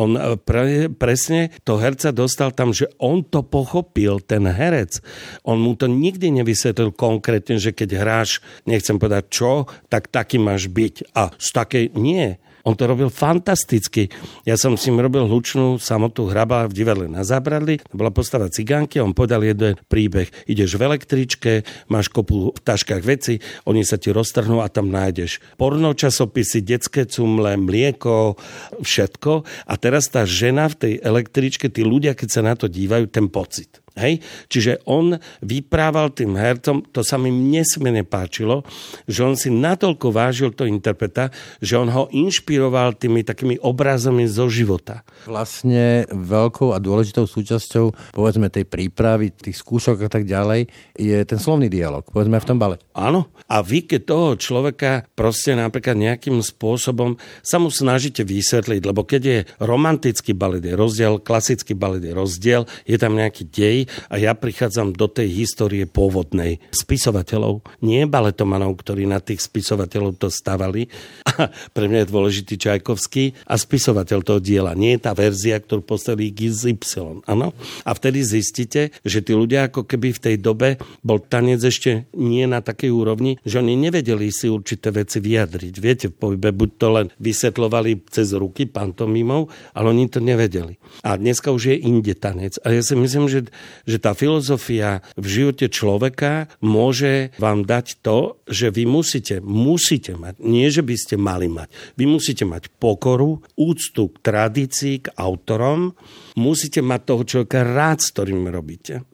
on 0.00 0.16
e, 0.16 0.40
pre, 0.40 0.88
presne 0.88 1.52
to 1.66 1.76
herca 1.76 2.14
dostal 2.16 2.56
tam, 2.56 2.72
že 2.72 2.88
on 2.96 3.20
to 3.26 3.44
pochopil, 3.44 4.24
ten 4.24 4.48
herec. 4.48 5.04
On 5.44 5.60
mu 5.60 5.76
to 5.76 5.84
nikdy 5.84 6.32
nevysvetlil 6.32 6.96
konkrétne, 6.96 7.60
že 7.60 7.76
keď 7.76 8.00
hráš, 8.00 8.40
nechcem 8.64 8.96
povedať 8.96 9.24
čo, 9.28 9.68
tak 9.92 10.08
taký 10.08 10.40
máš 10.40 10.72
byť. 10.72 11.12
A 11.12 11.28
z 11.36 11.48
takej 11.52 11.84
nie 11.98 12.40
on 12.70 12.78
to 12.78 12.86
robil 12.86 13.10
fantasticky. 13.10 14.06
Ja 14.46 14.54
som 14.54 14.78
s 14.78 14.86
ním 14.86 15.02
robil 15.02 15.26
hlučnú 15.26 15.82
samotu 15.82 16.30
hraba 16.30 16.70
v 16.70 16.76
divadle 16.78 17.10
na 17.10 17.26
Zábradli. 17.26 17.82
To 17.90 17.98
bola 17.98 18.14
postava 18.14 18.46
cigánky 18.46 19.02
on 19.02 19.16
povedal 19.16 19.42
jeden 19.42 19.74
príbeh. 19.90 20.30
Ideš 20.46 20.78
v 20.78 20.86
električke, 20.86 21.52
máš 21.90 22.12
kopu 22.12 22.54
v 22.54 22.60
taškách 22.62 23.02
veci, 23.02 23.42
oni 23.66 23.82
sa 23.82 23.98
ti 23.98 24.14
roztrhnú 24.14 24.62
a 24.62 24.70
tam 24.70 24.92
nájdeš 24.92 25.42
porno 25.58 25.90
časopisy, 25.96 26.62
detské 26.62 27.08
cumle, 27.08 27.58
mlieko, 27.58 28.38
všetko. 28.78 29.32
A 29.66 29.74
teraz 29.80 30.06
tá 30.12 30.22
žena 30.28 30.70
v 30.70 30.78
tej 30.78 30.92
električke, 31.02 31.66
tí 31.72 31.82
ľudia, 31.82 32.14
keď 32.14 32.28
sa 32.30 32.42
na 32.46 32.54
to 32.54 32.70
dívajú, 32.70 33.10
ten 33.10 33.26
pocit. 33.26 33.79
Hej? 33.98 34.22
Čiže 34.46 34.86
on 34.86 35.16
vyprával 35.42 36.12
tým 36.14 36.36
hercom, 36.36 36.84
to 36.90 37.02
sa 37.02 37.16
mi 37.16 37.32
nesmierne 37.32 38.06
páčilo, 38.06 38.62
že 39.06 39.24
on 39.24 39.34
si 39.34 39.48
natoľko 39.50 40.10
vážil 40.14 40.50
to 40.54 40.66
interpreta, 40.66 41.32
že 41.58 41.78
on 41.78 41.90
ho 41.90 42.06
inšpiroval 42.10 42.98
tými 42.98 43.26
takými 43.26 43.58
obrazami 43.62 44.26
zo 44.26 44.46
života. 44.50 45.02
Vlastne 45.26 46.06
veľkou 46.10 46.74
a 46.74 46.78
dôležitou 46.82 47.26
súčasťou 47.26 48.14
povedzme 48.14 48.50
tej 48.50 48.66
prípravy, 48.66 49.30
tých 49.30 49.60
skúšok 49.60 50.06
a 50.06 50.10
tak 50.10 50.26
ďalej 50.26 50.68
je 50.98 51.18
ten 51.24 51.38
slovný 51.38 51.70
dialog, 51.70 52.04
povedzme 52.06 52.38
v 52.38 52.48
tom 52.48 52.58
bale. 52.58 52.76
Áno. 52.94 53.32
A 53.50 53.62
vy, 53.64 53.86
keď 53.86 54.00
toho 54.06 54.28
človeka 54.36 55.06
proste 55.14 55.54
napríklad 55.54 55.96
nejakým 55.98 56.38
spôsobom 56.40 57.16
sa 57.40 57.56
mu 57.58 57.72
snažíte 57.72 58.22
vysvetliť, 58.26 58.82
lebo 58.84 59.02
keď 59.06 59.22
je 59.22 59.38
romantický 59.62 60.36
balet, 60.36 60.62
je 60.62 60.74
rozdiel, 60.76 61.22
klasický 61.22 61.74
balet 61.74 62.04
je 62.04 62.12
rozdiel, 62.14 62.62
je 62.84 62.96
tam 62.98 63.16
nejaký 63.16 63.48
dej, 63.48 63.79
a 64.08 64.18
ja 64.18 64.32
prichádzam 64.34 64.96
do 64.96 65.06
tej 65.06 65.28
histórie 65.30 65.84
pôvodnej 65.86 66.58
spisovateľov, 66.72 67.62
nie 67.84 68.04
baletomanov, 68.08 68.80
ktorí 68.80 69.06
na 69.06 69.20
tých 69.20 69.44
spisovateľov 69.46 70.18
to 70.18 70.28
stavali. 70.32 70.88
A 71.40 71.48
pre 71.72 71.88
mňa 71.88 72.04
je 72.04 72.12
dôležitý 72.12 72.54
Čajkovský 72.60 73.32
a 73.48 73.56
spisovateľ 73.56 74.18
toho 74.20 74.40
diela. 74.42 74.76
Nie 74.76 74.98
je 74.98 75.04
tá 75.08 75.12
verzia, 75.16 75.56
ktorú 75.56 75.80
postavili 75.84 76.34
XY. 76.34 77.24
Ano? 77.24 77.56
A 77.86 77.90
vtedy 77.96 78.20
zistíte, 78.20 78.92
že 79.06 79.24
tí 79.24 79.32
ľudia 79.32 79.70
ako 79.70 79.88
keby 79.88 80.12
v 80.12 80.20
tej 80.20 80.36
dobe 80.36 80.76
bol 81.00 81.22
tanec 81.22 81.62
ešte 81.62 82.10
nie 82.12 82.44
na 82.44 82.60
takej 82.60 82.90
úrovni, 82.92 83.40
že 83.46 83.62
oni 83.62 83.78
nevedeli 83.78 84.28
si 84.28 84.50
určité 84.50 84.92
veci 84.92 85.22
vyjadriť. 85.22 85.74
Viete, 85.80 86.06
v 86.12 86.18
pohybe 86.18 86.50
buď 86.52 86.70
to 86.76 86.88
len 86.92 87.06
vysvetlovali 87.16 88.04
cez 88.10 88.34
ruky 88.36 88.66
pantomimou, 88.68 89.48
ale 89.72 89.86
oni 89.92 90.10
to 90.10 90.18
nevedeli. 90.20 90.76
A 91.06 91.16
dneska 91.16 91.54
už 91.54 91.72
je 91.72 91.76
inde 91.80 92.12
tanec. 92.18 92.58
A 92.66 92.74
ja 92.74 92.82
si 92.82 92.94
myslím, 92.98 93.30
že 93.30 93.48
že 93.84 93.98
tá 93.98 94.16
filozofia 94.16 95.04
v 95.18 95.26
živote 95.26 95.66
človeka 95.68 96.48
môže 96.62 97.34
vám 97.36 97.66
dať 97.66 98.00
to, 98.00 98.40
že 98.46 98.72
vy 98.72 98.86
musíte, 98.86 99.42
musíte 99.42 100.14
mať, 100.16 100.40
nie 100.40 100.70
že 100.70 100.86
by 100.86 100.94
ste 100.96 101.14
mali 101.18 101.50
mať, 101.50 101.68
vy 101.98 102.04
musíte 102.06 102.46
mať 102.46 102.70
pokoru, 102.78 103.42
úctu 103.58 104.14
k 104.14 104.16
tradícii, 104.22 105.10
k 105.10 105.12
autorom, 105.18 105.92
musíte 106.38 106.80
mať 106.80 107.00
toho 107.04 107.22
človeka 107.26 107.66
rád, 107.66 107.98
s 108.00 108.14
ktorým 108.14 108.46
robíte. 108.48 109.09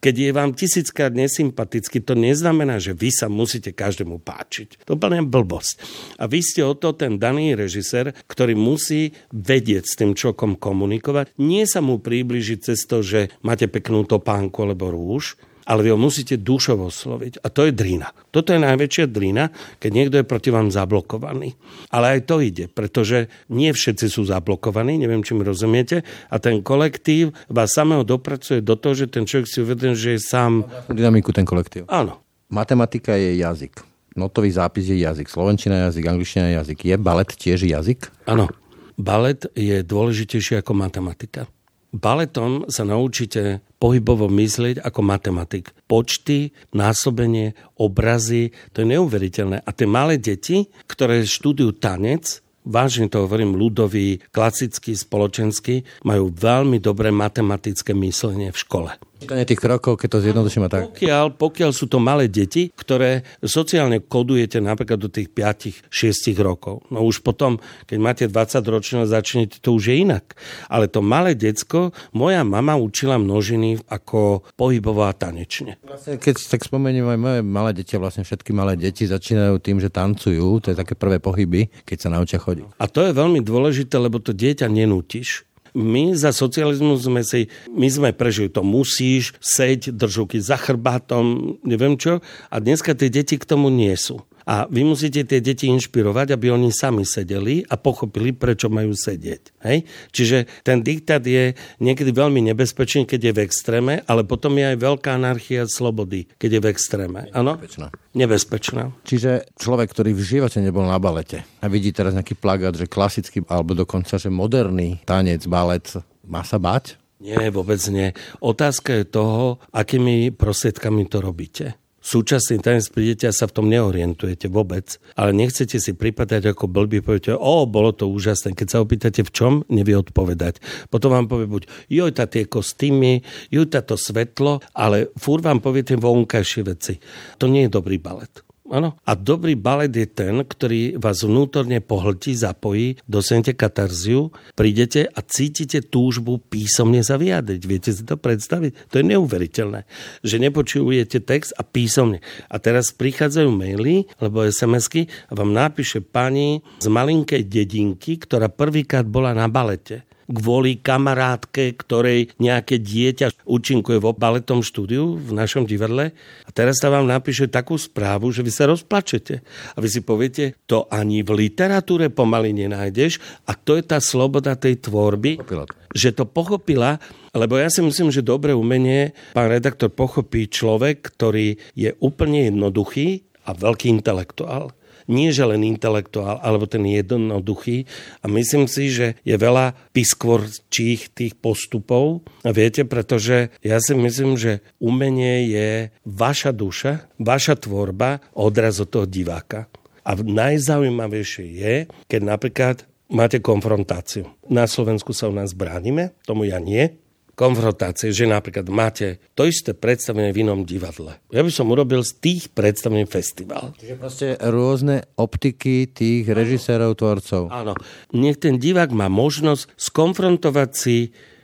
Keď 0.00 0.14
je 0.16 0.30
vám 0.32 0.56
tisíckrát 0.56 1.12
nesympatický, 1.12 2.00
to 2.00 2.16
neznamená, 2.16 2.80
že 2.80 2.96
vy 2.96 3.12
sa 3.12 3.28
musíte 3.28 3.76
každému 3.76 4.24
páčiť. 4.24 4.88
To 4.88 4.96
je 4.96 5.22
blbosť. 5.24 5.74
A 6.16 6.24
vy 6.24 6.40
ste 6.40 6.64
o 6.64 6.72
to 6.72 6.96
ten 6.96 7.20
daný 7.20 7.52
režisér, 7.52 8.16
ktorý 8.24 8.56
musí 8.56 9.12
vedieť 9.28 9.84
s 9.84 9.94
tým 10.00 10.16
čokom 10.16 10.56
komunikovať. 10.56 11.36
Nie 11.36 11.68
sa 11.68 11.84
mu 11.84 12.00
približiť 12.00 12.58
cez 12.64 12.88
to, 12.88 13.04
že 13.04 13.28
máte 13.44 13.68
peknú 13.68 14.08
topánku 14.08 14.64
alebo 14.64 14.88
rúž, 14.88 15.36
ale 15.70 15.86
vy 15.86 15.94
ho 15.94 15.98
musíte 16.02 16.34
dušovo 16.34 16.90
osloviť. 16.90 17.46
A 17.46 17.54
to 17.54 17.70
je 17.70 17.70
drina. 17.70 18.10
Toto 18.34 18.50
je 18.50 18.58
najväčšia 18.58 19.06
drina, 19.06 19.54
keď 19.78 19.90
niekto 19.94 20.14
je 20.18 20.26
proti 20.26 20.50
vám 20.50 20.74
zablokovaný. 20.74 21.54
Ale 21.94 22.18
aj 22.18 22.20
to 22.26 22.42
ide, 22.42 22.66
pretože 22.66 23.30
nie 23.54 23.70
všetci 23.70 24.10
sú 24.10 24.26
zablokovaní, 24.26 24.98
neviem, 24.98 25.22
či 25.22 25.38
mi 25.38 25.46
rozumiete, 25.46 26.02
a 26.26 26.42
ten 26.42 26.58
kolektív 26.66 27.30
vás 27.46 27.70
samého 27.70 28.02
dopracuje 28.02 28.58
do 28.58 28.74
toho, 28.74 28.98
že 28.98 29.06
ten 29.06 29.22
človek 29.22 29.46
si 29.46 29.62
uvedomí, 29.62 29.94
že 29.94 30.18
je 30.18 30.20
sám... 30.26 30.66
Dynamiku 30.90 31.30
ten 31.30 31.46
kolektív. 31.46 31.86
Áno. 31.86 32.18
Matematika 32.50 33.14
je 33.14 33.38
jazyk. 33.38 33.86
Notový 34.18 34.50
zápis 34.50 34.90
je 34.90 34.98
jazyk. 34.98 35.30
Slovenčina 35.30 35.86
jazyk, 35.86 36.02
angličtina 36.02 36.50
jazyk. 36.50 36.82
Je 36.82 36.98
balet 36.98 37.30
tiež 37.30 37.62
jazyk? 37.62 38.10
Áno. 38.26 38.50
Balet 38.98 39.46
je 39.54 39.86
dôležitejší 39.86 40.58
ako 40.58 40.74
matematika. 40.74 41.46
Baletom 41.90 42.70
sa 42.70 42.86
naučíte 42.86 43.66
pohybovo 43.82 44.30
myslieť 44.30 44.78
ako 44.78 45.00
matematik. 45.02 45.74
Počty, 45.90 46.54
násobenie, 46.70 47.58
obrazy, 47.74 48.54
to 48.70 48.86
je 48.86 48.94
neuveriteľné. 48.94 49.66
A 49.66 49.70
tie 49.74 49.90
malé 49.90 50.14
deti, 50.14 50.70
ktoré 50.86 51.26
študujú 51.26 51.74
tanec, 51.82 52.46
vážne 52.62 53.10
to 53.10 53.26
hovorím, 53.26 53.58
ľudový, 53.58 54.22
klasický, 54.30 54.94
spoločenský, 54.94 55.82
majú 56.06 56.30
veľmi 56.30 56.78
dobré 56.78 57.10
matematické 57.10 57.90
myslenie 57.98 58.54
v 58.54 58.60
škole. 58.62 58.90
Tých 59.20 59.60
krokov, 59.60 60.00
keď 60.00 60.08
to 60.16 60.18
zjednoduším 60.24 60.64
a 60.66 60.70
tak. 60.72 60.82
Pokiaľ, 60.96 61.36
pokiaľ 61.36 61.70
sú 61.76 61.86
to 61.86 62.00
malé 62.00 62.26
deti, 62.26 62.72
ktoré 62.72 63.22
sociálne 63.44 64.00
kodujete 64.00 64.58
napríklad 64.64 64.96
do 64.96 65.12
tých 65.12 65.28
5-6 65.28 66.32
rokov. 66.40 66.88
No 66.88 67.04
už 67.04 67.20
potom, 67.20 67.60
keď 67.84 67.98
máte 68.00 68.24
20 68.24 68.64
ročného, 68.64 69.04
začnete, 69.04 69.60
to 69.60 69.76
už 69.76 69.92
je 69.92 70.08
inak. 70.08 70.34
Ale 70.72 70.88
to 70.88 71.04
malé 71.04 71.36
decko, 71.36 71.92
moja 72.16 72.40
mama 72.42 72.80
učila 72.80 73.20
množiny 73.20 73.84
ako 73.92 74.42
pohybovo 74.56 75.04
a 75.04 75.12
tanečne. 75.12 75.76
Vlastne, 75.84 76.16
keď 76.16 76.40
tak 76.40 76.64
spomeniem 76.64 77.04
aj 77.04 77.18
moje 77.20 77.40
malé 77.44 77.70
deti, 77.76 78.00
vlastne 78.00 78.24
všetky 78.24 78.56
malé 78.56 78.80
deti 78.80 79.04
začínajú 79.04 79.60
tým, 79.60 79.78
že 79.84 79.92
tancujú, 79.92 80.64
to 80.64 80.72
je 80.72 80.76
také 80.78 80.96
prvé 80.96 81.20
pohyby, 81.20 81.68
keď 81.84 81.96
sa 82.00 82.08
naučia 82.08 82.40
chodiť. 82.40 82.80
A 82.80 82.84
to 82.88 83.04
je 83.04 83.12
veľmi 83.12 83.44
dôležité, 83.44 84.00
lebo 84.00 84.16
to 84.22 84.32
dieťa 84.32 84.66
nenútiš 84.70 85.49
my 85.74 86.16
za 86.16 86.30
socializmu 86.34 86.96
sme 86.98 87.22
si, 87.26 87.50
my 87.70 87.88
sme 87.90 88.10
prežili 88.14 88.50
to 88.50 88.64
musíš, 88.64 89.34
seď, 89.42 89.94
držuky 89.94 90.38
za 90.42 90.56
chrbátom, 90.56 91.56
neviem 91.66 91.98
čo. 91.98 92.24
A 92.48 92.56
dneska 92.58 92.94
tie 92.94 93.12
deti 93.12 93.36
k 93.36 93.48
tomu 93.48 93.68
nie 93.68 93.94
sú. 93.94 94.22
A 94.48 94.64
vy 94.70 94.86
musíte 94.86 95.24
tie 95.26 95.40
deti 95.42 95.68
inšpirovať, 95.68 96.36
aby 96.36 96.52
oni 96.52 96.72
sami 96.72 97.04
sedeli 97.04 97.64
a 97.68 97.76
pochopili, 97.76 98.32
prečo 98.32 98.72
majú 98.72 98.96
sedieť. 98.96 99.42
Hej? 99.66 99.84
Čiže 100.12 100.48
ten 100.64 100.80
diktát 100.80 101.20
je 101.24 101.52
niekedy 101.80 102.10
veľmi 102.14 102.40
nebezpečný, 102.52 103.04
keď 103.04 103.20
je 103.20 103.32
v 103.36 103.42
extréme, 103.44 103.94
ale 104.08 104.24
potom 104.24 104.56
je 104.56 104.74
aj 104.74 104.78
veľká 104.80 105.10
anarchia 105.16 105.68
slobody, 105.68 106.28
keď 106.40 106.50
je 106.56 106.60
v 106.60 106.66
extréme. 106.70 107.20
Nebezpečná. 107.30 107.86
Nebezpečná. 108.16 108.82
Čiže 109.04 109.52
človek, 109.58 109.92
ktorý 109.92 110.16
v 110.16 110.22
živote 110.22 110.58
nebol 110.62 110.84
na 110.86 110.96
balete 110.96 111.44
a 111.60 111.66
vidí 111.68 111.92
teraz 111.92 112.16
nejaký 112.16 112.34
plagát, 112.38 112.74
že 112.74 112.90
klasický 112.90 113.44
alebo 113.46 113.76
dokonca, 113.76 114.16
že 114.16 114.32
moderný 114.32 115.00
tanec, 115.04 115.44
balet, 115.46 115.86
má 116.26 116.42
sa 116.46 116.56
bať? 116.56 116.96
Nie, 117.20 117.52
vôbec 117.52 117.78
nie. 117.92 118.16
Otázka 118.40 118.96
je 118.96 119.04
toho, 119.04 119.60
akými 119.76 120.32
prostriedkami 120.32 121.04
to 121.04 121.20
robíte 121.20 121.76
súčasný 122.00 122.60
tanec 122.60 122.88
prídete 122.92 123.28
a 123.28 123.36
sa 123.36 123.46
v 123.46 123.54
tom 123.56 123.66
neorientujete 123.68 124.48
vôbec, 124.48 124.98
ale 125.14 125.36
nechcete 125.36 125.78
si 125.78 125.92
pripadať 125.94 126.52
ako 126.52 126.66
blbý, 126.66 127.04
poviete, 127.04 127.36
o, 127.36 127.64
bolo 127.68 127.94
to 127.94 128.08
úžasné. 128.10 128.56
Keď 128.56 128.68
sa 128.68 128.82
opýtate 128.82 129.20
v 129.24 129.30
čom, 129.30 129.52
nevie 129.68 129.96
odpovedať. 129.96 130.58
Potom 130.88 131.14
vám 131.14 131.30
povie 131.30 131.46
buď, 131.46 131.62
joj, 131.92 132.10
tá 132.16 132.26
tie 132.26 132.48
kostýmy, 132.48 133.22
joj, 133.52 133.68
to 133.70 133.96
svetlo, 133.96 134.60
ale 134.74 135.08
fúr 135.16 135.40
vám 135.40 135.62
poviete 135.62 135.96
vonkajšie 135.96 136.62
veci. 136.66 136.98
To 137.38 137.48
nie 137.48 137.68
je 137.68 137.72
dobrý 137.72 137.96
balet 137.96 138.49
Áno. 138.70 138.94
A 139.02 139.18
dobrý 139.18 139.58
balet 139.58 139.90
je 139.90 140.06
ten, 140.06 140.46
ktorý 140.46 140.94
vás 141.02 141.26
vnútorne 141.26 141.82
pohltí, 141.82 142.38
zapojí, 142.38 143.02
dosenete 143.10 143.58
katarziu, 143.58 144.30
prídete 144.54 145.10
a 145.10 145.18
cítite 145.26 145.82
túžbu 145.82 146.38
písomne 146.38 147.02
sa 147.02 147.18
vyjadriť. 147.18 147.62
Viete 147.66 147.90
si 147.90 148.06
to 148.06 148.14
predstaviť? 148.14 148.94
To 148.94 149.02
je 149.02 149.10
neuveriteľné, 149.10 149.90
že 150.22 150.36
nepočujete 150.38 151.18
text 151.26 151.50
a 151.58 151.66
písomne. 151.66 152.22
A 152.46 152.62
teraz 152.62 152.94
prichádzajú 152.94 153.50
maily 153.50 154.06
alebo 154.22 154.46
SMS-ky 154.46 155.10
a 155.26 155.34
vám 155.34 155.50
napíše 155.50 155.98
pani 155.98 156.62
z 156.78 156.86
malinkej 156.86 157.42
dedinky, 157.50 158.22
ktorá 158.22 158.46
prvýkrát 158.46 159.04
bola 159.04 159.34
na 159.34 159.50
balete 159.50 160.06
kvôli 160.30 160.78
kamarátke, 160.78 161.74
ktorej 161.74 162.30
nejaké 162.38 162.78
dieťa 162.78 163.42
účinkuje 163.44 163.98
vo 163.98 164.14
baletom 164.14 164.62
štúdiu 164.62 165.18
v 165.18 165.30
našom 165.34 165.66
divadle. 165.66 166.14
A 166.46 166.50
teraz 166.54 166.78
sa 166.78 166.88
vám 166.88 167.10
napíše 167.10 167.50
takú 167.50 167.74
správu, 167.74 168.30
že 168.30 168.46
vy 168.46 168.52
sa 168.54 168.70
rozplačete. 168.70 169.42
A 169.74 169.78
vy 169.82 169.88
si 169.90 170.00
poviete, 170.00 170.54
to 170.70 170.86
ani 170.88 171.26
v 171.26 171.46
literatúre 171.46 172.08
pomaly 172.08 172.54
nenájdeš. 172.54 173.18
A 173.50 173.58
to 173.58 173.74
je 173.74 173.84
tá 173.84 173.98
sloboda 173.98 174.54
tej 174.54 174.78
tvorby, 174.78 175.42
pochopila. 175.42 175.64
že 175.92 176.10
to 176.14 176.24
pochopila, 176.24 177.02
lebo 177.34 177.58
ja 177.58 177.70
si 177.70 177.82
myslím, 177.82 178.14
že 178.14 178.26
dobré 178.26 178.54
umenie, 178.54 179.14
pán 179.34 179.50
redaktor, 179.50 179.90
pochopí 179.90 180.46
človek, 180.46 181.02
ktorý 181.14 181.58
je 181.74 181.90
úplne 181.98 182.50
jednoduchý 182.50 183.26
a 183.46 183.54
veľký 183.54 183.90
intelektuál 183.90 184.70
nie 185.10 185.34
že 185.34 185.42
len 185.42 185.66
intelektuál, 185.66 186.38
alebo 186.40 186.70
ten 186.70 186.86
jednoduchý. 186.86 187.84
A 188.22 188.30
myslím 188.30 188.70
si, 188.70 188.94
že 188.94 189.18
je 189.26 189.34
veľa 189.34 189.74
piskvorčích 189.90 191.10
tých 191.10 191.34
postupov. 191.36 192.22
A 192.46 192.54
viete, 192.54 192.86
pretože 192.86 193.50
ja 193.60 193.82
si 193.82 193.92
myslím, 193.98 194.38
že 194.38 194.62
umenie 194.78 195.50
je 195.50 195.68
vaša 196.06 196.54
duša, 196.54 197.10
vaša 197.18 197.58
tvorba, 197.58 198.22
odraz 198.32 198.78
od 198.78 198.88
toho 198.94 199.06
diváka. 199.10 199.66
A 200.06 200.16
najzaujímavejšie 200.16 201.44
je, 201.44 201.74
keď 202.08 202.20
napríklad 202.24 202.76
máte 203.10 203.42
konfrontáciu. 203.42 204.30
Na 204.46 204.70
Slovensku 204.70 205.10
sa 205.10 205.26
u 205.26 205.34
nás 205.34 205.52
bránime, 205.52 206.14
tomu 206.22 206.46
ja 206.46 206.62
nie 206.62 206.94
konfrontácie, 207.40 208.12
že 208.12 208.28
napríklad 208.28 208.68
máte 208.68 209.16
to 209.32 209.48
isté 209.48 209.72
predstavenie 209.72 210.28
v 210.36 210.44
inom 210.44 210.68
divadle. 210.68 211.16
Ja 211.32 211.40
by 211.40 211.48
som 211.48 211.72
urobil 211.72 212.04
z 212.04 212.20
tých 212.20 212.52
predstavení 212.52 213.08
festival. 213.08 213.72
Čiže 213.80 213.94
proste 213.96 214.26
rôzne 214.36 215.08
optiky 215.16 215.88
tých 215.88 216.28
režisérov, 216.28 217.00
tvorcov. 217.00 217.48
Áno. 217.48 217.72
Nech 218.12 218.36
ten 218.36 218.60
divák 218.60 218.92
má 218.92 219.08
možnosť 219.08 219.72
skonfrontovať 219.80 220.70
si 220.76 220.98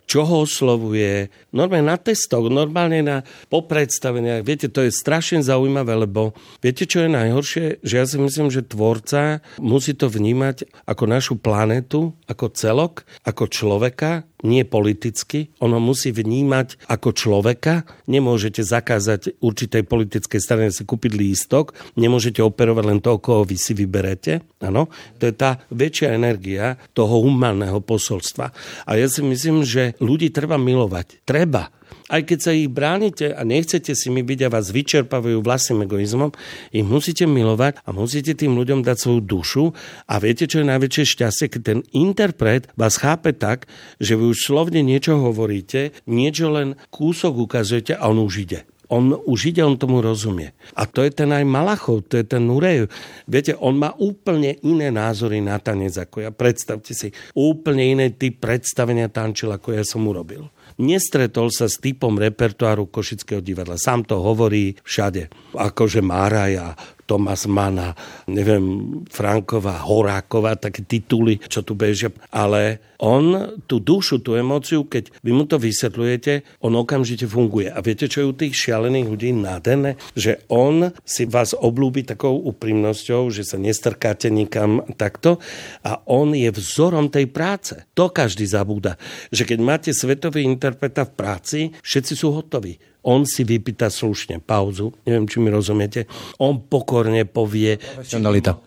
čo 0.06 0.22
ho 0.22 0.46
oslovuje, 0.46 1.28
normálne 1.50 1.90
na 1.90 1.98
testoch, 1.98 2.46
normálne 2.46 3.02
na 3.02 3.16
popredstaveniach. 3.50 4.46
Viete, 4.46 4.70
to 4.70 4.86
je 4.86 4.94
strašne 4.94 5.42
zaujímavé, 5.42 5.98
lebo 5.98 6.30
viete, 6.62 6.86
čo 6.86 7.04
je 7.04 7.10
najhoršie? 7.10 7.82
Že 7.82 7.94
ja 7.98 8.06
si 8.06 8.16
myslím, 8.22 8.48
že 8.48 8.62
tvorca 8.62 9.42
musí 9.58 9.98
to 9.98 10.06
vnímať 10.06 10.86
ako 10.86 11.04
našu 11.10 11.34
planetu, 11.42 12.14
ako 12.30 12.54
celok, 12.54 13.02
ako 13.26 13.50
človeka, 13.50 14.22
nie 14.44 14.68
politicky. 14.68 15.48
Ono 15.64 15.80
musí 15.80 16.12
vnímať 16.12 16.90
ako 16.90 17.16
človeka. 17.16 17.88
Nemôžete 18.10 18.60
zakázať 18.60 19.40
určitej 19.40 19.88
politickej 19.88 20.40
strane 20.42 20.68
si 20.68 20.84
kúpiť 20.84 21.16
lístok. 21.16 21.72
Nemôžete 21.96 22.44
operovať 22.44 22.84
len 22.84 23.00
toho, 23.00 23.16
koho 23.22 23.48
vy 23.48 23.56
si 23.56 23.72
vyberete. 23.72 24.44
Ano? 24.60 24.92
To 25.20 25.24
je 25.24 25.34
tá 25.36 25.64
väčšia 25.72 26.12
energia 26.12 26.76
toho 26.92 27.24
humánneho 27.24 27.80
posolstva. 27.80 28.52
A 28.84 28.90
ja 29.00 29.08
si 29.08 29.24
myslím, 29.24 29.64
že 29.64 29.96
ľudí 30.02 30.28
treba 30.28 30.60
milovať. 30.60 31.24
Treba. 31.24 31.72
Aj 32.06 32.22
keď 32.22 32.38
sa 32.38 32.54
ich 32.54 32.70
bránite 32.70 33.34
a 33.34 33.42
nechcete 33.42 33.90
si 33.98 34.14
mi 34.14 34.22
byť 34.22 34.46
a 34.46 34.52
vás 34.54 34.70
vyčerpávajú 34.70 35.42
vlastným 35.42 35.90
egoizmom, 35.90 36.30
ich 36.70 36.86
musíte 36.86 37.26
milovať 37.26 37.82
a 37.82 37.90
musíte 37.90 38.38
tým 38.38 38.54
ľuďom 38.54 38.86
dať 38.86 38.96
svoju 38.96 39.20
dušu. 39.26 39.64
A 40.06 40.22
viete, 40.22 40.46
čo 40.46 40.62
je 40.62 40.70
najväčšie 40.70 41.02
šťastie? 41.02 41.50
Keď 41.50 41.62
ten 41.66 41.80
interpret 41.90 42.70
vás 42.78 43.02
chápe 43.02 43.34
tak, 43.34 43.66
že 43.98 44.14
vy 44.14 44.30
už 44.30 44.38
slovne 44.46 44.86
niečo 44.86 45.18
hovoríte, 45.18 45.90
niečo 46.06 46.54
len 46.54 46.78
kúsok 46.94 47.42
ukazujete 47.42 47.98
a 47.98 48.06
on 48.06 48.22
už 48.22 48.46
ide. 48.46 48.60
On 48.86 49.10
už 49.10 49.50
ide, 49.50 49.66
on 49.66 49.74
tomu 49.74 49.98
rozumie. 49.98 50.54
A 50.78 50.86
to 50.86 51.02
je 51.02 51.10
ten 51.10 51.34
aj 51.34 51.42
Malachov, 51.42 52.06
to 52.06 52.22
je 52.22 52.24
ten 52.26 52.46
Nurej. 52.46 52.86
Viete, 53.26 53.58
on 53.58 53.74
má 53.74 53.90
úplne 53.98 54.62
iné 54.62 54.94
názory 54.94 55.42
na 55.42 55.58
tanec 55.58 55.98
ako 55.98 56.22
ja. 56.22 56.30
Predstavte 56.30 56.94
si, 56.94 57.10
úplne 57.34 57.82
iné 57.82 58.14
typ 58.14 58.38
predstavenia 58.38 59.10
tančil, 59.10 59.50
ako 59.50 59.74
ja 59.74 59.82
som 59.82 60.06
urobil 60.06 60.46
nestretol 60.80 61.48
sa 61.52 61.68
s 61.68 61.80
typom 61.80 62.16
repertoáru 62.16 62.88
Košického 62.88 63.40
divadla. 63.40 63.80
Sám 63.80 64.04
to 64.04 64.20
hovorí 64.20 64.76
všade. 64.84 65.28
Akože 65.56 66.00
Máraja, 66.04 66.76
Tomas 67.06 67.46
Mana, 67.46 67.94
neviem, 68.26 69.00
Franková, 69.06 69.86
Horáková, 69.86 70.58
také 70.58 70.82
tituly, 70.82 71.38
čo 71.46 71.62
tu 71.62 71.78
bežia. 71.78 72.10
Ale 72.34 72.82
on 72.98 73.56
tú 73.68 73.78
dušu, 73.78 74.24
tú 74.24 74.34
emóciu, 74.34 74.88
keď 74.88 75.12
vy 75.22 75.32
mu 75.32 75.44
to 75.44 75.60
vysvetľujete, 75.60 76.62
on 76.64 76.74
okamžite 76.74 77.28
funguje. 77.28 77.70
A 77.70 77.78
viete, 77.80 78.10
čo 78.10 78.24
je 78.24 78.30
u 78.30 78.34
tých 78.34 78.56
šialených 78.56 79.06
ľudí 79.06 79.30
nádherné? 79.36 80.00
Že 80.16 80.48
on 80.50 80.90
si 81.04 81.28
vás 81.28 81.52
oblúbi 81.52 82.02
takou 82.02 82.40
úprimnosťou, 82.42 83.28
že 83.30 83.46
sa 83.46 83.60
nestrkáte 83.60 84.32
nikam 84.32 84.82
takto 84.96 85.38
a 85.84 86.02
on 86.08 86.34
je 86.34 86.48
vzorom 86.50 87.12
tej 87.12 87.28
práce. 87.30 87.78
To 87.94 88.10
každý 88.10 88.48
zabúda. 88.48 88.98
Že 89.30 89.54
keď 89.54 89.58
máte 89.60 89.90
svetový 89.92 90.42
interpreta 90.42 91.04
v 91.04 91.14
práci, 91.14 91.60
všetci 91.84 92.12
sú 92.16 92.32
hotoví 92.32 92.80
on 93.06 93.22
si 93.22 93.46
vypýta 93.46 93.86
slušne 93.86 94.42
pauzu, 94.42 94.90
neviem, 95.06 95.30
či 95.30 95.38
mi 95.38 95.48
rozumiete, 95.48 96.10
on 96.42 96.58
pokorne 96.66 97.22
povie... 97.24 97.78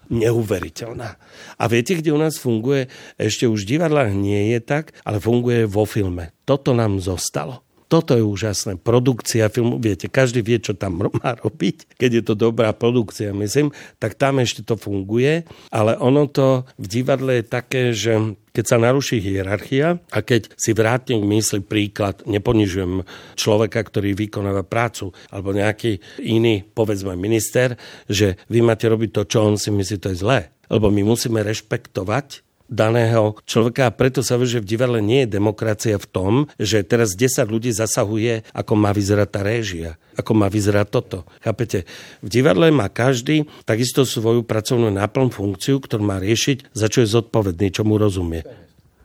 Neuveriteľná. 0.09 1.09
A 1.59 1.63
viete, 1.67 1.99
kde 1.99 2.15
u 2.15 2.19
nás 2.19 2.39
funguje? 2.39 2.87
Ešte 3.19 3.45
už 3.45 3.67
v 3.67 3.77
divadlách 3.77 4.15
nie 4.15 4.55
je 4.55 4.59
tak, 4.63 4.95
ale 5.03 5.19
funguje 5.19 5.67
vo 5.67 5.83
filme. 5.83 6.31
Toto 6.47 6.71
nám 6.71 7.03
zostalo. 7.03 7.68
Toto 7.89 8.13
je 8.13 8.21
úžasné. 8.21 8.77
Produkcia 8.77 9.49
filmu, 9.49 9.81
viete, 9.81 10.05
každý 10.05 10.45
vie, 10.45 10.61
čo 10.61 10.77
tam 10.77 11.01
má 11.01 11.33
robiť. 11.41 11.97
Keď 11.97 12.11
je 12.21 12.23
to 12.23 12.37
dobrá 12.37 12.69
produkcia, 12.69 13.33
myslím, 13.33 13.73
tak 13.97 14.13
tam 14.13 14.37
ešte 14.37 14.61
to 14.61 14.77
funguje. 14.77 15.49
Ale 15.73 15.97
ono 15.97 16.29
to 16.29 16.69
v 16.77 16.85
divadle 16.85 17.41
je 17.41 17.49
také, 17.49 17.89
že 17.97 18.37
keď 18.53 18.65
sa 18.69 18.77
naruší 18.77 19.17
hierarchia 19.17 19.97
a 20.13 20.19
keď 20.21 20.53
si 20.53 20.77
vrátim 20.77 21.25
k 21.25 21.29
mysli 21.33 21.65
príklad, 21.65 22.21
neponižujem 22.29 23.01
človeka, 23.33 23.81
ktorý 23.81 24.13
vykonáva 24.13 24.61
prácu, 24.61 25.09
alebo 25.33 25.49
nejaký 25.49 25.97
iný, 26.21 26.61
povedzme 26.61 27.17
minister, 27.17 27.73
že 28.05 28.37
vy 28.53 28.61
máte 28.61 28.85
robiť 28.85 29.09
to, 29.17 29.21
čo 29.25 29.49
on 29.49 29.57
si 29.57 29.73
myslí, 29.73 29.97
to 29.97 30.13
je 30.13 30.21
zlé. 30.21 30.53
Lebo 30.69 30.93
my 30.93 31.01
musíme 31.01 31.41
rešpektovať 31.41 32.48
daného 32.70 33.36
človeka 33.49 33.89
a 33.89 33.95
preto 33.95 34.22
sa 34.22 34.38
vie, 34.38 34.47
že 34.47 34.61
v 34.61 34.70
divadle 34.70 35.01
nie 35.01 35.26
je 35.26 35.36
demokracia 35.41 35.97
v 35.97 36.07
tom, 36.07 36.34
že 36.61 36.86
teraz 36.86 37.17
10 37.17 37.49
ľudí 37.49 37.74
zasahuje, 37.74 38.45
ako 38.53 38.74
má 38.78 38.93
vyzerať 38.93 39.28
tá 39.28 39.41
réžia, 39.41 39.97
ako 40.15 40.32
má 40.38 40.47
vyzerať 40.47 40.88
toto. 40.88 41.26
Chápete? 41.41 41.89
V 42.22 42.30
divadle 42.30 42.70
má 42.70 42.88
každý 42.88 43.49
takisto 43.65 44.05
svoju 44.05 44.45
pracovnú 44.45 44.93
náplň 44.93 45.34
funkciu, 45.34 45.82
ktorú 45.82 46.05
má 46.05 46.22
riešiť, 46.22 46.72
za 46.72 46.88
čo 46.88 47.03
je 47.03 47.09
zodpovedný, 47.09 47.74
čo 47.74 47.84
mu 47.84 47.97
rozumie. 47.97 48.45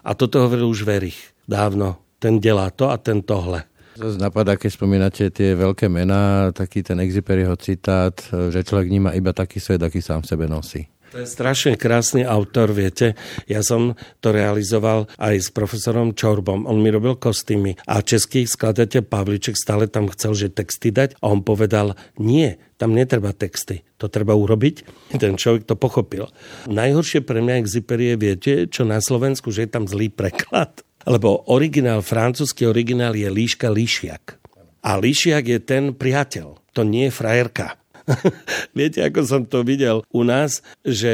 A 0.05 0.13
toto 0.13 0.45
hovoril 0.45 0.69
už 0.69 0.85
Verich 0.85 1.33
dávno. 1.49 1.97
Ten 2.21 2.37
delá 2.41 2.69
to 2.69 2.93
a 2.93 2.97
ten 3.01 3.25
tohle. 3.25 3.65
Zase 3.95 4.19
napadá, 4.19 4.59
keď 4.59 4.71
spomínate 4.75 5.31
tie 5.31 5.55
veľké 5.55 5.87
mená, 5.87 6.51
taký 6.51 6.83
ten 6.83 6.99
Exiperiho 6.99 7.55
citát, 7.55 8.17
že 8.27 8.67
človek 8.67 8.91
vníma 8.91 9.15
iba 9.15 9.31
taký 9.31 9.63
svet, 9.63 9.79
aký 9.79 10.03
sám 10.03 10.27
v 10.27 10.31
sebe 10.35 10.51
nosí. 10.51 10.91
To 11.15 11.23
je 11.23 11.31
strašne 11.31 11.79
krásny 11.79 12.27
autor, 12.27 12.75
viete. 12.75 13.15
Ja 13.47 13.63
som 13.63 13.95
to 14.19 14.35
realizoval 14.35 15.07
aj 15.15 15.47
s 15.47 15.49
profesorom 15.55 16.11
Čorbom. 16.11 16.67
On 16.67 16.83
mi 16.83 16.91
robil 16.91 17.15
kostýmy 17.15 17.79
a 17.87 18.03
český 18.03 18.51
skladateľ 18.51 19.07
Pavliček 19.07 19.55
stále 19.55 19.87
tam 19.87 20.11
chcel, 20.11 20.35
že 20.35 20.51
texty 20.51 20.91
dať 20.91 21.15
a 21.23 21.31
on 21.31 21.47
povedal, 21.47 21.95
nie, 22.19 22.59
tam 22.83 22.99
netreba 22.99 23.31
texty, 23.31 23.87
to 23.95 24.11
treba 24.11 24.35
urobiť. 24.35 24.83
Ten 25.15 25.39
človek 25.39 25.71
to 25.71 25.79
pochopil. 25.79 26.35
Najhoršie 26.67 27.23
pre 27.23 27.39
mňa 27.47 27.63
Exiperie, 27.63 28.19
viete, 28.19 28.67
čo 28.67 28.83
na 28.83 28.99
Slovensku, 28.99 29.55
že 29.55 29.71
je 29.71 29.71
tam 29.71 29.87
zlý 29.87 30.11
preklad. 30.11 30.83
Lebo 31.07 31.47
originál, 31.47 32.03
francúzsky 32.03 32.67
originál 32.67 33.15
je 33.15 33.31
líška 33.31 33.71
líšiak. 33.71 34.43
A 34.83 34.99
líšiak 34.99 35.47
je 35.47 35.63
ten 35.63 35.95
priateľ, 35.95 36.59
to 36.75 36.83
nie 36.83 37.07
je 37.07 37.15
frajerka. 37.15 37.79
Viete, 38.79 39.01
ako 39.05 39.21
som 39.25 39.43
to 39.49 39.65
videl 39.65 40.05
u 40.13 40.23
nás, 40.23 40.61
že 40.85 41.11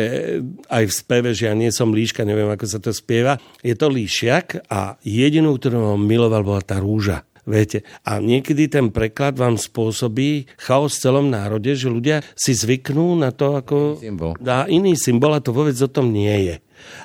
aj 0.66 0.84
v 0.90 0.92
speve, 0.92 1.30
že 1.32 1.46
ja 1.50 1.54
nie 1.54 1.70
som 1.70 1.94
líška, 1.94 2.26
neviem, 2.26 2.50
ako 2.50 2.66
sa 2.66 2.78
to 2.82 2.90
spieva, 2.90 3.38
je 3.62 3.74
to 3.78 3.86
líšiak 3.86 4.66
a 4.66 4.98
jedinú, 5.06 5.56
ktorú 5.56 5.94
som 5.94 6.02
miloval, 6.02 6.42
bola 6.42 6.62
tá 6.62 6.82
rúža. 6.82 7.26
Viete, 7.48 7.82
a 8.04 8.20
niekedy 8.20 8.68
ten 8.68 8.92
preklad 8.92 9.34
vám 9.34 9.56
spôsobí 9.56 10.46
chaos 10.60 11.00
v 11.00 11.02
celom 11.08 11.26
národe, 11.32 11.72
že 11.72 11.88
ľudia 11.88 12.20
si 12.36 12.52
zvyknú 12.52 13.16
na 13.16 13.32
to, 13.32 13.56
ako 13.56 13.96
symbol. 13.96 14.36
dá 14.36 14.68
iný 14.68 14.92
symbol 14.94 15.32
a 15.32 15.40
to 15.40 15.50
vôbec 15.50 15.74
o 15.80 15.88
tom 15.88 16.12
nie 16.12 16.30
je. 16.46 16.56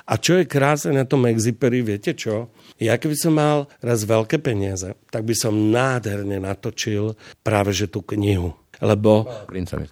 A 0.08 0.16
čo 0.20 0.40
je 0.40 0.48
krásne 0.48 0.96
na 0.96 1.04
tom 1.04 1.24
Exiperi, 1.28 1.84
viete 1.84 2.16
čo? 2.16 2.52
Ja 2.76 3.00
keby 3.00 3.16
som 3.16 3.36
mal 3.36 3.68
raz 3.80 4.04
veľké 4.04 4.40
peniaze, 4.40 4.92
tak 5.08 5.24
by 5.24 5.34
som 5.36 5.72
nádherne 5.72 6.36
natočil 6.40 7.16
práve 7.40 7.72
že 7.72 7.88
tú 7.88 8.04
knihu 8.04 8.52
Lebo, 8.80 9.28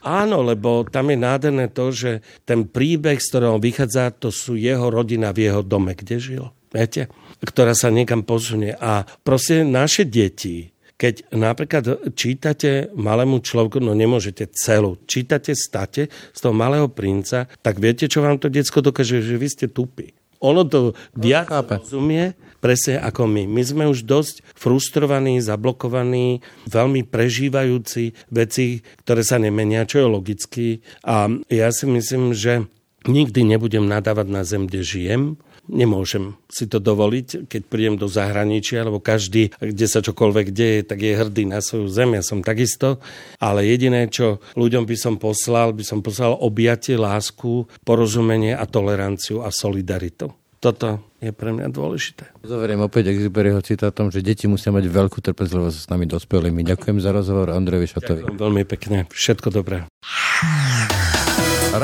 áno, 0.05 0.45
lebo 0.45 0.85
tam 0.89 1.09
je 1.09 1.18
nádherné 1.18 1.66
to, 1.72 1.89
že 1.95 2.20
ten 2.45 2.68
príbeh, 2.68 3.16
z 3.16 3.26
ktorého 3.32 3.57
vychádza, 3.57 4.12
to 4.16 4.28
sú 4.28 4.55
jeho 4.61 4.93
rodina 4.93 5.32
v 5.32 5.49
jeho 5.49 5.62
dome, 5.64 5.97
kde 5.97 6.16
žil. 6.20 6.45
Viete? 6.74 7.07
Ktorá 7.41 7.72
sa 7.72 7.89
niekam 7.89 8.26
posunie. 8.26 8.74
A 8.74 9.07
proste 9.07 9.62
naše 9.62 10.05
deti, 10.05 10.74
keď 10.95 11.35
napríklad 11.35 11.85
čítate 12.14 12.91
malému 12.95 13.43
človeku, 13.43 13.82
no 13.82 13.95
nemôžete 13.95 14.51
celú, 14.55 14.99
čítate 15.07 15.55
state 15.55 16.11
z 16.11 16.39
toho 16.39 16.55
malého 16.55 16.87
princa, 16.91 17.51
tak 17.62 17.82
viete, 17.82 18.07
čo 18.07 18.22
vám 18.22 18.39
to 18.39 18.51
decko 18.51 18.82
dokáže, 18.82 19.22
že 19.22 19.39
vy 19.39 19.49
ste 19.51 19.66
tupí. 19.70 20.14
Ono 20.45 20.63
to 20.69 20.93
viac 21.17 21.49
rozumie, 21.49 22.37
presne 22.61 23.01
ako 23.01 23.25
my. 23.25 23.49
My 23.49 23.63
sme 23.65 23.85
už 23.89 24.05
dosť 24.05 24.45
frustrovaní, 24.53 25.41
zablokovaní, 25.41 26.45
veľmi 26.69 27.05
prežívajúci 27.09 28.13
veci, 28.29 28.85
ktoré 29.05 29.25
sa 29.25 29.41
nemenia, 29.41 29.89
čo 29.89 30.05
je 30.05 30.07
logicky. 30.09 30.67
A 31.05 31.33
ja 31.49 31.69
si 31.73 31.89
myslím, 31.89 32.37
že 32.37 32.69
nikdy 33.09 33.45
nebudem 33.45 33.85
nadávať 33.85 34.27
na 34.29 34.43
zem, 34.45 34.65
kde 34.69 34.81
žijem, 34.81 35.23
Nemôžem 35.65 36.37
si 36.53 36.69
to 36.69 36.77
dovoliť, 36.77 37.49
keď 37.49 37.62
prídem 37.65 37.97
do 37.97 38.05
zahraničia, 38.05 38.85
lebo 38.85 39.01
každý, 39.01 39.49
kde 39.57 39.87
sa 39.89 40.05
čokoľvek 40.05 40.53
deje, 40.53 40.85
tak 40.85 41.01
je 41.01 41.17
hrdý 41.17 41.49
na 41.49 41.65
svoju 41.65 41.89
zem. 41.89 42.12
Ja 42.12 42.23
som 42.23 42.45
takisto. 42.45 43.01
Ale 43.41 43.65
jediné, 43.65 44.12
čo 44.12 44.45
ľuďom 44.61 44.85
by 44.85 44.97
som 44.97 45.15
poslal, 45.17 45.73
by 45.73 45.85
som 45.85 46.05
poslal 46.05 46.37
objatie, 46.37 47.01
lásku, 47.01 47.65
porozumenie 47.81 48.53
a 48.53 48.69
toleranciu 48.69 49.41
a 49.41 49.49
solidaritu. 49.49 50.37
Toto 50.65 51.12
je 51.21 51.29
pre 51.29 51.53
mňa 51.53 51.69
dôležité. 51.69 52.25
Zoveriem 52.41 52.81
opäť 52.81 53.12
Exuperyho 53.12 53.61
citátom, 53.61 54.09
že 54.09 54.25
deti 54.25 54.49
musia 54.49 54.73
mať 54.73 54.89
veľkú 54.89 55.21
trpezlivosť 55.21 55.77
s 55.77 55.87
nami 55.93 56.09
dospelými. 56.09 56.65
Ďakujem 56.65 57.05
za 57.05 57.12
rozhovor 57.12 57.53
Andrejovi 57.53 57.85
Šatovi. 57.85 58.21
Ďakujem 58.25 58.41
veľmi 58.41 58.65
pekne. 58.65 58.99
Všetko 59.12 59.53
dobré. 59.53 59.85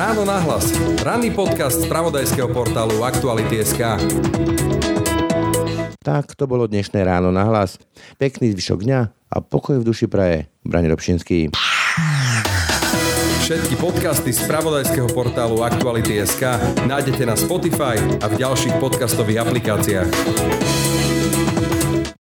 Ráno 0.01 0.25
nahlas. 0.25 0.65
Ranný 1.05 1.29
podcast 1.29 1.85
z 1.85 1.85
pravodajského 1.85 2.49
portálu 2.49 3.05
Aktuality.sk. 3.05 4.01
Tak 6.01 6.33
to 6.41 6.49
bolo 6.49 6.65
dnešné 6.65 7.05
ráno 7.05 7.29
na 7.29 7.45
hlas. 7.45 7.77
Pekný 8.17 8.57
zvyšok 8.57 8.81
dňa 8.81 9.01
a 9.13 9.37
pokoj 9.45 9.77
v 9.77 9.85
duši 9.85 10.09
praje. 10.09 10.49
Brani 10.65 10.89
Robšinský. 10.89 11.53
Všetky 13.45 13.77
podcasty 13.77 14.33
z 14.33 14.41
pravodajského 14.49 15.13
portálu 15.13 15.61
Aktuality.sk 15.61 16.49
nájdete 16.89 17.29
na 17.29 17.37
Spotify 17.37 18.01
a 18.25 18.27
v 18.33 18.41
ďalších 18.41 18.81
podcastových 18.81 19.45
aplikáciách. 19.45 20.90